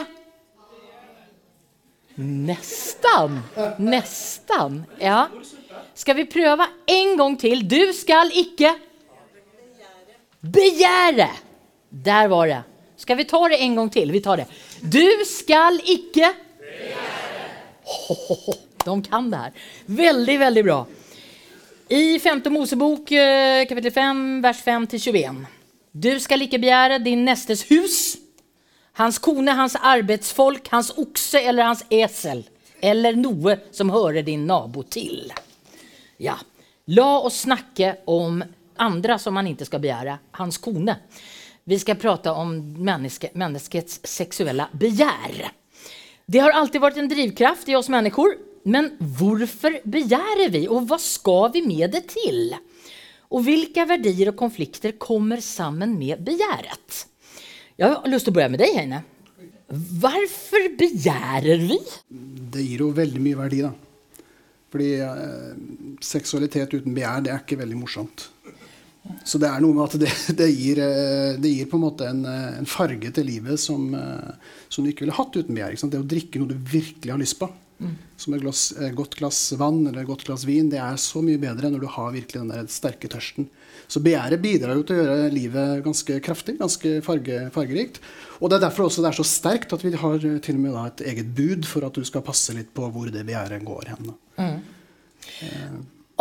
Nesten. 2.23 3.39
Nesten. 3.81 4.83
Ja. 5.01 5.29
Skal 5.95 6.17
vi 6.17 6.25
prøve 6.29 6.67
en 6.87 7.17
gang 7.17 7.39
til? 7.41 7.63
Du 7.69 7.93
skal 7.97 8.33
ikke 8.37 8.75
Begjære. 10.43 11.29
Der 12.05 12.27
var 12.29 12.47
det. 12.51 12.63
Skal 12.99 13.17
vi 13.17 13.25
ta 13.31 13.39
det 13.49 13.61
en 13.63 13.77
gang 13.79 13.93
til? 13.93 14.11
Vi 14.13 14.21
tar 14.21 14.43
det. 14.43 14.49
Du 14.83 15.25
skal 15.29 15.79
ikke 15.87 16.33
Begjære. 16.59 17.23
De 18.83 18.95
kan 19.07 19.31
det 19.31 19.39
her. 19.39 19.53
Veldig, 19.87 20.37
veldig 20.41 20.65
bra. 20.67 20.79
I 21.93 22.19
femte 22.19 22.51
Mosebok, 22.51 23.13
eh, 23.13 23.67
kapittel 23.69 23.91
5, 23.91 24.43
vers 24.43 24.63
5-21. 24.63 25.47
Du 25.93 26.21
skal 26.21 26.41
ikke 26.41 26.57
begjære 26.63 26.97
din 27.05 27.21
nestes 27.27 27.67
hus, 27.69 27.97
hans 28.97 29.19
kone, 29.21 29.53
hans 29.53 29.75
arbeidsfolk, 29.77 30.71
hans 30.73 30.89
okse 30.97 31.43
eller 31.43 31.69
hans 31.69 31.83
esel, 31.93 32.41
eller 32.81 33.19
noe 33.21 33.59
som 33.77 33.93
hører 33.93 34.25
din 34.25 34.47
nabo 34.49 34.87
til. 34.89 35.35
Ja, 36.17 36.39
la 36.97 37.11
oss 37.19 37.43
snakke 37.45 37.99
om 38.09 38.41
andre 38.81 39.19
som 39.21 39.37
man 39.37 39.51
ikke 39.51 39.69
skal 39.69 39.83
begjære, 39.85 40.17
hans 40.41 40.57
kone. 40.65 40.97
Vi 41.69 41.77
skal 41.79 42.01
prate 42.01 42.33
om 42.33 42.55
menneske, 42.73 43.35
menneskets 43.37 44.01
seksuelle 44.09 44.71
begjær. 44.73 45.45
Det 46.25 46.41
har 46.41 46.57
alltid 46.57 46.81
vært 46.81 47.05
en 47.05 47.13
drivkraft 47.13 47.69
i 47.69 47.77
oss 47.77 47.93
mennesker, 47.93 48.39
men 48.65 48.93
hvorfor 48.99 49.81
begjærer 49.91 50.53
vi, 50.55 50.67
og 50.71 50.87
hva 50.91 50.99
skal 51.03 51.51
vi 51.57 51.65
med 51.67 51.95
det 51.95 52.05
til? 52.13 52.53
Og 53.33 53.47
hvilke 53.47 53.87
verdier 53.89 54.33
og 54.33 54.39
konflikter 54.39 54.95
kommer 55.01 55.41
sammen 55.43 55.97
med 55.99 56.23
begjæret? 56.25 57.07
Jeg 57.81 57.89
har 57.89 58.11
lyst 58.13 58.29
til 58.29 58.35
å 58.35 58.37
begynne 58.37 58.55
med 58.55 58.63
deg, 58.63 58.77
Heine. 58.77 59.03
Hvorfor 59.73 60.69
begjærer 60.79 61.65
vi? 61.65 61.79
Det 62.53 62.63
gir 62.63 62.85
jo 62.85 62.93
veldig 62.95 63.23
mye 63.25 63.41
verdi, 63.41 63.63
da. 63.65 63.73
Fordi 64.73 64.91
eh, 65.05 65.49
seksualitet 66.05 66.77
uten 66.77 66.95
begjær, 66.97 67.25
det 67.25 67.33
er 67.33 67.41
ikke 67.43 67.61
veldig 67.61 67.81
morsomt. 67.81 68.29
Så 69.27 69.39
det 69.43 69.49
er 69.51 69.63
noe 69.63 69.75
med 69.75 69.89
at 69.89 69.97
det, 70.01 70.11
det, 70.41 70.49
gir, 70.55 70.81
eh, 70.85 71.35
det 71.41 71.53
gir 71.57 71.71
på 71.71 71.79
en 71.79 71.85
måte 71.87 72.09
en, 72.09 72.23
eh, 72.29 72.61
en 72.61 72.69
farge 72.69 73.11
til 73.17 73.27
livet 73.29 73.61
som, 73.61 73.89
eh, 73.97 74.55
som 74.69 74.85
du 74.85 74.93
ikke 74.93 75.07
ville 75.07 75.17
hatt 75.17 75.37
uten 75.37 75.57
begjær. 75.57 75.77
Det 75.83 76.03
å 76.03 76.11
drikke 76.15 76.43
noe 76.43 76.53
du 76.53 76.73
virkelig 76.77 77.15
har 77.15 77.21
lyst 77.21 77.41
på, 77.41 77.49
som 78.17 78.35
et 78.35 78.43
glass, 78.45 78.63
eh, 78.79 78.93
godt 78.97 79.17
glass 79.19 79.41
vann 79.59 79.87
eller 79.87 80.03
et 80.03 80.09
godt 80.09 80.25
glass 80.29 80.47
vin, 80.49 80.71
det 80.73 80.81
er 80.83 81.01
så 81.01 81.23
mye 81.25 81.41
bedre 81.43 81.71
når 81.73 81.85
du 81.85 81.89
har 81.91 82.13
virkelig 82.15 82.41
den 82.41 82.53
der 82.53 82.67
sterke 82.71 83.11
tørsten. 83.13 83.49
Så 83.91 84.01
begjæret 84.01 84.41
bidrar 84.41 84.79
jo 84.79 84.85
til 84.87 84.97
å 84.97 85.05
gjøre 85.05 85.33
livet 85.35 85.83
ganske 85.85 86.19
kraftig, 86.25 86.57
ganske 86.61 87.01
farge, 87.05 87.41
fargerikt. 87.53 87.99
Og 88.41 88.49
det 88.49 88.59
er 88.59 88.67
derfor 88.67 88.87
også 88.87 89.05
det 89.05 89.11
er 89.11 89.19
så 89.19 89.27
sterkt 89.29 89.75
at 89.77 89.85
vi 89.85 89.95
har 90.05 90.15
eh, 90.21 90.39
til 90.45 90.61
og 90.61 90.67
med 90.67 90.77
da 90.77 90.87
et 90.91 91.07
eget 91.13 91.33
bud 91.37 91.67
for 91.69 91.89
at 91.89 91.99
du 91.99 92.05
skal 92.09 92.25
passe 92.27 92.55
litt 92.57 92.73
på 92.77 92.89
hvor 92.93 93.11
det 93.13 93.27
begjæret 93.27 93.67
går 93.67 93.93
hen. 93.93 94.13
da. 94.13 94.47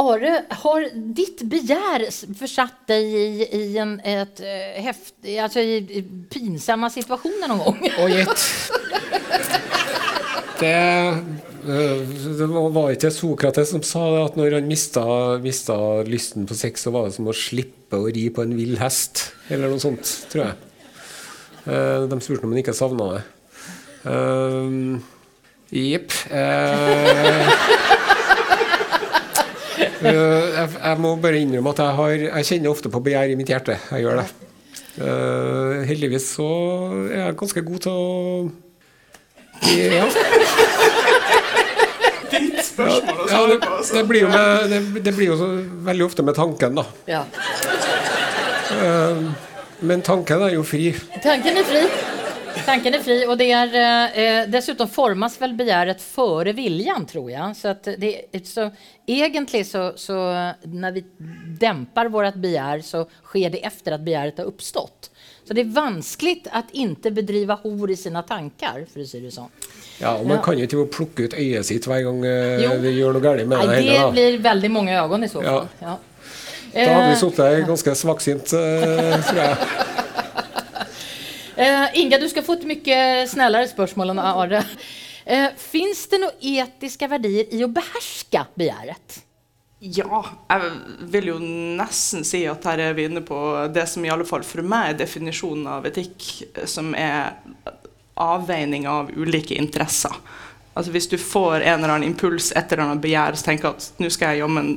Are, 0.02 0.30
har 0.64 0.86
ditt 1.14 1.44
begjær 1.52 2.06
forsatt 2.40 2.88
deg 2.90 3.12
i, 3.12 3.48
i 3.58 3.78
en 3.82 3.98
et, 4.08 4.40
eh, 4.40 4.88
altså 4.88 5.44
alltså 5.44 5.60
i, 5.60 5.78
i 6.00 6.02
pinsamma 6.32 6.90
situationer 6.90 7.48
någon 7.48 7.60
gång? 7.60 7.92
Og 8.00 8.10
gjett. 8.16 8.46
Det, 10.62 10.76
det 11.66 12.48
var 12.52 12.92
ikke 12.94 13.12
Sokrates 13.14 13.72
som 13.74 13.84
sa 13.86 14.02
det, 14.14 14.22
at 14.30 14.38
når 14.40 14.56
han 14.58 14.68
mista, 14.70 15.04
mista 15.44 15.76
lysten 16.08 16.48
på 16.50 16.58
sex, 16.58 16.86
så 16.88 16.94
var 16.94 17.08
det 17.08 17.16
som 17.18 17.30
å 17.30 17.36
slippe 17.36 18.00
å 18.00 18.10
ri 18.12 18.28
på 18.34 18.44
en 18.46 18.56
vill 18.58 18.78
hest, 18.82 19.28
eller 19.52 19.72
noe 19.72 19.82
sånt, 19.84 20.06
tror 20.32 20.46
jeg. 20.48 20.56
Eh, 21.68 22.08
De 22.10 22.20
spurte 22.24 22.48
om 22.48 22.54
han 22.56 22.62
ikke 22.64 22.74
savna 22.78 23.12
det. 23.16 23.24
Jepp. 25.72 26.12
Eh, 30.02 30.10
jeg, 30.12 30.70
jeg 30.82 30.98
må 31.02 31.12
bare 31.22 31.38
innrømme 31.42 31.72
at 31.76 31.80
jeg, 31.84 31.94
har, 31.98 32.12
jeg 32.24 32.46
kjenner 32.48 32.72
ofte 32.74 32.90
på 32.90 33.02
begjær 33.06 33.32
i 33.34 33.36
mitt 33.38 33.50
hjerte. 33.54 33.76
Jeg 33.94 34.02
gjør 34.02 34.18
det. 34.18 34.26
Eh, 34.98 35.76
heldigvis 35.90 36.26
så 36.40 36.48
er 37.06 37.20
jeg 37.28 37.38
ganske 37.38 37.64
god 37.68 37.84
til 37.86 38.00
å 38.02 38.06
ja. 39.62 40.08
Ja 43.30 43.48
det, 43.48 43.60
det, 43.94 44.04
blir 44.04 44.22
jo 44.22 44.30
med, 44.30 44.70
det, 44.70 44.80
det 45.04 45.12
blir 45.12 45.28
jo 45.34 45.38
så 45.38 45.48
veldig 45.88 46.06
ofte 46.06 46.24
med 46.24 46.36
tanken, 46.36 46.76
da. 46.80 46.86
Ja. 47.06 47.26
Men 49.80 50.02
tanken 50.06 50.42
er 50.46 50.56
jo 50.56 50.64
fri. 50.66 50.92
Tanken 51.24 51.58
er 51.60 51.68
fri. 51.68 51.84
Tanken 52.66 52.96
er 52.96 53.04
fri 53.04 53.16
og 53.26 53.38
det 53.40 53.48
er 53.56 53.76
eh, 53.78 54.40
dessutom 54.52 54.90
formas 54.92 55.38
vel 55.42 55.54
begjæret 55.58 56.02
før 56.04 56.52
viljen, 56.56 57.06
tror 57.10 57.30
jeg. 57.32 57.56
Så 57.56 57.68
att 57.68 57.88
det, 57.98 58.48
så, 58.48 58.70
egentlig 59.08 59.66
så, 59.68 59.94
så 59.96 60.18
Når 60.64 60.92
vi 60.92 61.04
demper 61.60 62.10
vårt 62.10 62.36
begjær, 62.36 62.82
så 62.82 63.06
skjer 63.32 63.50
det 63.56 63.66
efter 63.66 63.96
at 63.96 64.06
begjæret 64.06 64.44
har 64.44 64.52
uppstått. 64.52 65.12
Så 65.48 65.54
det 65.54 65.62
är 65.62 65.66
vanskligt 65.66 66.48
att 66.52 66.66
inte 66.72 67.12
bedriva 67.12 67.56
hor 67.64 67.92
i 67.92 67.96
sina 67.96 68.22
tankar, 68.24 68.86
för 68.94 69.02
att 69.02 69.08
säga 69.08 69.24
det 69.24 69.32
så. 69.32 69.50
Ja, 70.00 70.14
og 70.18 70.26
Man 70.28 70.38
Ja. 70.38 70.44
kan 70.44 70.58
jo 70.58 70.66
ikke 70.66 70.86
plukke 70.92 71.24
ut 71.24 71.34
øyet 71.34 71.66
sitt 71.66 71.86
hver 71.88 72.02
gang 72.04 72.24
eh, 72.26 72.80
vi 72.82 72.90
gjør 73.00 73.14
noe 73.14 73.22
galt 73.22 73.48
med 73.48 73.60
det. 73.60 73.66
Nej, 73.68 73.76
heller, 73.76 73.94
det 73.94 74.00
da. 74.00 74.12
blir 74.12 74.38
väldigt 74.40 74.72
många 74.72 75.04
ögon 75.04 75.24
i 75.24 75.30
så 75.30 75.42
fall. 75.42 75.68
Ja. 75.82 75.98
Da 76.74 76.80
hadde 76.94 77.08
vi 77.08 77.14
Eh, 77.14 77.20
sittet 77.20 77.68
ganske 77.68 77.96
svaksynt, 77.96 78.54
eh, 78.54 79.26
tror 79.28 79.40
jeg. 79.42 79.58
Inga, 81.94 82.18
du 82.18 82.30
skal 82.30 82.44
få 82.44 82.54
et 82.54 82.64
mye 82.66 83.28
snillere 83.28 83.68
spørsmål 83.70 84.10
enn 84.14 84.20
Are. 84.24 84.64
Fins 85.58 86.08
det 86.10 86.20
noen 86.24 86.38
etiske 86.64 87.08
verdier 87.12 87.46
i 87.54 87.62
å 87.64 87.68
beherske 87.70 88.46
begjæret? 88.58 89.20
Ja, 89.82 90.20
jeg 90.46 90.72
vil 91.10 91.32
jo 91.32 91.40
nesten 91.42 92.22
si 92.28 92.44
at 92.46 92.66
her 92.70 92.84
er 92.84 92.94
vi 92.94 93.08
inne 93.10 93.24
på 93.26 93.38
det 93.74 93.88
som 93.90 94.04
i 94.06 94.12
alle 94.14 94.28
fall 94.30 94.44
for 94.46 94.62
meg 94.62 94.92
er 94.92 95.00
definisjonen 95.00 95.66
av 95.74 95.88
etikk, 95.90 96.28
som 96.70 96.92
er 96.94 97.34
avveining 98.22 98.86
av 98.86 99.10
ulike 99.18 99.58
interesser. 99.58 100.14
Altså 100.78 100.94
Hvis 100.94 101.10
du 101.10 101.18
får 101.18 101.64
en 101.64 101.80
eller 101.80 101.96
annen 101.96 102.12
impuls, 102.12 102.52
et 102.56 102.72
eller 102.72 102.86
annet 102.86 103.02
begjær, 103.02 103.36
så 103.36 103.50
tenker 103.50 103.74
at 103.74 103.90
nå 103.98 104.12
skal 104.14 104.36
jeg 104.36 104.44
jammen 104.44 104.70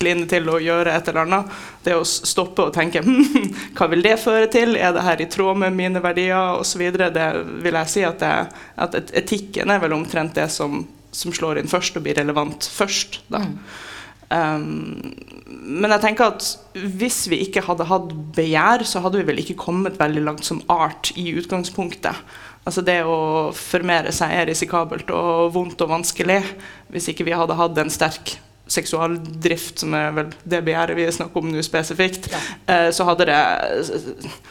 kline 0.00 0.26
til 0.28 0.50
å 0.50 0.58
gjøre 0.60 0.92
et 0.96 1.08
eller 1.12 1.28
annet. 1.28 1.56
Det 1.84 1.94
å 1.94 2.04
stoppe 2.04 2.66
og 2.66 2.74
tenke 2.74 3.00
hm, 3.06 3.50
hva 3.78 3.88
vil 3.92 4.02
det 4.04 4.18
føre 4.20 4.50
til, 4.52 4.74
er 4.74 4.96
det 4.96 5.06
her 5.06 5.22
i 5.22 5.28
tråd 5.30 5.62
med 5.62 5.78
mine 5.78 6.02
verdier 6.02 6.58
osv. 6.58 6.88
Det 6.98 7.28
vil 7.62 7.78
jeg 7.84 7.92
si 7.94 8.02
at, 8.08 8.18
det, 8.18 8.64
at 8.82 9.14
etikken 9.22 9.70
er 9.70 9.82
vel 9.86 9.94
omtrent 9.94 10.34
det 10.36 10.50
som, 10.52 10.82
som, 11.12 11.32
slår 11.34 11.60
inn 11.60 11.70
først 11.70 11.96
og 11.98 12.04
blir 12.06 12.18
relevant 12.18 12.68
først. 12.70 13.22
da. 13.32 13.44
Mm. 13.44 13.56
Um, 14.30 15.14
men 15.50 15.90
jeg 15.90 16.02
tenker 16.04 16.30
at 16.30 16.44
hvis 17.00 17.24
vi 17.32 17.40
ikke 17.42 17.64
hadde 17.66 17.88
hatt 17.88 18.12
begjær, 18.36 18.84
så 18.86 19.02
hadde 19.02 19.18
vi 19.18 19.26
vel 19.32 19.40
ikke 19.42 19.58
kommet 19.58 19.98
veldig 19.98 20.22
langt 20.22 20.46
som 20.46 20.62
art 20.70 21.10
i 21.18 21.32
utgangspunktet. 21.34 22.20
Altså 22.62 22.84
Det 22.86 23.00
å 23.08 23.50
formere 23.56 24.12
seg 24.14 24.36
er 24.36 24.46
risikabelt 24.50 25.10
og 25.16 25.50
vondt 25.56 25.82
og 25.82 25.90
vanskelig 25.96 26.38
hvis 26.92 27.10
ikke 27.10 27.26
vi 27.26 27.34
hadde 27.34 27.56
hatt 27.58 27.78
en 27.80 27.90
sterk 27.90 28.36
seksualdrift, 28.70 29.80
som 29.82 29.94
er 29.98 30.12
vel 30.14 30.28
det 30.46 30.60
begjæret 30.66 30.98
vi 30.98 31.08
snakker 31.10 31.42
om 31.42 31.50
nå 31.50 31.62
spesifikt, 31.66 32.28
ja. 32.30 32.40
eh, 32.70 32.88
så, 32.94 33.06
hadde 33.08 33.26
det, 33.26 33.38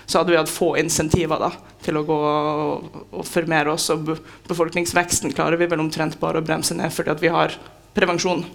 så, 0.03 0.19
hadde 0.19 0.33
vi 0.33 0.39
hatt 0.39 0.51
få 0.51 0.73
insentiver 0.81 1.39
da, 1.39 1.53
til 1.89 1.99
å 1.99 2.05
gå 2.07 2.19
og, 2.29 3.03
og 3.11 3.27
formere 3.27 3.73
oss. 3.75 3.89
Og 3.93 4.15
befolkningsveksten 4.47 5.35
klarer 5.35 5.59
vi 5.59 5.69
vel 5.69 5.83
omtrent 5.83 6.19
bare 6.21 6.41
å 6.41 6.45
bremse 6.45 6.77
ned 6.77 6.93
fordi 6.95 7.19
vi 7.25 7.33
har 7.35 7.57
prevensjon. 7.97 8.45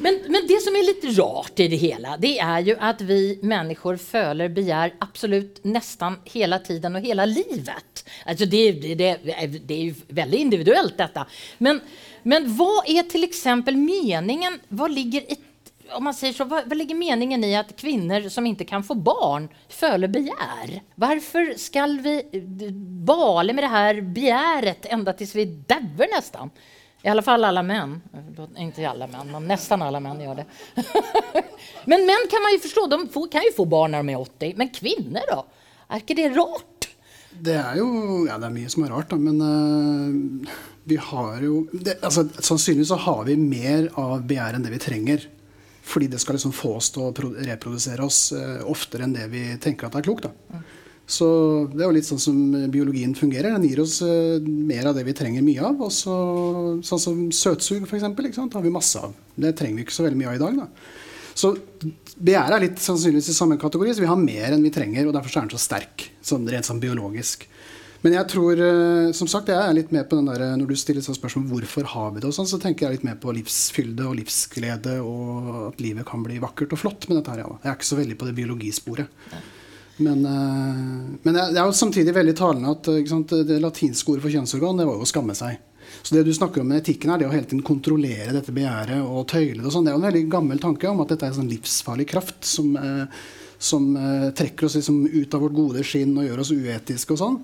Men, 0.00 0.16
men, 0.32 0.46
det 0.48 0.56
som 0.64 0.76
er 0.76 0.86
litt 0.86 1.02
rart 1.18 1.60
i 1.60 1.66
det 1.68 1.76
hele, 1.82 2.14
det 2.22 2.38
er 2.40 2.62
jo 2.70 2.76
at 2.80 3.02
vi 3.04 3.36
mennesker 3.44 3.98
føler 4.00 4.52
begjær 4.56 4.94
absolutt 5.04 5.60
nesten 5.68 6.16
hele 6.32 6.56
tiden 6.64 6.96
og 6.96 7.04
hele 7.04 7.26
livet. 7.28 8.00
Altså 8.24 8.48
det, 8.48 8.62
det, 8.96 9.10
det 9.26 9.76
er 9.76 9.82
jo 9.90 10.14
veldig 10.16 10.40
individuelt, 10.46 10.96
dette. 10.96 11.26
Men 11.60 11.82
men 12.22 12.48
hva 12.56 12.82
er 12.84 13.06
f.eks. 13.06 13.46
meningen 13.72 14.58
Hva 14.68 14.88
ligger 14.92 15.24
i 15.24 15.38
om 15.92 16.04
man 16.04 16.14
säger 16.14 16.32
så, 16.32 16.44
hva, 16.44 16.62
vad, 16.66 16.78
ligger 16.78 16.94
meningen 16.94 17.44
i 17.44 17.54
at 17.56 17.76
kvinner 17.76 18.28
som 18.28 18.46
ikke 18.46 18.64
kan 18.64 18.84
få 18.86 18.94
barn, 18.94 19.48
føler 19.68 20.08
begjær? 20.08 20.80
Varför 20.94 21.54
skal 21.58 21.98
vi 22.00 22.22
bale 23.06 23.52
med 23.52 23.64
det 23.64 23.72
her 23.72 24.00
begjæret 24.00 24.90
enda 24.90 25.14
til 25.16 25.32
vi 25.34 25.46
dauer 25.68 26.14
nästan? 26.16 26.50
I 27.02 27.08
alle 27.08 27.22
fall 27.22 27.44
alle 27.44 27.62
män. 27.62 28.00
Inte 28.58 28.88
alla 28.88 29.06
män, 29.06 29.32
men 29.32 29.48
nesten 29.48 29.82
alle 29.82 30.00
män 30.00 30.20
gjør 30.20 30.42
det. 30.42 30.44
men 31.84 32.06
män 32.06 32.26
kan 32.30 32.42
man 32.42 32.52
jo 32.52 32.58
förstå, 32.58 32.86
de 32.86 33.08
får, 33.08 33.28
kan 33.32 33.42
ju 33.42 33.52
få 33.56 33.64
barn 33.64 33.96
når 33.96 34.02
de 34.04 34.12
er 34.12 34.20
80. 34.20 34.54
Men 34.56 34.68
kvinner, 34.68 35.24
da? 35.30 35.44
Er 35.88 36.04
ikke 36.04 36.18
det 36.18 36.28
rart? 36.36 36.90
Det 37.30 37.56
er 37.56 37.78
jo 37.78 37.88
Ja, 38.28 38.36
det 38.36 38.50
er 38.50 38.54
mye 38.54 38.68
som 38.68 38.84
er 38.84 38.92
rart, 38.92 39.10
da, 39.10 39.16
men 39.16 39.40
uh, 39.40 40.56
vi 40.84 40.98
har 41.00 41.40
jo 41.44 41.62
det, 41.72 41.96
altså, 42.04 42.26
Sannsynligvis 42.36 42.90
så 42.92 42.98
har 43.00 43.24
vi 43.28 43.36
mer 43.40 43.88
av 44.00 44.20
begjær 44.28 44.58
enn 44.58 44.66
det 44.66 44.74
vi 44.74 44.82
trenger. 44.82 45.28
Fordi 45.90 46.10
det 46.12 46.20
skal 46.22 46.36
liksom 46.38 46.54
få 46.54 46.76
oss 46.78 46.92
til 46.94 47.08
å 47.08 47.30
reprodusere 47.46 48.04
oss 48.06 48.28
uh, 48.36 48.60
oftere 48.70 49.06
enn 49.06 49.16
det 49.16 49.26
vi 49.32 49.42
tenker 49.62 49.88
at 49.88 49.98
er 49.98 50.06
klokt. 50.06 50.28
Da. 50.28 50.60
Så 51.10 51.26
det 51.72 51.82
er 51.82 51.88
jo 51.88 51.96
litt 51.96 52.06
sånn 52.06 52.22
som 52.22 52.36
biologien 52.70 53.16
fungerer. 53.18 53.56
Den 53.56 53.66
gir 53.66 53.82
oss 53.82 53.98
uh, 54.06 54.38
mer 54.46 54.92
av 54.92 54.98
det 54.98 55.04
vi 55.08 55.16
trenger 55.18 55.42
mye 55.46 55.64
av. 55.66 55.82
Og 55.82 55.90
så, 55.94 56.16
sånn 56.86 57.02
som 57.02 57.22
søtsug, 57.34 57.88
f.eks., 57.88 58.06
har 58.06 58.66
vi 58.66 58.74
masse 58.74 59.02
av. 59.02 59.16
Det 59.34 59.56
trenger 59.58 59.80
vi 59.80 59.88
ikke 59.88 59.98
så 59.98 60.06
veldig 60.06 60.22
mye 60.22 60.30
av 60.30 60.38
i 60.38 60.44
dag. 60.44 60.60
da. 60.62 60.98
Så 61.40 61.54
begjæret 62.20 62.56
er 62.56 62.64
litt 62.66 62.82
sannsynligvis 62.82 63.30
i 63.32 63.36
samme 63.36 63.58
kategori, 63.60 63.94
så 63.94 64.04
vi 64.04 64.10
har 64.10 64.20
mer 64.20 64.54
enn 64.54 64.64
vi 64.64 64.72
trenger. 64.74 65.08
og 65.08 65.14
Derfor 65.16 65.32
er 65.32 65.46
den 65.46 65.54
så 65.54 65.62
sterk, 65.62 66.10
sånn 66.26 66.48
rent 66.50 66.68
sånn 66.68 66.82
biologisk. 66.82 67.46
Men 68.00 68.14
jeg 68.16 68.28
tror, 68.32 68.60
eh, 68.64 69.12
som 69.16 69.28
sagt, 69.28 69.50
jeg 69.52 69.60
er 69.60 69.76
litt 69.76 69.92
med 69.92 70.08
på 70.08 70.16
den 70.16 70.28
der, 70.30 70.44
når 70.56 70.72
du 70.72 70.76
stiller 70.80 71.04
sånn 71.04 71.18
spørsmål 71.18 71.48
hvorfor 71.50 71.88
har 71.92 72.12
vi 72.14 72.22
det, 72.22 72.30
og 72.30 72.36
sånn, 72.36 72.48
så 72.48 72.60
tenker 72.60 72.86
jeg 72.86 72.98
litt 72.98 73.08
mer 73.08 73.18
på 73.20 73.34
livsfylde 73.36 74.06
og 74.08 74.16
livsglede, 74.22 74.98
og 75.04 75.50
at 75.68 75.82
livet 75.84 76.08
kan 76.08 76.24
bli 76.24 76.40
vakkert 76.40 76.72
og 76.76 76.80
flott 76.80 77.08
med 77.10 77.20
dette 77.20 77.34
her. 77.34 77.44
Ja. 77.44 77.56
Jeg 77.60 77.72
er 77.72 77.80
ikke 77.80 77.90
så 77.90 78.00
veldig 78.00 78.20
på 78.20 78.28
det 78.28 78.36
biologisporet. 78.38 79.24
Men, 80.00 80.24
eh, 80.24 81.18
men 81.22 81.36
det 81.36 81.58
er 81.60 81.66
jo 81.66 81.76
samtidig 81.76 82.16
veldig 82.16 82.36
talende 82.38 82.72
at 82.72 82.88
sant, 83.10 83.36
det 83.44 83.60
latinske 83.60 84.14
ordet 84.14 84.24
for 84.24 84.32
kjønnsorgan 84.32 84.80
det 84.80 84.88
var 84.88 84.96
jo 84.96 85.04
å 85.04 85.12
skamme 85.12 85.36
seg. 85.36 85.60
Så 86.02 86.14
det 86.14 86.22
du 86.24 86.32
snakker 86.34 86.62
om 86.62 86.70
med 86.70 86.80
etikken, 86.80 87.12
er 87.12 87.20
det 87.20 87.28
å 87.28 87.34
hele 87.34 87.48
tiden 87.48 87.66
kontrollere 87.66 88.32
dette 88.34 88.54
begjæret 88.54 89.02
og 89.02 89.26
tøyle 89.30 89.58
det. 89.58 89.66
og 89.66 89.74
sånn, 89.74 89.84
Det 89.84 89.92
er 89.92 89.98
jo 89.98 90.02
en 90.02 90.08
veldig 90.08 90.30
gammel 90.32 90.62
tanke 90.62 90.88
om 90.88 91.02
at 91.02 91.12
dette 91.12 91.26
er 91.26 91.34
en 91.34 91.40
sånn 91.42 91.52
livsfarlig 91.52 92.06
kraft 92.08 92.44
som, 92.44 92.76
eh, 92.76 93.06
som 93.58 93.96
eh, 93.96 94.30
trekker 94.30 94.66
oss 94.66 94.76
liksom 94.76 95.04
ut 95.06 95.34
av 95.34 95.40
vårt 95.40 95.56
gode 95.56 95.84
skinn 95.84 96.16
og 96.16 96.24
gjør 96.24 96.40
oss 96.40 96.52
uetiske 96.54 97.12
og 97.12 97.20
sånn. 97.20 97.38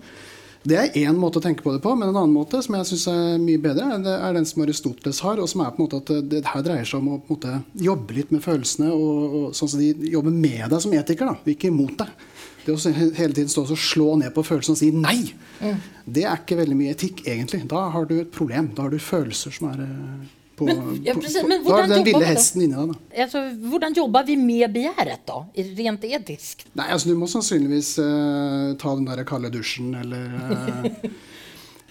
Det 0.66 0.76
er 0.80 0.96
én 1.06 1.18
måte 1.18 1.38
å 1.38 1.44
tenke 1.44 1.62
på 1.62 1.70
det 1.74 1.80
på, 1.84 1.92
men 1.94 2.08
en 2.10 2.16
annen 2.16 2.34
måte 2.34 2.58
som 2.64 2.74
jeg 2.74 2.88
syns 2.88 3.04
er 3.12 3.36
mye 3.38 3.60
bedre, 3.62 3.86
er 4.02 4.34
den 4.34 4.48
som 4.48 4.64
Aristoteles 4.64 5.20
har, 5.22 5.38
og 5.38 5.50
som 5.50 5.62
er 5.62 5.70
på 5.74 5.78
en 5.78 5.86
måte 5.86 6.00
at 6.02 6.30
det 6.32 6.42
her 6.48 6.64
dreier 6.66 6.88
seg 6.88 7.04
om 7.04 7.12
å 7.14 7.18
måte, 7.28 7.60
jobbe 7.78 8.16
litt 8.16 8.32
med 8.34 8.42
følelsene, 8.42 8.90
og, 8.90 9.36
og 9.38 9.44
sånn 9.54 9.76
at 9.76 9.84
de 9.84 10.10
jobber 10.16 10.34
med 10.34 10.64
deg 10.72 10.82
som 10.82 10.96
etiker, 10.98 11.30
da, 11.30 11.54
ikke 11.54 11.70
imot 11.70 11.94
deg. 12.02 12.26
Det 12.66 12.74
å 12.74 12.94
hele 13.14 13.30
tiden 13.30 13.50
stå 13.52 13.62
og 13.62 13.78
slå 13.78 14.08
ned 14.18 14.32
på 14.34 14.42
følelsene 14.42 14.74
og 14.74 14.80
si 14.80 14.88
nei, 14.90 15.20
mm. 15.60 15.84
det 16.18 16.24
er 16.26 16.40
ikke 16.40 16.58
veldig 16.58 16.78
mye 16.80 16.96
etikk, 16.96 17.22
egentlig. 17.30 17.62
Da 17.70 17.84
har 17.94 18.08
du 18.10 18.16
et 18.18 18.32
problem. 18.34 18.72
Da 18.74 18.88
har 18.88 18.90
du 18.90 18.98
følelser 18.98 19.54
som 19.54 19.68
er 19.70 19.84
eh, 19.84 20.24
på, 20.56 20.64
men, 20.64 21.04
ja, 21.04 21.14
precis, 21.14 21.42
men 21.44 21.64
da 21.64 21.82
den 21.90 22.04
ville 22.06 22.24
hesten 22.24 22.62
inni 22.64 22.76
deg. 22.88 23.00
Altså, 23.26 23.42
hvordan 23.68 23.96
jobber 23.96 24.24
vi 24.24 24.38
med 24.40 24.72
begjæret, 24.72 25.26
da? 25.28 25.42
Rent 25.76 26.06
etisk? 26.08 26.64
Nei, 26.78 26.88
altså, 26.94 27.10
Du 27.10 27.18
må 27.20 27.28
sannsynligvis 27.28 27.96
uh, 28.00 28.72
ta 28.80 28.94
den 28.96 29.04
der 29.08 29.20
kalde 29.28 29.52
dusjen, 29.52 29.92
eller 30.00 30.30
uh, 30.40 31.10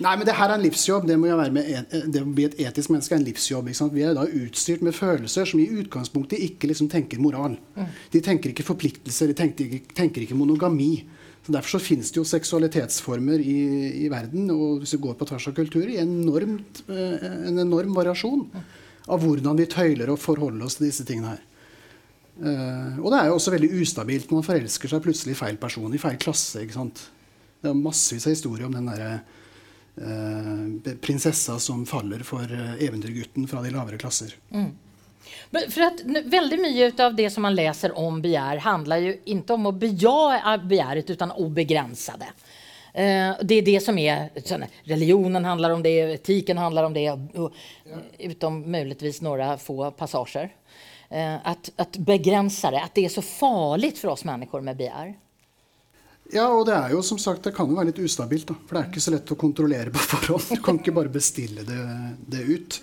Nei, 0.03 0.11
men 0.18 0.26
det 0.28 0.34
her 0.36 0.51
er 0.51 0.57
en 0.57 0.63
livsjobb. 0.66 1.05
Det, 1.07 1.16
med, 1.16 1.93
det 2.11 2.20
å 2.20 2.28
bli 2.28 2.47
et 2.49 2.57
etisk 2.68 2.91
menneske 2.91 3.16
er 3.16 3.22
en 3.22 3.28
livsjobb. 3.30 3.70
Vi 3.95 4.03
er 4.03 4.18
da 4.18 4.26
utstyrt 4.28 4.84
med 4.84 4.95
følelser 4.95 5.47
som 5.47 5.61
i 5.63 5.70
utgangspunktet 5.72 6.41
ikke 6.49 6.68
liksom 6.68 6.89
tenker 6.91 7.22
moral. 7.24 7.55
Mm. 7.78 7.93
De 8.11 8.22
tenker 8.26 8.51
ikke 8.51 8.66
forpliktelser, 8.68 9.32
de 9.32 9.38
tenker 9.39 9.78
tenker 9.95 10.26
ikke 10.26 10.36
monogami. 10.36 11.05
Så 11.46 11.54
Derfor 11.54 11.76
så 11.76 11.84
finnes 11.84 12.10
det 12.12 12.18
jo 12.18 12.26
seksualitetsformer 12.26 13.41
i, 13.41 13.60
i, 14.06 14.08
verden, 14.10 14.50
og 14.54 14.82
hvis 14.82 14.96
vi 14.96 15.04
går 15.04 15.18
på 15.20 15.28
tvers 15.30 15.46
av 15.52 15.58
kulturer, 15.58 15.91
i 15.93 16.02
enormt, 16.02 16.82
eh, 16.89 17.28
en 17.52 17.62
enorm 17.62 17.93
variasjon 17.93 18.48
av 19.06 19.22
hvordan 19.22 19.60
vi 19.60 19.70
tøyler 19.70 20.10
og 20.10 20.22
forholder 20.22 20.66
oss 20.66 20.80
til 20.80 20.89
disse 20.89 21.06
tingene 21.06 21.36
her. 21.36 21.43
Uh, 22.36 22.98
og 23.00 23.14
det 23.14 23.20
er 23.22 23.30
jo 23.30 23.36
også 23.38 23.52
veldig 23.54 23.70
ustabilt 23.80 24.28
når 24.28 24.41
man 24.41 24.43
forelsker 24.43 24.91
seg 24.91 25.04
plutselig 25.06 25.38
i 25.38 25.38
feil 25.39 25.56
person, 25.62 25.93
i 25.96 26.02
feil 26.02 26.18
klasse. 26.20 26.66
ikke 26.66 26.76
sant? 26.76 27.06
Det 27.64 27.70
er 27.70 27.78
massevis 27.80 28.26
av 28.28 28.34
historier 28.34 28.68
om 28.68 28.76
den 28.76 28.89
derre 28.89 29.14
Eh, 29.98 30.93
prinsessa 31.02 31.60
som 31.60 31.86
faller 31.86 32.20
for 32.28 32.43
eh, 32.43 32.74
eventyrgutten 32.84 33.48
fra 33.48 33.62
de 33.64 33.72
lavere 33.72 33.98
klasser. 33.98 34.34
Mm. 34.52 34.74
For 35.52 35.86
at 35.86 36.04
Veldig 36.06 36.60
mye 36.62 36.91
av 37.06 37.16
det 37.16 37.30
som 37.34 37.46
man 37.46 37.56
leser 37.56 37.96
om 38.00 38.22
begjær, 38.22 38.62
handler 38.66 39.04
jo 39.04 39.16
ikke 39.36 39.58
om 39.58 39.70
å 39.70 39.76
beja 39.78 40.58
begjæret, 40.64 41.16
men 41.20 41.36
å 41.36 41.50
det. 42.22 42.32
Uh, 42.96 43.36
det 43.43 43.60
er 43.60 43.66
det 43.68 43.80
som 43.84 43.98
sånn, 44.39 44.64
Religionen 44.88 45.43
handler 45.46 45.76
om 45.76 45.82
det, 45.84 45.96
etikken 46.16 46.58
handler 46.58 46.88
om 46.88 46.93
det, 46.96 47.10
og, 47.12 47.58
utom 48.24 48.62
muligvis 48.72 49.20
noen 49.26 49.60
få 49.60 49.91
passasjer. 49.98 50.54
Uh, 51.12 51.38
at, 51.52 51.70
at 51.76 52.00
begrense 52.00 52.72
det, 52.72 52.82
at 52.82 52.96
det 52.96 53.10
er 53.10 53.14
så 53.14 53.24
farlig 53.26 53.93
for 54.00 54.16
oss 54.16 54.24
mennesker 54.28 54.64
med 54.64 54.80
begjær. 54.80 55.14
Ja, 56.34 56.48
og 56.50 56.66
det 56.66 56.74
er 56.74 56.96
jo 56.96 57.04
som 57.06 57.20
sagt, 57.22 57.43
det 57.46 57.54
kan 57.54 57.70
jo 57.70 57.78
være 57.78 57.91
litt 57.91 58.02
ustabilt. 58.02 58.48
da, 58.50 58.56
For 58.66 58.78
det 58.78 58.82
er 58.82 58.89
ikke 58.89 59.04
så 59.04 59.14
lett 59.14 59.34
å 59.36 59.38
kontrollere 59.38 59.93
på 59.93 60.02
forhånd. 60.10 60.48
Du 60.56 60.64
kan 60.66 60.80
ikke 60.80 60.96
bare 60.96 61.12
bestille 61.14 61.66
det, 61.68 61.84
det 62.32 62.41
ut. 62.48 62.80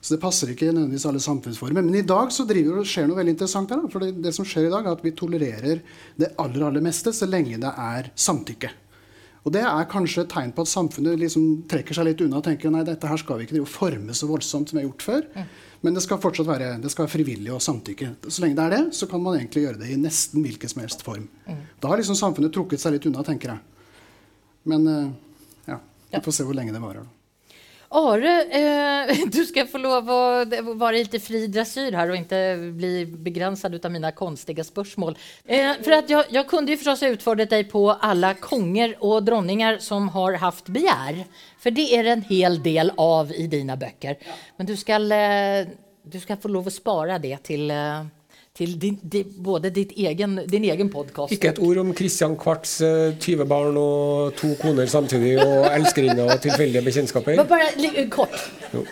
Så 0.00 0.14
det 0.14 0.22
passer 0.22 0.48
ikke 0.48 0.70
nødvendigvis 0.70 1.04
alle 1.10 1.20
samfunnsformer. 1.20 1.84
Men 1.84 1.94
i 1.98 2.06
dag 2.06 2.30
så 2.32 2.46
driver 2.48 2.80
det 2.80 2.88
skjer 2.88 3.08
noe 3.08 3.18
veldig 3.18 3.34
interessant 3.36 3.72
her. 3.72 3.82
Da. 3.82 3.90
For 3.92 4.04
det, 4.04 4.14
det, 4.24 4.32
som 4.32 4.46
skjer 4.48 4.68
i 4.68 4.72
dag, 4.72 4.86
er 4.86 4.96
at 4.96 5.02
vi 5.04 5.12
tolererer 5.16 5.82
det 6.20 6.30
aller, 6.40 6.64
aller 6.70 6.84
meste 6.84 7.12
så 7.16 7.28
lenge 7.28 7.60
det 7.60 7.72
er 7.72 8.08
samtykke. 8.16 8.72
Og 9.40 9.52
det 9.54 9.62
er 9.64 9.88
kanskje 9.88 10.24
et 10.24 10.32
tegn 10.32 10.50
på 10.56 10.64
at 10.66 10.68
samfunnet 10.68 11.20
liksom 11.20 11.44
trekker 11.68 11.96
seg 11.96 12.10
litt 12.10 12.22
unna 12.24 12.40
og 12.40 12.44
tenker 12.44 12.72
nei, 12.72 12.82
dette 12.84 13.08
her 13.08 13.20
skal 13.20 13.40
vi 13.40 13.46
ikke 13.46 13.62
forme 13.68 14.16
så 14.16 14.28
voldsomt 14.28 14.68
som 14.68 14.76
vi 14.76 14.82
har 14.82 14.90
gjort 14.90 15.06
før. 15.06 15.28
Men 15.80 15.96
det 15.96 16.02
skal 16.04 16.20
fortsatt 16.20 16.48
være, 16.48 16.74
det 16.82 16.92
skal 16.92 17.06
være 17.06 17.14
frivillig 17.14 17.52
og 17.54 17.62
samtykke. 17.64 18.10
Så 18.28 18.44
lenge 18.44 18.58
det 18.58 18.66
er 18.66 18.74
det, 18.76 18.82
så 18.96 19.08
kan 19.08 19.22
man 19.24 19.38
egentlig 19.38 19.64
gjøre 19.64 19.80
det 19.80 19.94
i 19.94 20.00
nesten 20.00 20.44
hvilken 20.44 20.72
som 20.72 20.82
helst 20.84 21.04
form. 21.06 21.24
Mm. 21.48 21.62
Da 21.80 21.92
har 21.92 22.00
liksom 22.00 22.18
samfunnet 22.20 22.52
trukket 22.56 22.82
seg 22.82 22.96
litt 22.96 23.08
unna, 23.08 23.24
tenker 23.24 23.54
jeg. 23.54 23.88
Men 24.68 24.84
uh, 24.88 25.08
ja, 25.68 25.80
vi 26.12 26.20
får 26.26 26.36
se 26.36 26.48
hvor 26.48 26.56
lenge 26.56 26.76
det 26.76 26.84
varer. 26.84 27.08
Are, 27.90 28.32
eh, 28.50 29.24
du 29.34 29.40
skal 29.46 29.66
få 29.66 29.80
lov 29.82 30.10
å 30.14 30.18
være 30.46 31.00
litt 31.00 31.16
fri 31.22 31.40
dressyr 31.50 31.96
her 31.98 32.12
og 32.12 32.20
ikke 32.20 32.42
bli 32.78 32.92
begrenset 33.10 33.74
av 33.82 33.90
mine 33.90 34.12
konstige 34.14 34.62
spørsmål. 34.66 35.16
Eh, 35.42 35.72
for 35.82 35.96
at 35.96 36.12
jeg, 36.12 36.28
jeg 36.30 36.46
kunne 36.50 36.70
jo 36.70 36.78
förstås 36.78 37.02
ha 37.02 37.10
utfordrat 37.16 37.50
dig 37.50 37.66
på 37.72 37.88
alle 37.90 38.36
konger 38.38 38.94
og 39.00 39.26
dronninger 39.26 39.80
som 39.82 40.06
har 40.14 40.38
hatt 40.38 40.70
begjær. 40.70 41.24
For 41.58 41.74
det 41.74 41.88
er 41.98 42.12
en 42.12 42.22
hel 42.30 42.60
del 42.62 42.94
av 42.94 43.34
i 43.34 43.48
dina 43.50 43.74
bøker. 43.80 44.22
Men 44.60 44.70
du 44.70 44.76
skal, 44.78 45.10
eh, 45.10 45.74
du 46.06 46.18
skal 46.22 46.38
få 46.38 46.52
lov 46.54 46.70
å 46.70 46.74
spara 46.74 47.18
det 47.18 47.42
til 47.50 47.74
eh, 47.74 48.06
til 48.60 48.76
din, 48.80 48.98
din, 49.12 49.30
både 49.44 49.72
egen, 49.96 50.38
din 50.50 50.66
egen 50.68 50.90
podkast 50.92 51.32
Ikke 51.32 51.54
et 51.54 51.60
ord 51.64 51.80
om 51.82 51.94
Christian 51.96 52.36
Kvarts 52.40 52.76
uh, 52.84 53.16
20 53.16 53.46
barn 53.48 53.78
og 53.80 54.34
to 54.36 54.52
koner 54.60 54.90
samtidig, 54.90 55.38
og 55.40 55.64
elskerinner 55.78 56.34
og 56.34 56.42
tilfeldige 56.44 56.84
bekjentskaper. 56.84 57.40
Bare 57.48 58.06
kort. 58.12 58.36
Jo. 58.74 58.84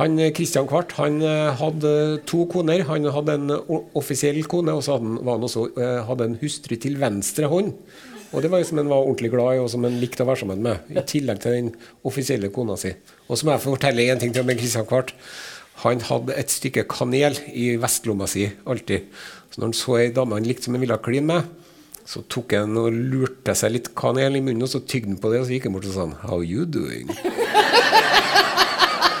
Han, 0.00 0.18
Christian 0.34 0.66
Kvart 0.66 0.96
han 0.98 1.20
hadde 1.54 1.90
to 2.26 2.48
koner. 2.50 2.82
Han 2.88 3.06
hadde 3.14 3.36
en 3.38 3.52
offisiell 3.94 4.42
kone, 4.50 4.74
og 4.74 4.82
så 4.82 4.96
hadde 4.96 5.12
han, 5.22 5.46
også, 5.46 5.68
hadde 6.08 6.26
en 6.32 6.34
hustru 6.40 6.74
til 6.82 6.98
venstre 6.98 7.46
hånd. 7.46 7.70
Og 8.34 8.42
det 8.42 8.50
var 8.50 8.58
jo 8.58 8.66
som 8.66 8.80
han 8.82 8.90
var 8.90 9.04
ordentlig 9.06 9.30
glad 9.30 9.54
i, 9.54 9.62
og 9.62 9.70
som 9.70 9.86
han 9.86 10.00
likte 10.02 10.24
å 10.24 10.28
være 10.28 10.42
sammen 10.42 10.64
med. 10.64 10.90
I 10.90 11.04
tillegg 11.06 11.42
til 11.44 11.54
den 11.54 11.68
offisielle 12.06 12.50
kona 12.54 12.74
si. 12.80 12.90
Og 13.28 13.38
så 13.38 13.46
må 13.46 13.54
jeg 13.54 13.62
få 13.62 13.76
fortelle 13.76 14.08
en 14.10 14.22
ting 14.24 14.34
til 14.34 14.42
om 14.42 14.50
Christian 14.58 14.88
Kvart. 14.90 15.14
Han 15.82 16.00
hadde 16.06 16.36
et 16.38 16.52
stykke 16.52 16.86
kanel 16.90 17.36
i 17.50 17.74
vestlomma 17.80 18.28
si 18.30 18.46
alltid. 18.70 19.10
Så 19.50 19.60
når 19.60 19.68
han 19.68 19.76
så 19.78 19.98
ei 19.98 20.12
dame 20.14 20.38
han 20.38 20.46
likte 20.46 20.68
som 20.68 20.76
han 20.76 20.84
ville 20.84 20.98
kline 21.02 21.26
med, 21.28 21.50
så 22.04 22.20
tok 22.28 22.52
han 22.56 22.76
og 22.76 22.92
lurte 22.92 23.54
seg 23.56 23.72
litt 23.74 23.90
kanel 23.96 24.36
i 24.36 24.42
munnen, 24.44 24.66
og 24.66 24.70
så 24.70 24.82
tygde 24.84 25.14
han 25.14 25.20
på 25.20 25.30
det, 25.32 25.40
og 25.40 25.46
så 25.48 25.54
gikk 25.56 25.68
han 25.68 25.76
bort 25.76 25.88
og 25.88 25.94
sa 25.96 26.08
How 26.28 26.42
you 26.44 26.66
doing? 26.68 27.08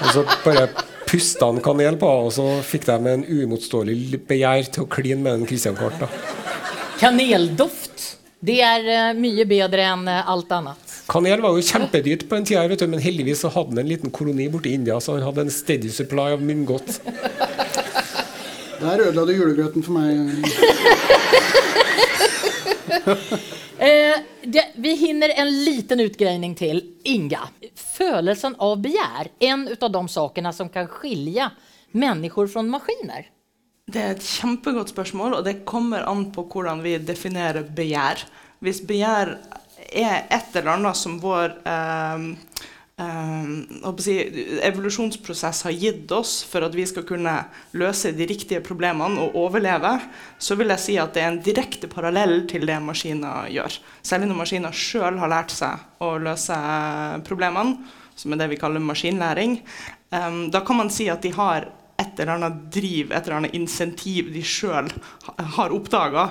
og 0.04 0.08
så 0.12 0.24
bare 0.44 0.66
pusta 1.08 1.48
han 1.48 1.62
kanel 1.64 1.96
på 2.00 2.10
og 2.26 2.32
så 2.34 2.46
fikk 2.66 2.88
de 2.90 3.12
en 3.14 3.24
uimotståelig 3.24 4.20
begjær 4.28 4.70
til 4.74 4.84
å 4.84 4.90
kline 4.90 5.22
med 5.24 5.38
en 5.38 5.48
Christian 5.48 5.78
Kvart. 5.78 6.04
Kaneldoft, 7.00 8.10
det 8.44 8.60
er 8.64 8.84
uh, 8.86 9.18
mye 9.18 9.46
bedre 9.48 9.86
enn 9.94 10.04
uh, 10.10 10.20
alt 10.30 10.52
annet. 10.54 10.83
Kanel 11.06 11.42
var 11.44 11.52
jo 11.52 11.64
kjempedyrt 11.64 12.28
på 12.28 12.38
den 12.38 12.46
tida, 12.48 12.86
men 12.88 13.02
heldigvis 13.02 13.42
så 13.44 13.50
hadde 13.52 13.74
han 13.74 13.82
en 13.82 13.90
liten 13.90 14.12
koloni 14.14 14.48
borti 14.52 14.72
India, 14.72 14.96
så 15.00 15.18
han 15.18 15.26
hadde 15.26 15.44
en 15.44 15.52
steady 15.52 15.90
supply 15.92 16.32
av 16.32 16.42
munngodt. 16.42 17.00
Der 18.80 19.00
ødela 19.00 19.24
du 19.28 19.32
julegrøten 19.32 19.84
for 19.84 19.92
meg. 19.96 20.32
eh, 23.88 24.16
det, 24.44 24.64
vi 24.80 24.94
hinner 25.00 25.32
en 25.40 25.52
liten 25.64 26.00
utgreining 26.04 26.56
til. 26.58 26.82
Inga. 27.04 27.46
Følelsen 27.76 28.56
av 28.64 28.80
begjær. 28.84 29.30
En 29.44 29.68
av 29.74 29.92
de 29.92 30.02
sakene 30.12 30.52
som 30.56 30.72
kan 30.72 30.88
skilje 30.90 31.50
mennesker 31.94 32.50
fra 32.50 32.64
maskiner. 32.66 33.28
Det 33.84 34.00
er 34.00 34.14
et 34.14 34.24
kjempegodt 34.24 34.92
spørsmål, 34.94 35.38
og 35.38 35.44
det 35.44 35.64
kommer 35.68 36.06
an 36.08 36.30
på 36.32 36.46
hvordan 36.48 36.80
vi 36.84 36.96
definerer 36.98 37.66
begjær. 37.76 38.24
Hvis 38.64 38.80
begjær 38.88 39.36
er 40.02 40.26
et 40.32 40.56
eller 40.56 40.74
annet 40.74 40.98
som 40.98 41.16
vår 41.22 41.54
eh, 41.68 42.24
eh, 43.00 43.98
si, 44.02 44.16
evolusjonsprosess 44.66 45.64
har 45.68 45.76
gitt 45.78 46.12
oss 46.14 46.36
for 46.48 46.66
at 46.66 46.74
vi 46.76 46.86
skal 46.88 47.06
kunne 47.08 47.36
løse 47.78 48.14
de 48.16 48.28
riktige 48.30 48.62
problemene 48.64 49.22
og 49.22 49.36
overleve, 49.44 49.96
så 50.38 50.58
vil 50.58 50.72
jeg 50.74 50.84
si 50.84 50.98
at 51.00 51.14
det 51.16 51.24
er 51.24 51.32
en 51.32 51.42
direkte 51.44 51.90
parallell 51.90 52.44
til 52.50 52.66
det 52.68 52.80
maskiner 52.82 53.50
gjør. 53.54 53.78
Særlig 54.02 54.30
når 54.30 54.42
maskiner 54.42 54.80
sjøl 54.84 55.20
har 55.22 55.32
lært 55.32 55.54
seg 55.54 56.02
å 56.04 56.16
løse 56.22 56.58
problemene, 57.26 57.78
som 58.14 58.34
er 58.34 58.44
det 58.44 58.52
vi 58.52 58.60
kaller 58.60 58.82
maskinlæring. 58.82 59.58
Eh, 60.10 60.44
da 60.54 60.66
kan 60.66 60.82
man 60.82 60.92
si 60.92 61.10
at 61.12 61.24
de 61.24 61.34
har 61.34 61.70
et 61.94 62.18
eller 62.18 62.34
annet 62.34 62.62
driv, 62.74 63.12
et 63.12 63.22
eller 63.22 63.38
annet 63.38 63.54
insentiv 63.54 64.32
de 64.34 64.42
sjøl 64.42 64.88
har 65.56 65.74
oppdaga 65.74 66.24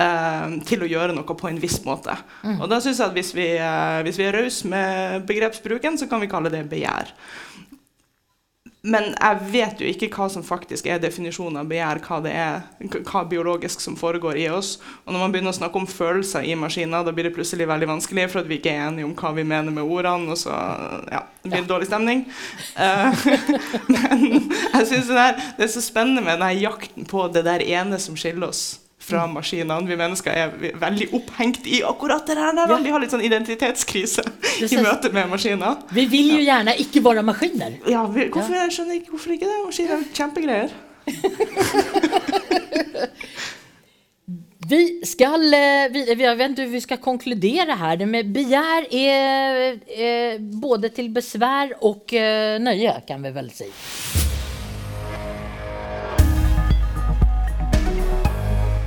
eh, 0.00 0.58
til 0.68 0.84
å 0.84 0.90
gjøre 0.90 1.16
noe 1.16 1.38
på 1.38 1.50
en 1.50 1.60
viss 1.62 1.80
måte. 1.86 2.16
Mm. 2.42 2.60
Og 2.60 2.68
da 2.70 2.80
synes 2.80 3.00
jeg 3.00 3.08
at 3.08 3.16
Hvis 3.16 3.34
vi, 3.36 3.48
eh, 3.56 4.02
hvis 4.06 4.18
vi 4.18 4.28
er 4.28 4.38
rause 4.38 4.68
med 4.68 5.26
begrepsbruken, 5.26 5.98
så 5.98 6.08
kan 6.08 6.20
vi 6.20 6.30
kalle 6.30 6.52
det 6.52 6.68
begjær. 6.70 7.12
Men 8.82 9.12
jeg 9.14 9.50
vet 9.52 9.78
jo 9.78 9.86
ikke 9.86 10.08
hva 10.10 10.24
som 10.30 10.42
faktisk 10.42 10.88
er 10.90 10.98
definisjonen 10.98 11.60
av 11.60 11.68
begjær, 11.70 12.00
hva 12.02 12.16
det 12.24 12.32
er, 12.34 12.64
hva 13.06 13.22
biologisk 13.30 13.78
som 13.84 13.94
foregår 13.98 14.40
i 14.42 14.48
oss. 14.50 14.72
Og 15.06 15.14
når 15.14 15.22
man 15.22 15.34
begynner 15.34 15.54
å 15.54 15.58
snakke 15.60 15.78
om 15.78 15.86
følelser 15.86 16.48
i 16.50 16.56
maskiner, 16.58 17.06
da 17.06 17.14
blir 17.14 17.28
det 17.28 17.34
plutselig 17.36 17.68
veldig 17.70 17.92
vanskelig, 17.92 18.26
for 18.32 18.42
at 18.42 18.50
vi 18.50 18.58
ikke 18.58 18.74
er 18.74 18.88
enige 18.88 19.06
om 19.06 19.14
hva 19.14 19.30
vi 19.38 19.46
mener 19.46 19.70
med 19.70 19.86
ordene, 19.86 20.34
og 20.34 20.40
så 20.40 20.50
ja, 21.14 21.22
det 21.44 21.52
blir 21.52 21.62
det 21.62 21.70
dårlig 21.70 21.90
stemning. 21.92 22.26
Uh, 22.74 23.22
men 23.94 24.50
jeg 24.50 24.90
syns 24.90 25.14
det, 25.14 25.30
det, 25.38 25.68
er 25.68 25.74
så 25.78 25.84
spennende 25.84 26.26
med 26.26 26.40
denne 26.40 26.50
jakten 26.58 27.06
på 27.06 27.28
det 27.30 27.46
der 27.46 27.62
ene 27.62 28.02
som 28.02 28.18
skiller 28.18 28.50
oss 28.50 28.81
fra 29.02 29.26
maskinene. 29.30 29.88
Vi 29.88 29.96
mennesker 29.98 30.30
er 30.36 30.52
veldig 30.80 31.08
opphengt 31.18 31.66
i 31.66 31.82
akkurat 31.86 32.26
det 32.28 32.36
der. 32.38 32.60
Ja. 32.70 32.78
Vi 32.82 32.92
har 32.94 33.02
litt 33.02 33.14
sånn 33.14 33.24
identitetskrise 33.26 34.24
i 34.68 34.80
møte 34.82 35.12
med 35.14 35.30
maskiner. 35.32 35.82
Vi 35.94 36.06
vil 36.10 36.28
jo 36.36 36.42
gjerne 36.44 36.76
ikke 36.82 37.02
være 37.04 37.22
maskiner. 37.26 37.78
Ja, 37.90 38.06
vi, 38.10 38.28
hvorfor, 38.32 38.54
jeg 38.60 38.74
skjønner 38.76 39.00
ikke 39.00 39.16
hvorfor 39.16 39.36
ikke 39.36 39.50
det. 39.50 39.58
Maskiner 39.66 39.94
er 39.98 40.04
kjempegreier. 40.18 40.70
vi 44.72 44.82
skal, 45.08 45.42
eh, 45.58 45.86
vi, 45.92 46.04
jeg 46.06 46.38
vet 46.38 46.50
ikke, 46.54 46.70
vi 46.76 46.84
skal 46.86 47.02
konkludere 47.02 47.74
her. 47.82 48.06
Med 48.08 48.30
begjær 48.34 48.82
er, 48.88 49.80
er 49.90 50.38
både 50.62 50.92
til 50.94 51.10
besvær 51.14 51.74
og 51.82 52.02
uh, 52.14 52.58
nøye, 52.62 53.00
kan 53.08 53.18
vi 53.24 53.34
vel 53.34 53.50
si. 53.54 53.68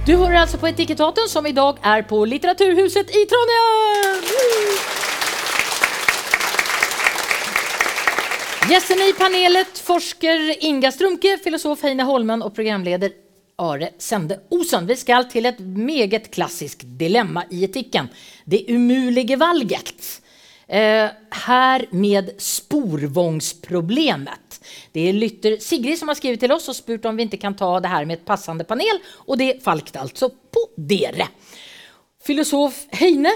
Du 0.05 0.11
hører 0.13 0.43
altså 0.43 0.59
på 0.61 0.67
Etikettaten, 0.69 1.25
som 1.25 1.47
i 1.49 1.51
dag 1.57 1.79
er 1.81 2.03
på 2.05 2.19
Litteraturhuset 2.29 3.09
i 3.09 3.23
Trondheim! 3.25 4.27
Gjestene 8.69 9.07
i 9.09 9.15
panelet 9.17 9.81
forsker 9.81 10.43
Inga 10.69 10.91
Strumke, 10.93 11.39
filosof 11.41 11.81
Heine 11.87 12.05
Holmen 12.05 12.45
og 12.45 12.53
programleder 12.53 13.17
Are 13.57 13.95
Sende 13.97 14.43
Osen. 14.53 14.85
Vi 14.85 14.99
skal 15.01 15.25
til 15.31 15.49
et 15.49 15.63
meget 15.65 16.29
klassisk 16.29 16.85
dilemma 16.99 17.47
i 17.49 17.63
etikken. 17.65 18.11
Det 18.45 18.61
umulige 18.69 19.39
valget. 19.41 20.21
Eh, 20.67 21.09
her 21.45 21.85
med 21.91 22.31
sporvognsproblemet. 22.41 24.59
Det 24.91 25.09
er 25.09 25.13
lytter 25.13 25.57
Sigrid 25.61 25.99
som 25.99 26.07
har 26.09 26.15
skrevet 26.17 26.39
til 26.41 26.51
oss 26.55 26.69
og 26.71 26.75
spurt 26.77 27.05
om 27.05 27.17
vi 27.17 27.23
ikke 27.27 27.41
kan 27.43 27.55
ta 27.57 27.79
det 27.83 27.91
her 27.91 28.05
med 28.09 28.17
et 28.19 28.25
passende 28.25 28.63
panel, 28.65 28.99
og 29.29 29.37
det 29.37 29.63
falt 29.65 29.95
altså 30.01 30.29
på 30.33 30.59
dere. 30.75 31.27
Filosof 32.25 32.85
Heine, 32.97 33.31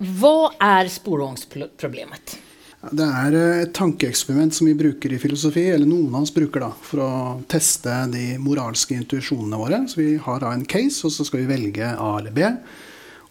hva 0.00 0.52
er 0.56 0.88
sporvognsproblemet? 0.88 2.38
Det 2.82 3.06
er 3.06 3.34
eh, 3.38 3.62
et 3.66 3.74
tankeeksperiment 3.76 4.54
som 4.56 4.66
vi 4.66 4.74
bruker 4.74 5.12
i 5.12 5.18
filosofi, 5.22 5.68
eller 5.70 5.86
noen 5.86 6.14
av 6.16 6.22
oss 6.24 6.34
bruker 6.34 6.60
da, 6.64 6.72
for 6.82 6.98
å 7.04 7.10
teste 7.52 8.06
de 8.10 8.38
moralske 8.42 8.96
intuisjonene 8.96 9.60
våre. 9.60 9.78
Så 9.86 10.00
Vi 10.00 10.16
har 10.24 10.40
da 10.42 10.50
en 10.56 10.64
case, 10.64 11.06
og 11.06 11.12
så 11.14 11.22
skal 11.28 11.44
vi 11.44 11.52
velge 11.52 11.92
A 11.92 12.16
eller 12.16 12.34
B. 12.34 12.48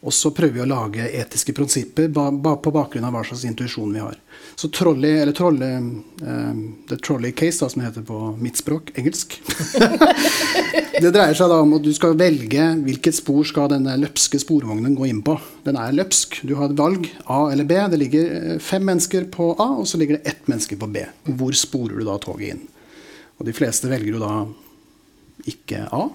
Og 0.01 0.13
så 0.17 0.31
prøver 0.33 0.55
vi 0.55 0.61
å 0.63 0.69
lage 0.69 1.03
etiske 1.13 1.53
prinsipper 1.53 2.07
på 2.09 2.71
bakgrunn 2.73 3.05
av 3.05 3.13
hva 3.13 3.21
slags 3.27 3.43
intuisjon 3.45 3.91
vi 3.93 4.01
har. 4.01 4.15
Så 4.57 4.71
trolley, 4.73 5.19
eller 5.21 5.35
trolley, 5.37 5.77
um, 5.77 6.63
the 6.89 6.97
trolley 6.97 7.31
case, 7.37 7.59
da, 7.61 7.69
som 7.69 7.83
det 7.83 7.91
heter 7.91 8.05
på 8.07 8.17
mitt 8.41 8.57
språk, 8.57 8.89
engelsk 8.97 9.37
Det 11.01 11.09
dreier 11.13 11.37
seg 11.37 11.49
da 11.49 11.59
om 11.63 11.77
at 11.77 11.85
du 11.85 11.91
skal 11.97 12.17
velge 12.17 12.65
hvilket 12.85 13.17
spor 13.17 13.45
skal 13.47 13.69
denne 13.71 13.95
løpske 14.01 14.41
sporvognen 14.41 14.97
gå 14.97 15.07
inn 15.09 15.21
på. 15.25 15.37
Den 15.65 15.77
er 15.81 15.95
løpsk. 15.95 16.41
Du 16.45 16.53
har 16.59 16.69
et 16.69 16.77
valg, 16.77 17.07
A 17.25 17.39
eller 17.53 17.65
B. 17.69 17.77
Det 17.89 18.01
ligger 18.01 18.35
eh, 18.37 18.59
fem 18.61 18.85
mennesker 18.85 19.25
på 19.33 19.53
A, 19.55 19.71
og 19.81 19.87
så 19.89 20.01
ligger 20.01 20.19
det 20.19 20.33
ett 20.33 20.49
menneske 20.51 20.77
på 20.81 20.89
B. 20.93 21.05
Hvor 21.29 21.57
sporer 21.57 22.01
du 22.01 22.05
da 22.05 22.19
toget 22.21 22.53
inn? 22.53 22.61
Og 23.39 23.47
de 23.49 23.55
fleste 23.57 23.89
velger 23.89 24.13
jo 24.17 24.21
da 24.21 24.35
ikke 25.49 25.87
A. 25.89 26.05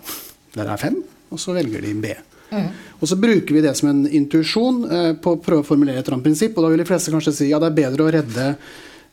Der 0.55 0.70
er 0.70 0.82
fem. 0.82 1.01
Og 1.34 1.43
så 1.43 1.57
velger 1.57 1.82
de 1.82 1.95
B. 1.99 2.14
Mm. 2.51 2.66
Og 3.01 3.09
så 3.11 3.18
bruker 3.20 3.55
vi 3.55 3.62
det 3.64 3.74
som 3.78 3.90
en 3.90 4.03
intuisjon 4.07 4.82
eh, 4.90 5.12
på 5.20 5.36
å 5.36 5.40
prøve 5.42 5.64
å 5.64 5.68
formulere 5.68 6.03
et 6.03 6.11
prinsipp. 6.11 6.57
Og 6.57 6.66
da 6.66 6.72
vil 6.72 6.82
de 6.82 6.88
fleste 6.88 7.14
kanskje 7.14 7.34
si 7.34 7.49
ja, 7.51 7.61
det 7.62 7.72
er 7.72 7.80
bedre 7.80 8.07
å 8.07 8.12
redde 8.14 8.53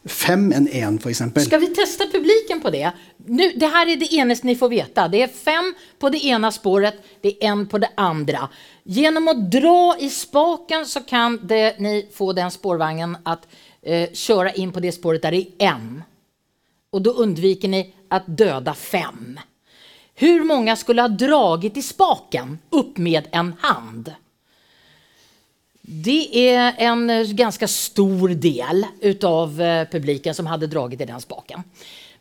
fem 0.06 0.50
enn 0.52 0.68
én, 0.68 0.98
f.eks. 1.00 1.22
Skal 1.46 1.62
vi 1.62 1.70
teste 1.76 2.10
publikum 2.12 2.60
på 2.62 2.72
det? 2.74 2.92
Nu, 3.26 3.46
det 3.56 3.70
her 3.72 3.88
er 3.88 4.00
det 4.00 4.12
eneste 4.12 4.48
dere 4.48 4.60
får 4.60 4.72
vite. 4.72 5.06
Det 5.12 5.22
er 5.24 5.32
fem 5.32 5.72
på 6.00 6.12
det 6.12 6.24
ene 6.28 6.52
sporet, 6.52 7.00
det 7.24 7.38
er 7.38 7.54
én 7.54 7.66
på 7.72 7.80
det 7.80 7.94
andre. 7.96 8.48
Gjennom 8.84 9.32
å 9.32 9.38
dra 9.48 9.96
i 10.00 10.10
spaken 10.12 10.88
så 10.90 11.06
kan 11.08 11.40
dere 11.48 12.02
få 12.12 12.34
den 12.36 12.52
sporvognen 12.52 13.16
at 13.24 13.48
eh, 13.82 14.10
kjøre 14.12 14.58
inn 14.60 14.76
på 14.76 14.84
det 14.84 14.92
sporet 14.98 15.24
der 15.24 15.38
det 15.38 15.46
er 15.56 15.72
én. 15.72 16.04
Og 16.94 17.02
da 17.02 17.16
unnviker 17.24 17.72
dere 17.72 17.88
å 18.14 18.22
døde 18.28 18.76
fem. 18.78 19.40
Hur 20.16 20.44
många 20.44 20.76
skulle 20.76 21.02
ha 21.02 21.08
dragit 21.08 21.78
i 21.78 21.82
spaken 21.82 22.60
upp 22.70 22.98
med 22.98 23.28
en 23.32 23.54
hand? 23.60 24.14
Det 25.82 26.50
är 26.50 26.74
en 26.78 27.36
ganska 27.36 27.68
stor 27.68 28.30
del 28.30 28.86
utav 29.02 29.62
eh, 29.62 29.88
publiken 29.88 30.36
som 30.36 30.46
hade 30.46 30.68
dragit 30.68 31.02
i 31.02 31.06
den 31.06 31.22
spaken. 31.22 31.64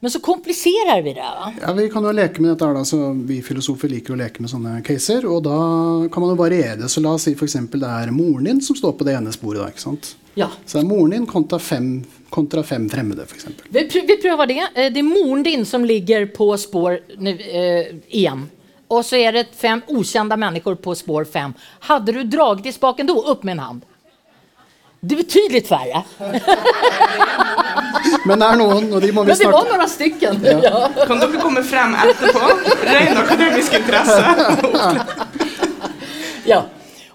Men 0.03 0.11
så 0.11 0.19
komplicerer 0.21 1.03
vi 1.07 1.13
det. 1.15 1.23
va? 1.23 1.53
Ja, 1.63 1.73
Vi 1.79 1.85
kan 1.93 2.03
jo 2.03 2.11
leke 2.13 2.43
med 2.43 2.51
dette. 2.57 2.67
her 2.67 2.75
da, 2.75 2.81
så 2.85 3.13
Vi 3.27 3.37
filosofer 3.43 3.89
liker 3.89 4.15
å 4.15 4.19
leke 4.19 4.43
med 4.43 4.51
sånne 4.51 4.81
caser. 4.83 5.25
Og 5.31 5.45
da 5.47 6.09
kan 6.11 6.25
man 6.25 6.33
jo 6.35 6.41
variere 6.43 6.77
det. 6.81 6.89
Så 6.91 7.01
la 7.05 7.13
oss 7.15 7.23
si 7.29 7.33
f.eks. 7.39 7.55
det 7.71 7.83
er 7.87 8.11
moren 8.11 8.45
din 8.51 8.61
som 8.61 8.75
står 8.77 8.97
på 8.99 9.07
det 9.07 9.15
ene 9.15 9.31
sporet. 9.33 9.61
da, 9.63 9.69
ikke 9.71 9.85
sant? 9.85 10.17
Ja. 10.35 10.49
Så 10.67 10.81
det 10.81 10.83
er 10.85 10.89
moren 10.91 11.11
din 11.15 11.27
kontra 11.31 11.59
fem, 11.63 12.03
kontra 12.35 12.63
fem 12.67 12.89
fremmede, 12.91 13.23
f.eks. 13.29 13.47
Vi, 13.71 13.85
pr 13.93 14.03
vi 14.09 14.17
prøver 14.23 14.47
det. 14.51 14.59
Eh, 14.75 14.91
Det 14.91 14.99
er 14.99 15.07
moren 15.07 15.43
din 15.47 15.65
som 15.65 15.85
ligger 15.85 16.27
på 16.35 16.51
spår 16.59 16.99
nu, 17.19 17.31
eh, 17.31 17.95
én. 18.27 18.49
Og 18.91 19.05
så 19.05 19.17
er 19.23 19.33
det 19.33 19.47
fem 19.57 19.81
ukjente 19.89 20.37
mennesker 20.37 20.75
på 20.83 20.97
spår 20.99 21.25
fem. 21.31 21.55
Hadde 21.89 22.13
du 22.13 22.25
dratt 22.25 22.67
i 22.67 22.73
spaken 22.75 23.07
da? 23.07 23.15
Opp 23.15 23.45
med 23.45 23.53
en 23.53 23.59
hand. 23.69 23.83
Det 25.03 25.17
er 25.17 25.19
betydelig 25.19 25.65
færre. 25.67 26.05
Men 28.29 28.39
det 28.39 28.47
er 28.47 28.59
noen, 28.61 28.85
og 28.95 29.01
de 29.03 29.09
må 29.11 29.25
vi 29.27 29.33
Men 29.33 29.41
det 29.41 29.49
var 29.51 29.65
snakke 29.65 29.79
noen 29.81 29.91
stykken. 29.91 30.37
Ja. 30.63 30.83
Kan 31.09 31.19
dere 31.19 31.41
komme 31.43 31.59
frem 31.67 31.97
etterpå? 32.05 32.45
Ren 32.87 33.19
akademisk 33.25 33.75
interesse. 33.81 34.21
Ja. 36.47 36.61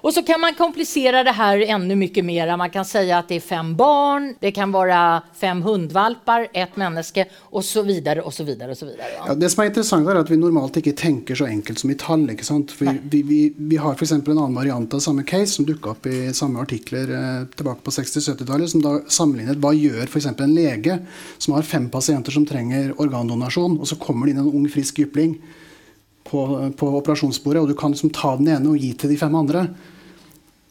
Och 0.08 0.14
så 0.14 0.24
kan 0.24 0.42
man 0.42 0.54
komplicera 0.54 1.24
det 1.24 1.32
här 1.32 1.60
ännu 1.60 1.96
mycket 1.96 2.26
mer. 2.26 2.58
Man 2.58 2.70
kan 2.70 2.86
säga 2.86 3.18
att 3.18 3.28
det 3.28 3.36
är 3.36 3.40
fem 3.40 3.76
barn, 3.76 4.36
det 4.40 4.52
kan 4.52 4.72
vara 4.72 5.22
fem 5.34 5.62
hundvalpar, 5.62 6.48
ett 6.54 6.76
menneske 6.76 7.26
och 7.40 7.66
så 7.66 7.82
vidare 7.82 8.22
och 8.22 8.34
så 8.34 8.44
vidare 8.44 8.72
och 8.72 8.78
så 8.78 8.86
vidare. 8.86 9.08
Ja, 9.28 9.34
det 9.34 9.50
som 9.50 9.64
er 9.64 9.68
interessant, 9.68 10.08
er 10.08 10.16
at 10.16 10.32
vi 10.32 10.38
normalt 10.40 10.80
ikke 10.80 10.94
tenker 10.96 11.36
så 11.36 11.50
enkelt 11.52 11.80
som 11.84 11.92
i 11.92 11.98
tall. 12.00 12.24
ikke 12.32 12.48
sant? 12.48 12.72
For 12.72 12.88
vi, 13.04 13.22
vi, 13.22 13.40
vi 13.58 13.82
har 13.84 14.00
f.eks. 14.00 14.12
en 14.12 14.24
annen 14.38 14.56
variant 14.56 14.94
av 14.94 15.04
samme 15.04 15.26
case 15.28 15.58
som 15.58 15.68
dukka 15.68 15.92
opp 15.92 16.08
i 16.08 16.32
samme 16.32 16.64
artikler 16.64 17.12
eh, 17.12 17.44
tilbake 17.60 17.84
på 17.84 17.92
60-70-tallet, 17.92 18.72
som 18.72 18.86
da 18.88 18.96
sammenlignet 19.12 19.60
hva 19.60 19.74
gjør 19.76 20.08
f.eks. 20.08 20.30
en 20.32 20.56
lege 20.56 21.02
som 21.38 21.58
har 21.60 21.68
fem 21.68 21.92
pasienter 21.92 22.32
som 22.32 22.48
trenger 22.48 22.96
organdonasjon, 22.96 23.76
og 23.76 23.92
så 23.92 24.00
kommer 24.00 24.24
det 24.24 24.38
inn 24.38 24.42
en 24.46 24.56
ung, 24.56 24.72
frisk 24.72 25.04
jypling 25.04 25.36
på, 26.32 26.48
på 26.80 26.96
operasjonsbordet, 27.04 27.62
og 27.66 27.76
du 27.76 27.76
kan 27.76 27.92
liksom 27.92 28.16
ta 28.16 28.38
den 28.40 28.56
ene 28.56 28.72
og 28.72 28.80
gi 28.80 28.96
til 28.96 29.12
de 29.12 29.20
fem 29.20 29.36
andre. 29.44 29.68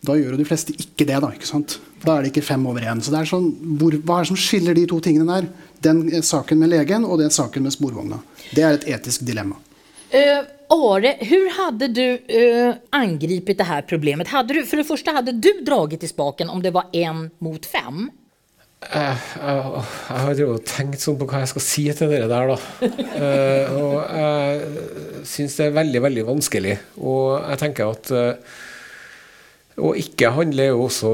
Da 0.04 0.16
gjør 0.16 0.34
jo 0.34 0.40
de 0.40 0.46
fleste 0.48 0.74
ikke 0.76 1.06
det. 1.08 1.20
Da 1.22 1.30
ikke 1.34 1.48
sant? 1.48 1.78
Da 2.04 2.16
er 2.16 2.26
det 2.26 2.32
ikke 2.34 2.46
fem 2.46 2.66
over 2.68 2.84
én. 2.84 3.00
Så 3.02 3.14
det 3.14 3.22
er 3.22 3.30
sånn, 3.30 3.48
hvor, 3.80 3.96
hva 4.06 4.18
er 4.18 4.26
det 4.26 4.32
som 4.32 4.40
skiller 4.40 4.76
de 4.76 4.84
to 4.90 5.00
tingene 5.04 5.28
der? 5.30 5.48
Den 5.84 6.04
eh, 6.10 6.24
saken 6.24 6.60
med 6.60 6.72
legen 6.74 7.06
og 7.06 7.20
den 7.22 7.32
saken 7.34 7.66
med 7.66 7.74
sporvogna. 7.74 8.20
Det 8.52 8.66
er 8.66 8.76
et 8.78 8.86
etisk 8.98 9.24
dilemma. 9.26 9.58
Uh, 10.12 10.44
Are, 10.70 11.10
hur 11.26 11.48
hadde 11.56 11.88
du 11.94 12.04
uh, 12.14 12.76
angripit 12.94 13.58
det 13.58 13.66
her 13.66 13.82
problemet? 13.86 14.30
Hadde 14.30 14.54
du, 14.54 14.62
for 14.66 14.80
det 14.80 14.86
første, 14.88 15.14
hadde 15.14 15.34
du 15.38 15.50
dragit 15.66 16.06
i 16.06 16.10
spaken 16.10 16.50
om 16.52 16.62
det 16.62 16.72
var 16.74 16.92
en 16.94 17.26
mot 17.42 17.66
fem? 17.66 18.06
Jeg, 18.86 19.16
jeg, 19.40 19.82
jeg 20.06 20.22
har 20.22 20.40
jo 20.42 20.56
tenkt 20.68 21.02
sånn 21.02 21.16
på 21.18 21.26
hva 21.30 21.40
jeg 21.42 21.50
skal 21.54 21.64
si 21.64 21.86
til 21.96 22.12
dere 22.12 22.28
der, 22.30 22.52
da. 22.52 22.90
uh, 23.16 23.78
og 23.80 23.96
jeg 24.14 25.24
syns 25.26 25.58
det 25.58 25.68
er 25.68 25.76
veldig, 25.80 26.02
veldig 26.06 26.26
vanskelig. 26.28 26.76
Og 27.02 27.38
jeg 27.40 27.60
tenker 27.62 27.90
at 27.90 28.10
eh, 28.14 28.54
Å 29.76 29.90
ikke 30.00 30.30
handle 30.32 30.62
er 30.64 30.70
jo 30.72 30.86
også 30.86 31.08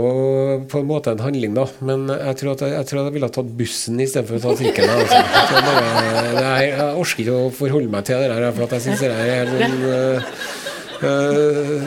på 0.70 0.78
en 0.78 0.86
måte 0.86 1.10
en 1.10 1.22
handling, 1.24 1.50
da. 1.56 1.64
Men 1.82 2.04
jeg 2.12 2.36
tror 2.38 2.52
at 2.52 2.60
jeg, 2.62 2.70
jeg, 2.76 2.86
tror 2.86 3.00
at 3.00 3.06
jeg 3.08 3.14
ville 3.16 3.26
ha 3.26 3.34
tatt 3.34 3.48
bussen 3.58 3.98
istedenfor 4.04 4.36
å 4.38 4.42
ta 4.44 4.52
trikken. 4.60 4.92
Altså. 4.92 5.18
Jeg, 5.18 5.62
bare, 5.66 5.86
det 6.36 6.44
er, 6.46 6.60
jeg 6.68 7.00
orker 7.00 7.22
ikke 7.24 7.38
å 7.40 7.48
forholde 7.56 7.90
meg 7.90 8.04
til 8.06 8.22
det 8.22 8.28
der, 8.30 8.44
for 8.54 8.62
at 8.68 8.74
jeg 8.76 8.84
syns 8.84 9.00
det 9.02 9.08
er 9.10 9.16
helt 9.32 9.50
sånn 9.58 9.82
uh, 9.82 10.20
uh, 11.02 11.80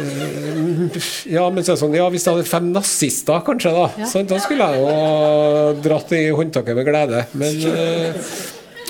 ja, 1.32 1.46
men 1.48 1.64
så 1.64 1.72
er 1.72 1.78
det 1.78 1.82
sånn, 1.86 1.96
ja, 1.96 2.08
hvis 2.12 2.28
jeg 2.28 2.36
hadde 2.36 2.50
fem 2.50 2.68
nazister, 2.76 3.40
kanskje, 3.48 3.72
da 3.78 4.10
sant? 4.12 4.34
Da 4.34 4.42
skulle 4.44 4.68
jeg 4.68 4.84
jo 4.84 4.90
dratt 5.86 6.12
i 6.20 6.26
håndtaket 6.36 6.76
med 6.76 6.90
glede. 6.90 7.24
Men, 7.40 7.56
uh, 7.72 8.12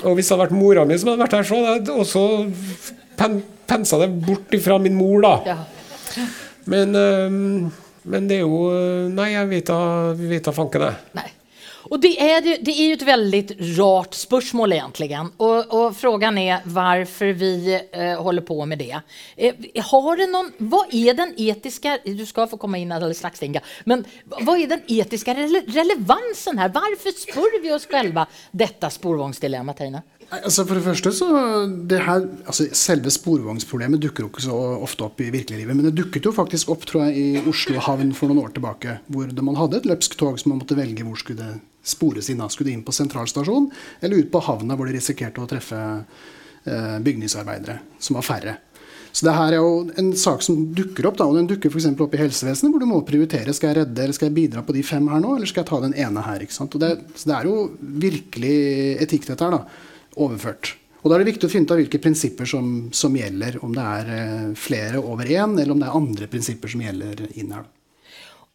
og 0.02 0.18
hvis 0.18 0.26
det 0.26 0.34
hadde 0.34 0.42
vært 0.48 0.58
mora 0.58 0.82
mi 0.90 0.98
som 0.98 1.12
hadde 1.12 1.22
vært 1.22 1.38
her, 1.38 1.46
så 1.46 1.62
hadde 1.68 1.86
jeg 1.86 2.02
også 2.02 2.26
pen, 3.22 3.38
pensa 3.70 4.02
det 4.02 4.10
bort 4.26 4.58
fra 4.66 4.82
min 4.82 4.98
mor, 4.98 5.22
da. 5.22 5.36
Ja. 5.46 6.26
Men, 6.66 6.94
eh, 6.94 7.30
men 8.02 8.28
det 8.28 8.36
er 8.40 8.44
jo 8.44 8.58
Nei, 9.14 9.32
jeg 9.32 9.48
vet 9.54 10.46
da, 10.46 10.52
fanken, 10.54 10.86
jeg. 10.90 11.32
Och 11.88 12.00
det 12.00 12.20
är, 12.20 12.42
ju- 12.42 12.56
det 12.62 12.70
är 12.70 12.86
ju 12.86 12.92
ett 12.92 13.02
väldigt 13.02 13.78
rart 13.78 14.14
spörsmål 14.14 14.72
egentligen. 14.72 15.30
Och, 15.36 15.74
och 15.86 15.96
frågan 15.96 16.38
är 16.38 16.58
varför 16.64 17.26
vi 17.26 17.80
eh, 17.92 18.22
håller 18.22 18.42
på 18.42 18.66
med 18.66 18.78
det. 18.78 19.00
Eh, 19.36 19.54
har 19.84 20.16
det 20.16 20.26
någon, 20.26 20.52
vad 20.58 20.94
är 20.94 21.14
den 21.14 21.34
etiska, 21.36 21.98
du 22.04 22.26
ska 22.26 22.46
få 22.46 22.56
komma 22.56 22.78
in 22.78 22.92
alldeles 22.92 23.18
strax 23.18 23.42
Inga, 23.42 23.60
men 23.84 24.04
vad 24.24 24.60
är 24.60 24.66
den 24.66 24.80
etiska 24.88 25.34
rele, 25.34 25.62
relevansen 25.66 26.58
här? 26.58 26.68
Varför 26.68 27.10
spør 27.10 27.62
vi 27.62 27.72
oss 27.72 27.86
själva 27.86 28.26
detta 28.50 28.90
spårvognsdilemma, 28.90 29.72
Tina? 29.72 30.02
Altså 30.34 30.64
for 30.66 30.74
det 30.74 30.82
første 30.82 31.10
så 31.14 31.26
det 31.86 32.00
her, 32.02 32.24
altså 32.50 32.66
Selve 32.74 33.12
sporvognsproblemet 33.14 34.02
dukker 34.02 34.24
jo 34.24 34.30
ikke 34.32 34.42
så 34.48 34.56
ofte 34.82 35.06
opp 35.06 35.22
i 35.22 35.30
virkeliglivet. 35.30 35.76
Men 35.76 35.86
det 35.86 35.94
dukket 36.00 36.26
jo 36.26 36.34
faktisk 36.34 36.72
opp 36.74 36.86
tror 36.88 37.06
jeg, 37.06 37.16
i 37.16 37.46
Oslo 37.46 37.78
havn 37.86 38.10
for 38.16 38.30
noen 38.30 38.42
år 38.42 38.56
tilbake. 38.56 38.98
Hvor 39.06 39.30
man 39.46 39.58
hadde 39.60 39.80
et 39.80 39.88
løpsk 39.88 40.18
tog 40.18 40.40
som 40.42 40.52
man 40.52 40.62
måtte 40.64 40.78
velge 40.78 41.06
hvor 41.06 41.20
skulle 41.20 41.44
det 41.44 41.60
spores 41.86 42.30
inn. 42.32 42.42
Skulle 42.50 42.72
det 42.72 42.78
inn 42.80 42.86
på 42.86 42.94
sentralstasjon 42.96 43.70
eller 44.02 44.24
ut 44.24 44.32
på 44.32 44.42
havna 44.48 44.78
hvor 44.78 44.90
de 44.90 44.98
risikerte 44.98 45.42
å 45.42 45.50
treffe 45.50 45.78
eh, 45.78 46.96
bygningsarbeidere, 47.06 47.78
som 48.02 48.18
var 48.18 48.26
færre. 48.26 48.58
Så 49.16 49.24
det 49.24 49.32
her 49.32 49.54
er 49.54 49.62
jo 49.62 49.86
en 49.96 50.10
sak 50.18 50.42
som 50.44 50.58
dukker 50.76 51.06
opp, 51.08 51.16
da, 51.16 51.24
og 51.24 51.38
den 51.38 51.46
dukker 51.48 51.70
f.eks. 51.72 51.86
opp 51.88 52.12
i 52.12 52.20
helsevesenet, 52.20 52.68
hvor 52.68 52.82
du 52.82 52.90
må 52.90 52.98
prioritere. 53.06 53.54
Skal 53.56 53.70
jeg 53.70 53.78
redde 53.78 54.02
eller 54.02 54.16
skal 54.16 54.28
jeg 54.28 54.36
bidra 54.36 54.64
på 54.66 54.74
de 54.76 54.82
fem 54.84 55.06
her 55.08 55.22
nå, 55.22 55.30
eller 55.38 55.48
skal 55.48 55.62
jeg 55.62 55.70
ta 55.70 55.78
den 55.86 55.94
ene 55.96 56.24
her? 56.26 56.42
det, 56.44 56.90
så 57.14 57.30
det 57.30 57.36
er 57.38 57.48
jo 57.48 57.54
virkelig 58.04 58.56
etikk, 59.06 59.30
dette 59.30 59.46
her, 59.46 59.56
da. 59.56 59.85
Overført. 60.16 60.74
Og 61.02 61.10
da 61.10 61.16
er 61.16 61.22
det 61.22 61.30
viktig 61.30 61.46
å 61.46 61.52
finne 61.52 61.68
ut 61.68 61.72
av 61.74 61.78
hvilke 61.78 62.00
prinsipper 62.02 62.48
som, 62.50 62.70
som 62.90 63.14
gjelder. 63.14 63.60
Om 63.62 63.74
det 63.76 63.86
er 63.86 64.12
eh, 64.16 64.46
flere 64.58 64.98
over 64.98 65.28
én, 65.30 65.52
eller 65.54 65.74
om 65.74 65.82
det 65.82 65.86
er 65.86 65.98
andre 66.00 66.26
prinsipper 66.32 66.72
som 66.72 66.82
gjelder 66.82 67.22
inn 67.38 67.52
her. 67.54 67.66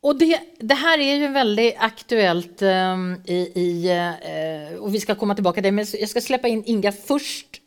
Og 0.02 0.18
det, 0.18 0.34
det 0.58 0.78
her 0.82 1.00
er 1.00 1.24
jo 1.24 1.30
veldig 1.36 1.68
aktuelt 1.86 2.64
um, 2.66 3.04
i, 3.30 3.38
i 3.54 3.68
uh, 3.94 4.80
Og 4.82 4.88
vi 4.96 5.02
skal 5.04 5.14
komme 5.20 5.36
tilbake 5.38 5.62
til 5.62 5.70
det, 5.70 5.76
men 5.78 5.86
jeg 5.86 6.10
skal 6.10 6.26
slippe 6.26 6.50
in 6.50 6.64
Inga 6.74 6.92
først. 6.96 7.62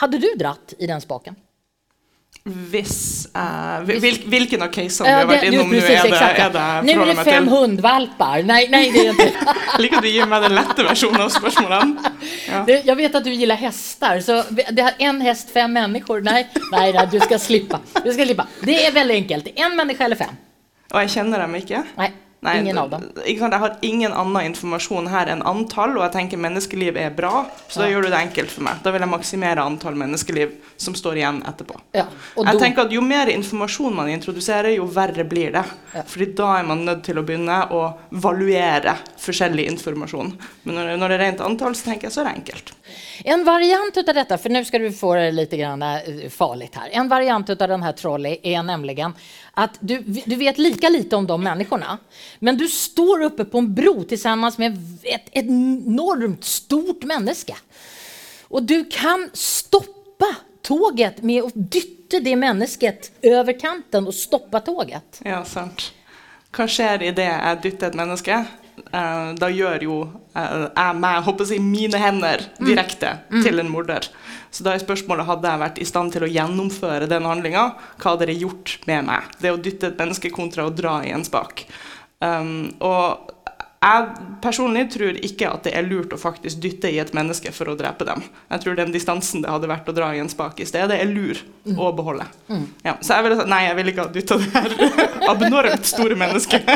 Hade 0.00 0.18
du 0.22 0.30
dratt 0.40 0.72
i 0.80 0.88
den 0.88 1.02
spaken? 1.04 1.36
Hvis 2.44 3.24
uh, 3.32 3.80
hvil, 3.88 4.18
Hvilken 4.28 4.60
av 4.60 4.68
casene 4.68 5.08
vi 5.08 5.12
har 5.16 5.28
vært 5.30 5.46
innom 5.48 5.70
nå, 5.72 5.78
er 5.80 6.10
det, 6.10 6.18
er 6.20 6.50
det 6.52 6.64
Nu 6.84 6.92
är 6.92 7.06
det 7.08 7.22
fem 7.24 7.46
hundvalpar. 7.48 8.42
Nej, 8.44 8.66
nej, 8.68 8.90
det 8.92 9.06
är 9.06 9.10
inte. 9.10 9.54
Liker 9.82 10.04
du 10.04 10.08
gir 10.10 10.28
meg 10.28 10.44
den 10.44 10.52
lette 10.58 10.84
versjonen 10.84 11.22
av 11.24 11.30
spørsmålene. 11.32 12.12
Ja. 12.44 12.60
Det, 12.68 12.76
jeg 12.84 12.98
vet 12.98 13.16
at 13.16 13.24
du 13.24 13.30
liker 13.32 13.56
hester, 13.62 14.20
så 14.26 14.36
det 14.52 14.84
er 14.84 15.00
en 15.08 15.22
hest, 15.24 15.54
fem 15.56 15.72
mennesker. 15.72 16.20
Nei, 16.26 16.42
nei, 16.74 16.84
nej 16.92 17.06
du 17.14 17.16
skal 17.24 17.40
slippa. 17.40 17.80
Du 17.96 18.12
ska 18.12 18.28
slippa. 18.28 18.44
Det 18.60 18.76
er 18.82 18.92
veldig 18.92 19.16
enkelt. 19.22 19.48
En 19.56 19.80
menneske 19.80 20.04
eller 20.04 20.20
fem? 20.20 20.36
Og 20.92 21.00
jeg 21.00 21.14
kjenner 21.16 21.46
dem 21.46 21.56
ikke. 21.62 21.80
Nej, 21.96 22.12
Nei, 22.44 22.58
ingen 22.60 22.78
av 22.78 22.90
dem. 22.92 23.06
Ikke 23.24 23.40
sant? 23.40 23.54
Jeg 23.56 23.62
har 23.62 23.76
ingen 23.88 24.12
annen 24.12 24.50
informasjon 24.50 25.08
her 25.12 25.30
enn 25.32 25.42
antall, 25.48 25.96
og 25.96 26.04
jeg 26.04 26.14
tenker 26.18 26.40
menneskeliv 26.44 26.98
er 27.00 27.14
bra, 27.16 27.46
så 27.68 27.82
da 27.82 27.88
gjør 27.88 28.06
du 28.06 28.10
det 28.12 28.20
enkelt 28.20 28.52
for 28.52 28.66
meg. 28.66 28.82
Da 28.84 28.92
vil 28.94 29.04
jeg 29.04 29.12
maksimere 29.14 29.64
antall 29.64 29.96
menneskeliv 29.98 30.52
som 30.76 30.96
står 30.98 31.20
igjen 31.22 31.40
etterpå. 31.48 31.78
Ja, 31.96 32.06
Jeg 32.36 32.60
tenker 32.60 32.84
at 32.84 32.92
Jo 32.94 33.00
mer 33.04 33.30
informasjon 33.32 33.94
man 33.96 34.10
introduserer, 34.12 34.74
jo 34.76 34.84
verre 34.92 35.24
blir 35.24 35.54
det. 35.56 35.64
Ja. 35.94 36.04
Fordi 36.06 36.30
da 36.36 36.50
er 36.58 36.68
man 36.68 36.84
nødt 36.84 37.02
til 37.08 37.18
å 37.18 37.24
begynne 37.26 37.62
å 37.72 37.82
valuere 38.10 38.96
forskjellig 39.24 39.66
informasjon. 39.72 40.34
Men 40.64 40.78
når, 40.78 40.94
når 41.00 41.08
det 41.14 41.18
er 41.18 41.24
rent 41.24 41.44
antall, 41.44 41.74
så 41.78 41.90
tenker 41.90 42.08
jeg 42.10 42.16
så 42.16 42.22
er 42.24 42.30
det 42.30 42.36
enkelt. 42.42 42.74
En 43.24 43.44
variant 43.44 43.96
av 43.96 44.14
dette, 44.14 44.38
for 44.38 44.52
nå 44.52 44.64
skal 44.64 44.86
du 44.86 44.92
få 44.92 45.14
det 45.18 45.30
litt 45.32 45.54
farlig 46.32 46.70
her. 46.74 46.90
En 46.92 47.08
variant 47.08 47.50
av 47.50 47.56
denne 47.56 47.92
trolley 47.92 48.38
är 48.42 48.62
nämligen 48.62 49.14
att 49.54 49.78
du, 49.80 49.98
du 49.98 50.36
vet 50.36 50.58
lika 50.58 50.88
lite 50.88 51.16
om 51.16 51.26
de 51.26 51.42
menneskene, 51.42 51.98
men 52.38 52.56
du 52.56 52.68
står 52.68 53.24
oppe 53.24 53.44
på 53.44 53.58
en 53.58 53.74
bro 53.74 54.04
sammen 54.18 54.52
med 54.56 54.78
et 55.02 55.28
enormt 55.32 56.44
stort 56.44 57.04
menneske. 57.04 57.56
Og 58.48 58.62
du 58.62 58.84
kan 58.84 59.30
stoppe 59.32 60.30
tåget 60.62 61.22
med 61.22 61.42
å 61.42 61.50
dytte 61.54 62.20
det 62.20 62.36
mennesket 62.36 63.10
over 63.24 63.56
kanten 63.58 64.06
og 64.06 64.14
stoppe 64.14 64.60
tåget. 64.60 65.20
Ja, 65.24 65.44
sant. 65.44 65.90
Hva 66.54 66.68
skjer 66.70 67.02
idet 67.02 67.26
jeg 67.26 67.62
dytter 67.64 67.90
et 67.90 67.98
menneske? 67.98 68.44
Eh, 68.74 69.28
da 69.38 69.48
gjør 69.50 69.84
jo 69.86 69.96
eh, 70.34 70.64
jeg 70.66 70.98
meg, 70.98 71.20
håper 71.26 71.50
jeg, 71.52 71.62
mine 71.62 72.00
hender 72.00 72.42
direkte 72.58 73.12
til 73.44 73.62
en 73.62 73.70
morder. 73.70 74.08
Så 74.54 74.66
da 74.66 74.74
er 74.74 74.82
spørsmålet 74.82 75.28
hadde 75.28 75.50
jeg 75.50 75.62
vært 75.62 75.80
i 75.82 75.88
stand 75.88 76.14
til 76.14 76.26
å 76.26 76.30
gjennomføre 76.30 77.08
den 77.10 77.26
handlinga, 77.28 77.68
hva 77.98 78.14
hadde 78.14 78.30
det 78.30 78.38
gjort 78.42 78.76
med 78.90 79.06
meg? 79.10 79.30
Det 79.42 79.54
å 79.54 79.60
dytte 79.60 79.92
et 79.92 80.00
menneske 80.00 80.32
kontra 80.34 80.66
å 80.66 80.74
dra 80.74 81.00
i 81.06 81.12
en 81.14 81.26
spak. 81.26 81.66
Um, 82.22 82.70
og 82.82 83.33
jeg 83.84 84.28
personlig 84.44 84.86
tror 84.94 85.18
ikke 85.24 85.48
at 85.50 85.66
det 85.66 85.74
er 85.76 85.84
lurt 85.86 86.12
å 86.14 86.20
faktisk 86.20 86.60
dytte 86.64 86.88
i 86.92 86.98
et 87.02 87.12
menneske 87.16 87.52
for 87.52 87.68
å 87.68 87.76
drepe 87.78 88.06
dem. 88.08 88.22
Jeg 88.52 88.64
tror 88.64 88.78
den 88.78 88.94
distansen 88.94 89.44
det 89.44 89.52
hadde 89.52 89.68
vært 89.68 89.88
å 89.90 89.94
dra 89.96 90.10
i 90.14 90.22
en 90.22 90.30
spak 90.32 90.60
i 90.64 90.68
stedet, 90.68 90.96
er 90.96 91.10
lur 91.10 91.40
å 91.76 91.90
beholde. 91.96 92.26
Ja, 92.84 92.96
så 93.00 93.18
jeg 93.18 93.26
ville 93.26 93.38
sagt 93.40 93.52
nei, 93.52 93.62
jeg 93.66 93.78
ville 93.78 93.94
ikke 93.94 94.06
ha 94.06 94.12
dytta 94.14 94.40
det 94.40 94.50
her 94.54 94.76
abnormt 95.32 95.88
store 95.88 96.16
mennesket 96.18 96.68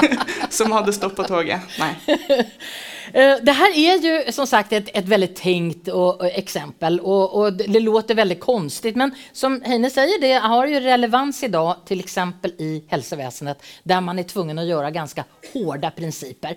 som 0.60 0.72
hadde 0.76 0.96
stoppa 0.96 1.28
toget. 1.28 1.64
Nei. 1.80 1.94
Eh, 3.14 3.36
Det 3.42 3.52
här 3.52 3.76
är 3.76 3.98
ju 3.98 4.32
som 4.32 4.46
sagt 4.46 4.72
ett, 4.72 4.88
ett 4.94 5.08
väldigt 5.08 5.36
tänkt 5.36 5.88
och, 5.88 6.20
och 6.20 6.26
exempel 6.26 7.00
och, 7.00 7.40
och 7.40 7.52
det, 7.52 7.80
låter 7.80 8.14
väldigt 8.14 8.40
konstigt 8.40 8.96
men 8.96 9.14
som 9.32 9.62
Heine 9.64 9.90
säger 9.90 10.20
det 10.20 10.32
har 10.32 10.66
ju 10.66 10.80
relevans 10.80 11.42
idag 11.42 11.76
till 11.86 12.00
exempel 12.00 12.50
i 12.50 12.84
hälsoväsendet 12.88 13.62
där 13.82 14.00
man 14.00 14.18
är 14.18 14.22
tvungen 14.22 14.58
att 14.58 14.66
göra 14.66 14.90
ganska 14.90 15.24
hårda 15.52 15.90
principer. 15.90 16.56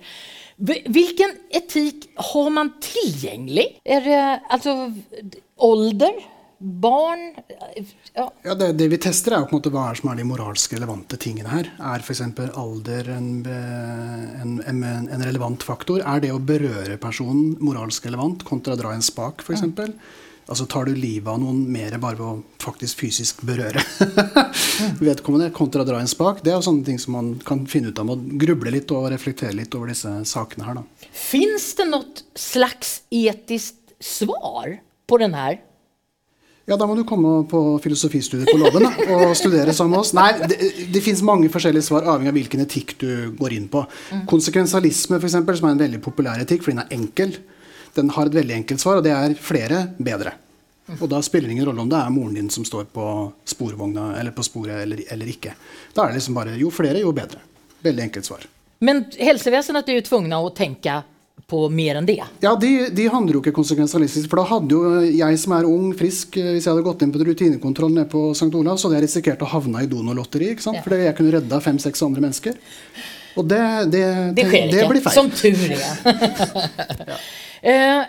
Vilken 0.86 1.30
etik 1.49 2.10
har 2.16 2.49
man 2.49 2.74
tillgänglig? 2.82 3.80
Är 3.84 4.01
det 4.01 4.41
alltså 4.49 4.93
ålder? 5.58 6.33
Barn? 6.64 7.34
Ja. 8.14 8.32
Ja, 8.43 8.55
det, 8.55 8.72
det 8.80 8.88
vi 8.88 8.99
tester, 9.01 9.36
er 9.36 9.43
jo 9.43 9.49
på 9.49 9.57
en 9.57 9.59
måte 9.59 9.72
hva 9.74 9.89
er 9.91 9.99
som 9.99 10.11
er 10.14 10.20
de 10.22 10.28
moralsk 10.28 10.76
relevante 10.78 11.20
tingene 11.20 11.51
her. 11.51 11.70
Er 11.91 12.03
f.eks. 12.03 12.22
alder 12.55 13.09
en, 13.11 13.30
en, 13.43 14.53
en, 14.64 14.84
en 15.03 15.26
relevant 15.28 15.66
faktor? 15.68 15.99
Er 16.07 16.24
det 16.24 16.32
å 16.32 16.39
berøre 16.39 16.95
personen 17.01 17.57
moralsk 17.59 18.07
relevant 18.07 18.45
kontra 18.47 18.78
å 18.78 18.80
dra 18.80 18.93
en 18.95 19.03
spak, 19.03 19.43
f.eks.? 19.43 19.66
Altså 20.43 20.66
tar 20.68 20.88
du 20.88 20.95
livet 20.95 21.30
av 21.32 21.38
noen 21.39 21.61
mer 21.72 21.95
bare 22.03 22.20
ved 22.20 22.26
å 22.28 22.64
faktisk 22.64 22.99
fysisk 22.99 23.45
berøre 23.47 23.80
vedkommende 25.03 25.47
kontra 25.55 25.84
å 25.84 25.88
dra 25.88 26.01
en 26.03 26.11
spak? 26.11 26.41
Det 26.43 26.51
er 26.51 26.57
jo 26.57 26.66
sånne 26.68 26.88
ting 26.88 26.99
som 26.99 27.16
man 27.16 27.34
kan 27.47 27.64
finne 27.72 27.91
ut 27.91 27.99
av 27.99 28.09
med 28.09 28.20
å 28.20 28.39
gruble 28.43 28.74
litt 28.76 28.91
og 28.91 29.07
reflektere 29.14 29.55
litt 29.55 29.76
over 29.80 29.93
disse 29.93 30.11
sakene 30.28 30.68
her, 30.68 30.82
da. 30.82 31.11
Finns 31.16 31.70
det 31.80 31.88
noe 31.91 32.26
slags 32.39 32.97
etisk 33.11 33.95
svar 34.03 34.78
på 35.07 35.22
den 35.24 35.36
här? 35.39 35.61
Ja, 36.66 36.78
da 36.80 36.86
må 36.88 36.95
du 36.95 37.03
komme 37.03 37.41
på 37.51 37.59
filosofistudiet 37.84 38.47
på 38.47 38.55
Låven 38.55 38.86
og 38.88 39.34
studere 39.36 39.74
sammen 39.76 39.97
med 39.97 39.99
oss. 39.99 40.14
Nei, 40.16 40.30
det, 40.47 40.57
det 40.95 41.01
fins 41.03 41.20
mange 41.26 41.49
forskjellige 41.51 41.89
svar 41.89 42.07
avhengig 42.07 42.32
av 42.32 42.38
hvilken 42.38 42.64
etikk 42.64 42.93
du 43.01 43.09
går 43.36 43.57
inn 43.57 43.66
på. 43.72 43.82
Konsekvensalisme, 44.30 45.20
for 45.20 45.28
eksempel, 45.28 45.59
som 45.59 45.68
er 45.68 45.76
en 45.76 45.84
veldig 45.84 45.99
populær 46.05 46.39
etikk, 46.39 46.64
fordi 46.64 46.78
den 46.78 46.86
er 46.86 46.95
enkel, 46.95 47.36
den 47.97 48.14
har 48.16 48.32
et 48.32 48.39
veldig 48.39 48.55
enkelt 48.61 48.84
svar, 48.84 49.01
og 49.01 49.03
det 49.03 49.11
er 49.11 49.36
flere 49.43 49.84
bedre. 49.99 50.38
Og 50.99 51.05
da 51.11 51.20
spiller 51.24 51.51
det 51.51 51.57
ingen 51.57 51.68
rolle 51.68 51.84
om 51.84 51.91
det 51.91 51.99
er 51.99 52.16
moren 52.16 52.39
din 52.39 52.49
som 52.51 52.64
står 52.68 52.88
på 52.95 53.07
sporvogna 53.47 54.14
eller 54.20 54.36
på 54.36 54.43
sporet 54.47 54.82
eller, 54.84 55.03
eller 55.11 55.30
ikke. 55.32 55.53
Da 55.95 56.05
er 56.05 56.11
det 56.11 56.22
liksom 56.22 56.39
bare 56.39 56.55
jo 56.59 56.72
flere, 56.72 57.03
jo 57.03 57.11
bedre. 57.16 57.43
Veldig 57.84 58.07
enkelt 58.07 58.28
svar. 58.28 58.47
Men 58.84 59.05
helsevesenet 59.20 59.88
er 59.88 59.99
jo 59.99 60.07
tvungna 60.07 60.39
å 60.43 60.51
tänka 60.55 61.01
på 61.48 61.70
mer 61.70 61.96
enn 62.00 62.06
det. 62.08 62.24
Ja, 62.40 62.56
de, 62.56 62.90
de 62.96 63.08
handler 63.12 63.38
jo 63.38 63.42
ikke 63.44 63.54
konsekvensialistisk. 63.56 64.30
For 64.32 64.40
da 64.42 64.46
hadde 64.54 64.78
jo 64.78 65.02
jeg 65.04 65.40
som 65.42 65.56
er 65.58 65.68
ung, 65.70 65.90
frisk, 65.98 66.38
eh, 66.40 66.54
hvis 66.56 66.68
jeg 66.68 66.72
hadde 66.74 66.86
gått 66.86 67.04
inn 67.06 67.12
på 67.14 67.22
rutinekontroll 67.28 67.94
nede 67.94 68.10
på 68.12 68.30
St. 68.38 68.52
Olav, 68.58 68.80
så 68.80 68.88
hadde 68.88 69.02
jeg 69.02 69.08
risikert 69.10 69.44
å 69.44 69.50
havne 69.52 69.84
i 69.84 69.90
donorlotteri. 69.92 70.54
ikke 70.54 70.66
sant? 70.66 70.80
Ja. 70.80 70.86
Fordi 70.86 71.02
jeg 71.04 71.18
kunne 71.20 71.36
redda 71.36 71.60
fem-seks 71.62 72.06
andre 72.06 72.24
mennesker. 72.26 72.58
Og 73.38 73.48
det, 73.50 73.62
det, 73.94 74.04
Det 74.38 74.46
skjer 74.50 74.68
det 74.72 74.80
det 74.80 74.90
blir 74.92 75.02
feil. 75.02 75.16
som 75.18 75.30
tur 75.30 75.66
er. 75.74 77.20
Eh, 77.64 78.02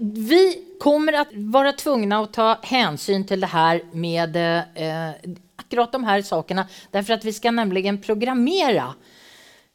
vi 0.00 0.58
kommer 0.80 1.12
att 1.12 1.28
vara 1.32 1.72
tvungna 1.72 2.18
att 2.18 2.32
ta 2.32 2.58
hänsyn 2.62 3.26
till 3.26 3.40
det 3.40 3.46
här 3.46 3.82
med 3.92 4.36
eh, 4.36 5.10
akkurat 5.56 5.92
de 5.92 6.04
här 6.04 6.22
sakerna 6.22 6.66
därför 6.90 7.12
att 7.14 7.24
vi 7.24 7.32
ska 7.32 7.50
nämligen 7.50 7.98
programmera 7.98 8.94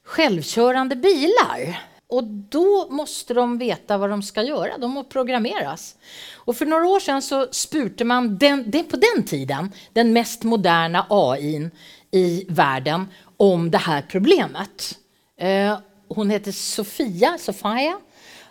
självkörande 0.03 0.95
bilar. 0.95 1.79
Och 2.07 2.23
då 2.23 2.87
måste 2.89 3.33
de 3.33 3.57
veta 3.57 3.97
vad 3.97 4.09
de 4.09 4.21
ska 4.21 4.43
göra. 4.43 4.77
De 4.77 4.91
måste 4.91 5.11
programmeras. 5.11 5.95
Och 6.35 6.57
för 6.57 6.65
några 6.65 6.87
år 6.87 6.99
sedan 6.99 7.21
så 7.21 7.47
spurte 7.51 8.03
man 8.03 8.37
den, 8.37 8.63
det 8.71 8.83
på 8.83 8.97
den 8.97 9.25
tiden 9.25 9.71
den 9.93 10.13
mest 10.13 10.43
moderna 10.43 11.05
AI 11.09 11.69
i 12.11 12.45
världen 12.49 13.07
om 13.37 13.71
det 13.71 13.77
här 13.77 14.01
problemet. 14.01 14.97
Eh, 15.39 15.77
hon 16.07 16.29
heter 16.29 16.51
Sofia, 16.51 17.37
Sofia 17.37 17.99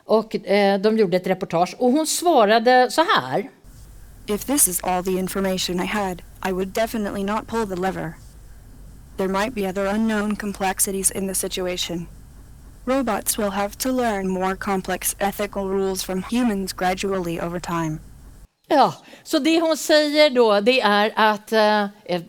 och 0.04 0.46
eh, 0.46 0.80
de 0.80 0.98
gjorde 0.98 1.16
ett 1.16 1.26
reportage 1.26 1.76
och 1.78 1.92
hon 1.92 2.06
svarade 2.06 2.90
så 2.90 3.04
här. 3.04 3.50
If 4.26 4.44
this 4.44 4.68
is 4.68 4.82
all 4.82 5.04
the 5.04 5.10
information 5.10 5.80
I 5.80 5.86
had, 5.86 6.22
I 6.48 6.52
would 6.52 6.68
definitely 6.68 7.24
not 7.24 7.46
pull 7.46 7.68
the 7.68 7.76
lever. 7.76 8.14
There 9.16 9.28
might 9.28 9.54
be 9.54 9.68
other 9.68 9.86
unknown 9.86 10.36
complexities 10.36 11.10
in 11.10 11.28
the 11.28 11.34
situation. 11.34 12.06
Robots 12.86 13.38
will 13.38 13.52
have 13.52 13.78
to 13.78 13.90
learn 13.90 14.28
more 14.28 14.54
complex 14.54 15.14
ethical 15.18 15.70
rules 15.70 16.02
from 16.02 16.22
humans 16.22 16.74
gradually 16.74 17.40
over 17.40 17.58
time. 17.58 18.00
Ja, 18.68 18.94
så 19.22 19.38
det 19.38 19.60
hon 19.60 19.76
säger 19.76 20.30
då 20.30 20.60
det 20.60 20.80
är 20.80 21.12
att 21.16 21.52
eh, 21.52 21.82
eh, 21.82 22.22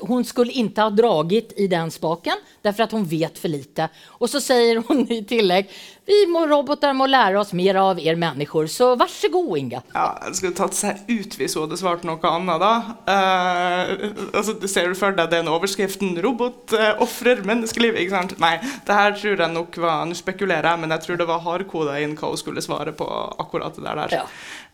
hon 0.00 0.24
skulle 0.24 0.52
inte 0.52 0.82
ha 0.82 0.90
dragit 0.90 1.52
i 1.56 1.66
den 1.66 1.90
spaken 1.90 2.34
därför 2.62 2.82
att 2.82 2.92
hon 2.92 3.04
vet 3.04 3.38
för 3.38 3.48
lite. 3.48 3.88
Och 4.06 4.30
så 4.30 4.40
säger 4.40 4.76
hon 4.88 5.12
i 5.12 5.24
tillägg, 5.24 5.70
vi 6.06 6.26
må 6.26 6.46
robotar 6.46 6.92
må 6.92 7.06
lära 7.06 7.40
oss 7.40 7.52
mer 7.52 7.74
av 7.74 8.00
er 8.00 8.14
människor, 8.14 8.66
så 8.66 8.96
varsågod 8.96 9.58
Inga. 9.58 9.82
Ja, 9.92 10.22
det 10.28 10.34
skulle 10.34 10.52
tatt 10.52 10.74
seg 10.76 11.00
ut 11.08 11.36
hvis 11.38 11.54
hun 11.56 11.64
hadde 11.64 11.78
svart 11.80 12.04
noe 12.04 12.30
annet 12.30 12.60
da. 12.60 12.72
Eh, 13.08 13.92
altså, 14.34 14.54
du 14.60 14.68
ser 14.68 14.88
du 14.88 14.98
for 14.98 15.16
deg 15.16 15.30
den 15.32 15.48
overskriften 15.48 16.16
'Robot 16.20 16.74
uh, 16.76 17.02
ofrer 17.02 17.42
menneskeliv'? 17.46 17.98
ikke 17.98 18.14
sant? 18.14 18.36
Nei, 18.42 18.58
det 18.86 18.98
her 18.98 19.16
tror 19.16 19.40
jeg 19.40 19.54
nok 19.54 19.78
var 19.80 20.04
Nå 20.04 20.16
spekulerer 20.18 20.70
jeg, 20.70 20.80
men 20.82 20.92
jeg 20.94 21.06
tror 21.06 21.20
det 21.20 21.28
var 21.28 21.44
hardkoda 21.44 21.96
inn 22.02 22.16
hva 22.18 22.30
hun 22.32 22.40
skulle 22.40 22.62
svare 22.64 22.92
på 22.92 23.08
akkurat 23.40 23.76
det 23.76 23.88
der. 23.88 24.18
Ja. 24.20 24.24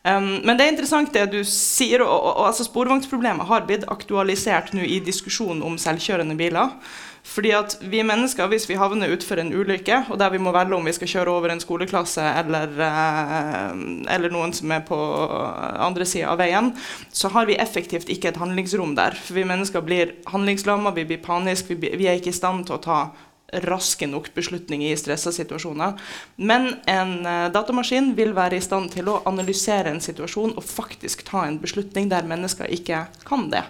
Um, 0.01 0.41
men 0.49 0.57
det 0.57 0.65
er 0.65 0.73
interessant 0.73 1.13
det 1.13 1.27
du 1.35 1.43
sier, 1.45 2.01
og, 2.01 2.09
og, 2.09 2.33
og 2.41 2.47
altså 2.49 2.65
sporvognsproblemet 2.65 3.49
har 3.51 3.67
blitt 3.69 3.85
aktualisert 3.93 4.73
nå 4.73 4.87
i 4.89 4.97
diskusjonen 5.05 5.61
om 5.67 5.77
selvkjørende 5.81 6.39
biler. 6.41 6.73
Fordi 7.31 7.51
at 7.53 7.75
vi 7.85 8.01
mennesker, 8.03 8.49
hvis 8.49 8.65
vi 8.69 8.79
havner 8.81 9.13
utfor 9.13 9.43
en 9.43 9.53
ulykke, 9.53 9.99
og 10.09 10.19
der 10.19 10.33
vi 10.33 10.41
må 10.41 10.55
velge 10.57 10.75
om 10.77 10.87
vi 10.89 10.95
skal 10.97 11.11
kjøre 11.13 11.35
over 11.37 11.53
en 11.53 11.61
skoleklasse 11.61 12.25
eller, 12.41 12.73
eh, 12.81 13.75
eller 14.15 14.33
noen 14.33 14.55
som 14.57 14.73
er 14.73 14.81
på 14.89 14.97
andre 14.97 16.09
sida 16.09 16.33
av 16.33 16.41
veien, 16.41 16.73
så 17.13 17.29
har 17.29 17.47
vi 17.47 17.61
effektivt 17.61 18.09
ikke 18.09 18.33
et 18.33 18.41
handlingsrom 18.41 18.97
der. 18.97 19.13
For 19.13 19.37
vi 19.37 19.45
mennesker 19.45 19.85
blir 19.85 20.17
handlingslamma, 20.33 20.95
vi 20.97 21.05
blir 21.13 21.21
paniske, 21.23 21.77
vi, 21.77 21.93
vi 22.01 22.09
er 22.09 22.17
ikke 22.17 22.33
i 22.33 22.41
stand 22.41 22.67
til 22.67 22.81
å 22.81 22.85
ta 22.89 23.01
raske 23.67 24.07
nok 24.11 24.31
beslutninger 24.37 24.93
i 24.93 24.99
stressa 24.99 25.33
situasjoner. 25.35 25.99
Men 26.37 26.75
en 26.91 27.15
eh, 27.27 27.49
datamaskin 27.55 28.15
vil 28.19 28.35
være 28.37 28.59
i 28.59 28.65
stand 28.65 28.93
til 28.95 29.11
å 29.11 29.21
analysere 29.29 29.93
en 29.93 30.03
situasjon 30.03 30.57
og 30.57 30.67
faktisk 30.67 31.25
ta 31.29 31.47
en 31.47 31.61
beslutning 31.63 32.11
der 32.11 32.29
mennesker 32.29 32.71
ikke 32.71 33.07
kan 33.27 33.49
det. 33.53 33.65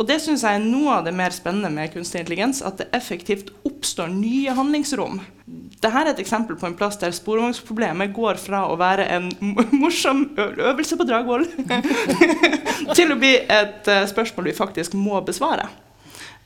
Og 0.00 0.08
det 0.08 0.18
syns 0.24 0.42
jeg 0.46 0.56
er 0.56 0.64
noe 0.64 0.96
av 0.98 1.04
det 1.06 1.12
mer 1.14 1.34
spennende 1.34 1.68
med 1.72 1.92
kunstig 1.92 2.22
intelligens, 2.22 2.62
at 2.64 2.80
det 2.80 2.88
effektivt 2.96 3.52
oppstår 3.68 4.08
nye 4.10 4.54
handlingsrom. 4.56 5.20
Dette 5.44 5.90
er 6.00 6.12
et 6.12 6.22
eksempel 6.22 6.56
på 6.58 6.68
en 6.68 6.76
plass 6.78 6.96
der 7.00 7.12
sporvognsproblemet 7.14 8.14
går 8.16 8.40
fra 8.40 8.64
å 8.70 8.78
være 8.80 9.08
en 9.12 9.28
morsom 9.82 10.24
øvelse 10.38 10.96
på 10.96 11.06
Dragvoll 11.08 11.44
til 12.96 13.12
å 13.12 13.18
bli 13.20 13.34
et 13.42 13.90
eh, 13.90 14.04
spørsmål 14.08 14.48
vi 14.48 14.56
faktisk 14.56 14.96
må 14.96 15.20
besvare. 15.26 15.68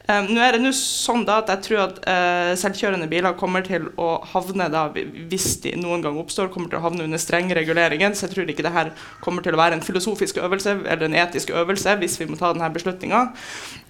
Um, 0.06 0.28
nå 0.30 0.38
er 0.38 0.54
det 0.54 0.70
sånn 0.78 1.24
da 1.26 1.40
at 1.40 1.48
jeg 1.50 1.62
tror 1.64 1.80
at 1.82 1.96
eh, 2.06 2.52
selvkjørende 2.60 3.08
biler 3.10 3.34
kommer 3.38 3.64
til 3.66 3.88
å 3.98 4.20
havne 4.30 4.68
da, 4.70 4.84
hvis 4.94 5.56
de 5.64 5.72
noen 5.80 6.04
gang 6.04 6.20
oppstår, 6.20 6.52
kommer 6.54 6.70
til 6.70 6.78
å 6.78 6.84
havne 6.84 7.08
under 7.08 7.18
streng 7.18 7.50
regulering. 7.50 8.04
Så 8.14 8.28
jeg 8.28 8.36
tror 8.36 8.52
ikke 8.52 8.66
det 8.66 8.74
her 8.76 8.92
kommer 9.24 9.42
til 9.42 9.56
å 9.56 9.60
være 9.60 9.80
en 9.80 9.82
filosofisk 9.82 10.38
øvelse 10.38 10.76
eller 10.84 11.08
en 11.08 11.18
etisk 11.24 11.50
øvelse 11.50 11.96
hvis 11.98 12.20
vi 12.20 12.28
må 12.30 12.38
ta 12.38 12.52
denne 12.54 12.70
beslutninga. 12.74 13.24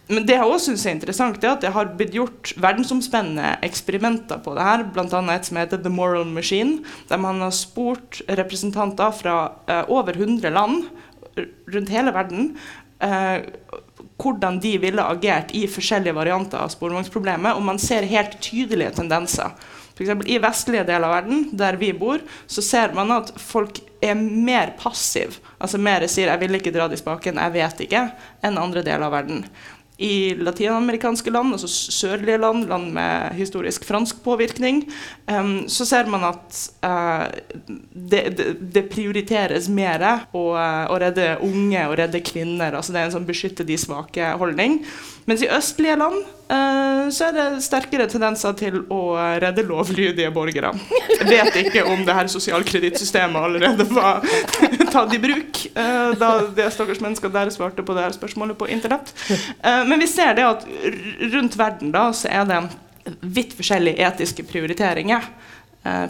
Men 0.08 0.24
det 0.24 0.38
jeg 0.38 0.46
også 0.46 0.70
synes 0.70 0.86
er 0.86 0.94
interessant, 0.94 1.44
er 1.44 1.52
at 1.52 1.64
det 1.66 1.74
har 1.74 1.92
blitt 1.98 2.14
gjort 2.14 2.52
verdensomspennende 2.62 3.56
eksperimenter 3.66 4.38
på 4.44 4.54
det 4.56 4.64
her, 4.64 4.84
bl.a. 4.94 5.22
et 5.34 5.48
som 5.48 5.58
heter 5.58 5.82
The 5.82 5.92
Moral 5.92 6.28
Machine, 6.30 6.78
der 7.10 7.20
man 7.20 7.42
har 7.44 7.52
spurt 7.52 8.22
representanter 8.30 9.12
fra 9.18 9.36
eh, 9.66 9.82
over 9.90 10.16
100 10.16 10.54
land 10.54 10.86
rundt 11.36 11.90
hele 11.92 12.14
verden 12.16 12.54
eh, 13.04 13.42
hvordan 14.22 14.60
de 14.60 14.76
ville 14.80 15.02
agert 15.04 15.52
i 15.54 15.66
forskjellige 15.68 16.16
varianter 16.16 16.62
av 16.62 16.72
sporvognsproblemet, 16.72 17.56
og 17.56 17.64
man 17.66 17.80
ser 17.82 18.08
helt 18.08 18.38
tydelige 18.40 18.94
tendenser. 18.96 19.52
For 19.96 20.28
I 20.28 20.38
vestlige 20.44 20.84
deler 20.84 21.08
av 21.08 21.14
verden, 21.22 21.46
der 21.56 21.78
vi 21.80 21.92
bor, 21.96 22.20
så 22.46 22.64
ser 22.64 22.92
man 22.96 23.14
at 23.14 23.32
folk 23.40 23.80
er 24.04 24.16
mer 24.16 24.74
passive. 24.80 25.40
Altså 25.58 25.78
mer 25.78 26.06
sier 26.06 26.28
'jeg 26.28 26.40
vil 26.40 26.54
ikke 26.54 26.72
dra 26.72 26.88
i 26.92 26.96
spaken, 26.96 27.36
jeg 27.36 27.52
vet 27.52 27.80
ikke', 27.80 28.12
enn 28.42 28.58
andre 28.58 28.82
deler 28.82 29.06
av 29.06 29.12
verden. 29.12 29.46
I 29.96 30.34
latinamerikanske 30.36 31.32
land, 31.32 31.54
altså 31.56 31.68
sørlige 31.70 32.36
land, 32.38 32.66
land 32.68 32.90
med 32.92 33.32
historisk 33.38 33.84
fransk 33.88 34.18
påvirkning, 34.24 34.82
um, 35.30 35.64
så 35.72 35.86
ser 35.88 36.10
man 36.12 36.26
at 36.28 36.58
uh, 36.84 37.24
det, 37.94 38.22
det, 38.36 38.48
det, 38.74 38.84
prioriteres 38.92 39.70
mer 39.72 40.04
å, 40.36 40.44
å, 40.52 40.98
redde 41.00 41.38
unge 41.44 41.86
og 41.88 41.96
redde 42.02 42.20
kvinner. 42.20 42.76
altså 42.76 42.92
Det 42.92 43.00
er 43.00 43.08
en 43.08 43.16
sånn 43.16 43.28
beskytte 43.28 43.64
de 43.64 43.78
svake-holdning. 43.80 44.82
Mens 45.26 45.42
i 45.42 45.48
østlige 45.50 45.96
land 45.98 46.20
uh, 46.22 47.06
så 47.10 47.28
er 47.28 47.34
det 47.34 47.46
sterkere 47.64 48.06
tendenser 48.10 48.54
til 48.58 48.78
å 48.94 49.00
redde 49.42 49.64
lovlydige 49.66 50.30
borgere. 50.34 50.70
Jeg 51.16 51.26
vet 51.26 51.58
ikke 51.64 51.82
om 51.90 52.04
det 52.06 52.14
her 52.14 52.30
sosialkredittsystemet 52.30 53.48
allerede 53.48 53.88
var 53.90 54.22
tatt 54.94 55.16
i 55.16 55.20
bruk 55.22 55.64
uh, 55.74 56.14
da 56.18 56.30
de 56.54 56.68
stakkars 56.70 57.02
mennesker 57.02 57.32
der 57.34 57.50
svarte 57.54 57.82
på 57.86 57.96
det 57.96 58.06
her 58.06 58.14
spørsmålet 58.14 58.58
på 58.60 58.70
internett. 58.70 59.10
Uh, 59.64 59.82
men 59.90 59.98
vi 60.02 60.10
ser 60.10 60.38
det 60.38 60.46
at 60.46 60.66
rundt 61.34 61.58
verden 61.58 61.90
da, 61.94 62.06
så 62.14 62.30
er 62.30 62.46
det 62.46 62.62
vidt 63.22 63.54
forskjellige 63.58 64.02
etiske 64.02 64.46
prioriteringer 64.46 65.26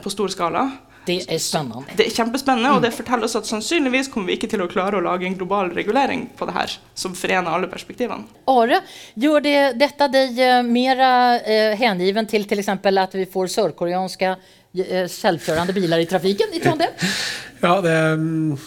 på 0.01 0.09
stor 0.09 0.31
skala. 0.33 0.63
Det 1.07 1.17
er 1.31 1.41
spennende. 1.43 1.97
Det 1.97 2.09
er 2.09 2.15
kjempespennende, 2.15 2.73
og 2.77 2.85
det 2.85 2.93
forteller 2.97 3.29
oss 3.29 3.37
at 3.39 3.49
sannsynligvis 3.49 4.11
kommer 4.13 4.33
vi 4.33 4.39
ikke 4.41 4.51
til 4.51 4.65
å 4.65 4.69
klare 4.71 4.99
å 4.99 5.05
lage 5.05 5.29
en 5.29 5.37
global 5.39 5.71
regulering 5.77 6.27
på 6.37 6.49
det 6.49 6.57
her 6.57 6.77
som 6.99 7.15
forener 7.19 7.53
alle 7.53 7.71
perspektivene. 7.71 8.27
Are, 8.51 8.81
gjør 9.15 9.45
det, 9.45 9.59
dette 9.79 10.11
deg 10.13 10.41
uh, 10.41 10.61
mer 10.67 11.03
eh, 11.07 11.77
hengiven 11.79 12.27
til 12.31 12.47
f.eks. 12.47 12.73
at 12.75 13.15
vi 13.19 13.29
får 13.31 13.53
sørkoreanske 13.55 14.33
eh, 14.35 15.07
selvkjørende 15.11 15.77
biler 15.77 16.03
i 16.03 16.11
trafikken 16.11 16.55
i 16.57 16.65
Trondheim? 16.65 16.99
ja, 17.67 17.79
det 17.85 17.97
mm, 18.19 18.59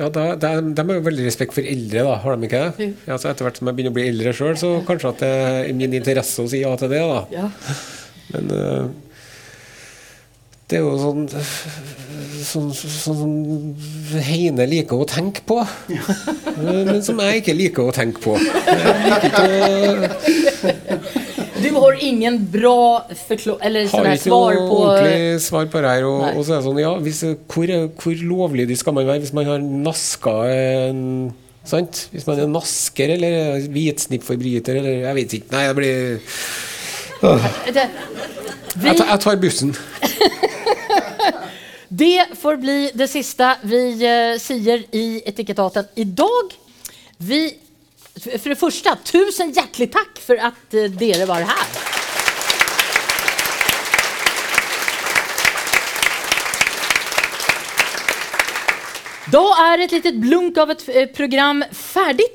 ja, 0.00 0.08
da, 0.08 0.24
de, 0.40 0.50
de 0.72 0.82
har 0.88 0.96
jo 0.96 1.04
veldig 1.04 1.24
respekt 1.26 1.52
for 1.52 1.68
eldre, 1.68 2.06
da, 2.06 2.16
har 2.22 2.36
de 2.36 2.48
ikke 2.48 2.60
det? 2.62 2.72
Mm. 2.88 2.92
Ja, 3.10 3.18
etter 3.18 3.44
hvert 3.44 3.58
som 3.60 3.68
jeg 3.68 3.76
begynner 3.76 3.92
å 3.92 3.98
bli 3.98 4.08
eldre 4.08 4.32
sjøl, 4.36 4.54
så 4.56 4.70
kanskje 4.88 5.10
at 5.12 5.20
det 5.20 5.32
er 5.32 5.74
min 5.76 5.96
interesse 5.98 6.40
å 6.40 6.48
si 6.48 6.62
ja 6.62 6.72
til 6.80 6.92
det. 6.94 7.02
da. 7.10 7.20
Ja. 7.34 7.48
Men 8.32 8.48
uh, 8.56 9.11
det 10.72 10.78
er 10.78 10.86
jo 10.86 10.92
sånn 10.96 11.26
sånn, 12.42 12.70
sånn, 12.72 13.18
sånn 13.18 13.34
Heine 14.24 14.64
liker 14.68 15.02
å 15.02 15.06
tenke 15.08 15.44
på, 15.48 15.58
men 16.56 17.02
som 17.04 17.20
jeg 17.20 17.42
ikke 17.42 17.54
liker 17.58 17.90
å 17.90 17.94
tenke 17.94 18.22
på. 18.24 18.36
Du 21.62 21.68
har 21.76 22.00
ingen 22.02 22.40
bra 22.50 23.04
eller 23.04 23.86
sånn 23.86 24.00
har 24.00 24.16
ikke 24.16 24.24
svar 24.24 24.56
på 24.56 24.78
ordentlig 24.80 25.44
svar 25.44 25.68
på 25.70 25.84
det 25.84 25.92
her. 25.92 26.08
Og, 26.08 26.24
og, 26.32 26.40
så 26.40 26.56
er 26.56 26.58
det 26.58 26.66
sånn, 26.66 26.80
ja, 26.82 26.92
hvis, 27.04 27.22
hvor, 27.52 27.72
hvor 28.02 28.24
lovlydig 28.32 28.80
skal 28.80 28.96
man 28.96 29.06
være 29.08 29.22
hvis 29.22 29.36
man 29.36 29.52
har 29.52 29.62
naska 29.62 30.36
en 30.50 31.06
Sant? 31.62 32.08
Hvis 32.10 32.24
man 32.26 32.40
er 32.42 32.48
nasker 32.50 33.12
eller 33.14 33.68
hvitsnippforbryter 33.70 34.80
eller 34.80 35.04
Jeg 35.04 35.14
vet 35.20 35.34
ikke. 35.38 35.52
Nei, 35.54 35.60
det 35.68 35.76
blir. 35.78 35.92
Jeg, 38.82 38.96
jeg 38.98 39.20
tar 39.22 39.38
bussen. 39.38 39.70
Det 41.94 42.26
får 42.40 42.56
bli 42.56 42.90
det 42.94 43.04
siste 43.08 43.46
vi 43.68 43.80
eh, 44.08 44.38
sier 44.40 44.80
i 44.96 45.20
Etikettaten 45.28 45.90
i 46.00 46.06
dag. 46.08 46.54
Vi, 47.20 47.40
for 48.16 48.48
det 48.48 48.56
første, 48.56 48.94
tusen 49.04 49.52
hjertelig 49.52 49.90
takk 49.92 50.22
for 50.24 50.40
at 50.40 50.72
eh, 50.72 50.88
dere 50.88 51.26
var 51.28 51.44
her. 51.50 51.74
Da 59.36 59.44
er 59.66 59.84
et 59.84 59.92
lite 59.98 60.14
blunk 60.16 60.64
av 60.64 60.72
et 60.72 60.88
eh, 60.88 61.10
program 61.12 61.60
ferdig. 61.76 62.32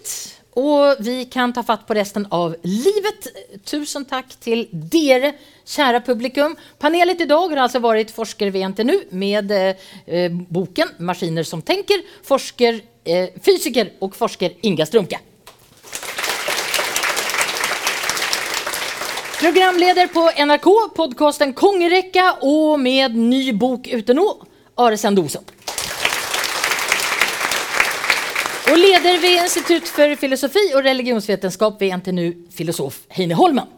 Og 0.57 1.01
vi 1.05 1.25
kan 1.29 1.53
ta 1.53 1.61
fatt 1.61 1.85
på 1.85 1.93
resten 1.93 2.25
av 2.33 2.55
livet. 2.65 3.29
Tusen 3.67 4.07
takk 4.09 4.31
til 4.41 4.65
dere, 4.71 5.35
kjære 5.69 6.01
publikum. 6.05 6.55
Panelet 6.81 7.21
i 7.21 7.29
dag 7.29 7.43
har 7.53 7.61
altså 7.67 7.81
vært 7.83 8.13
forsker 8.15 8.49
ved 8.55 8.71
NTNU 8.73 8.95
med 9.11 9.53
eh, 9.53 10.33
boken 10.33 10.95
'Maskiner 10.97 11.45
som 11.45 11.61
tenker', 11.61 12.01
forsker, 12.25 12.81
eh, 13.05 13.37
fysiker 13.37 13.93
og 14.01 14.15
forsker 14.17 14.57
Inga 14.63 14.85
Strumke. 14.89 15.21
Programleder 19.37 20.07
på 20.09 20.23
NRK, 20.33 20.67
podkasten 20.97 21.53
Kongerekka, 21.53 22.39
og 22.41 22.79
med 22.81 23.13
ny 23.13 23.51
bok 23.53 23.85
ute 23.85 24.15
nå, 24.17 24.25
Are 24.81 24.97
Sendosen. 24.97 25.56
Og 28.67 28.75
leder 28.75 29.21
ved 29.23 29.41
Institutt 29.45 29.87
for 29.87 30.11
filosofi 30.19 30.65
og 30.75 30.83
religionsvetenskap 30.83 31.79
ved 31.79 31.93
NTNU, 32.01 32.29
filosof 32.51 33.05
Heine 33.15 33.37
Holmen. 33.39 33.69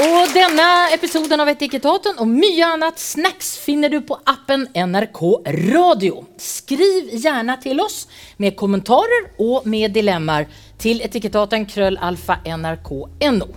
Og 0.00 0.30
denne 0.32 0.64
episoden 0.94 1.42
av 1.42 1.48
Etikettaten 1.50 2.20
og 2.22 2.28
mye 2.30 2.62
annet 2.64 3.00
snacks 3.02 3.50
finner 3.58 3.90
du 3.90 3.98
på 4.06 4.16
appen 4.30 4.68
NRK 4.70 5.20
Radio. 5.66 6.22
Skriv 6.40 7.10
gjerne 7.10 7.58
til 7.60 7.82
oss 7.82 8.04
med 8.38 8.54
kommentarer 8.56 9.26
og 9.42 9.66
med 9.68 9.90
dilemmaer 9.92 10.46
til 10.80 11.02
etikettaten 11.04 11.66
krøllalfa 11.68 12.38
nrk.no. 12.46 13.48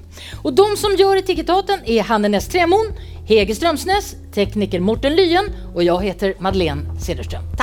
Og 0.43 0.51
de 0.57 0.67
som 0.81 0.97
gjør 0.99 1.21
etikettaten 1.21 1.85
er 1.85 2.09
Hanne 2.09 2.33
Næss 2.33 2.49
Tremon, 2.51 2.91
Hege 3.29 3.55
Strømsnes, 3.55 4.15
tekniker 4.35 4.83
Morten 4.83 5.15
Lyen 5.15 5.53
og 5.75 5.85
jeg 5.85 6.09
heter 6.09 6.35
Madeleine 6.41 6.97
Cederström. 6.97 7.62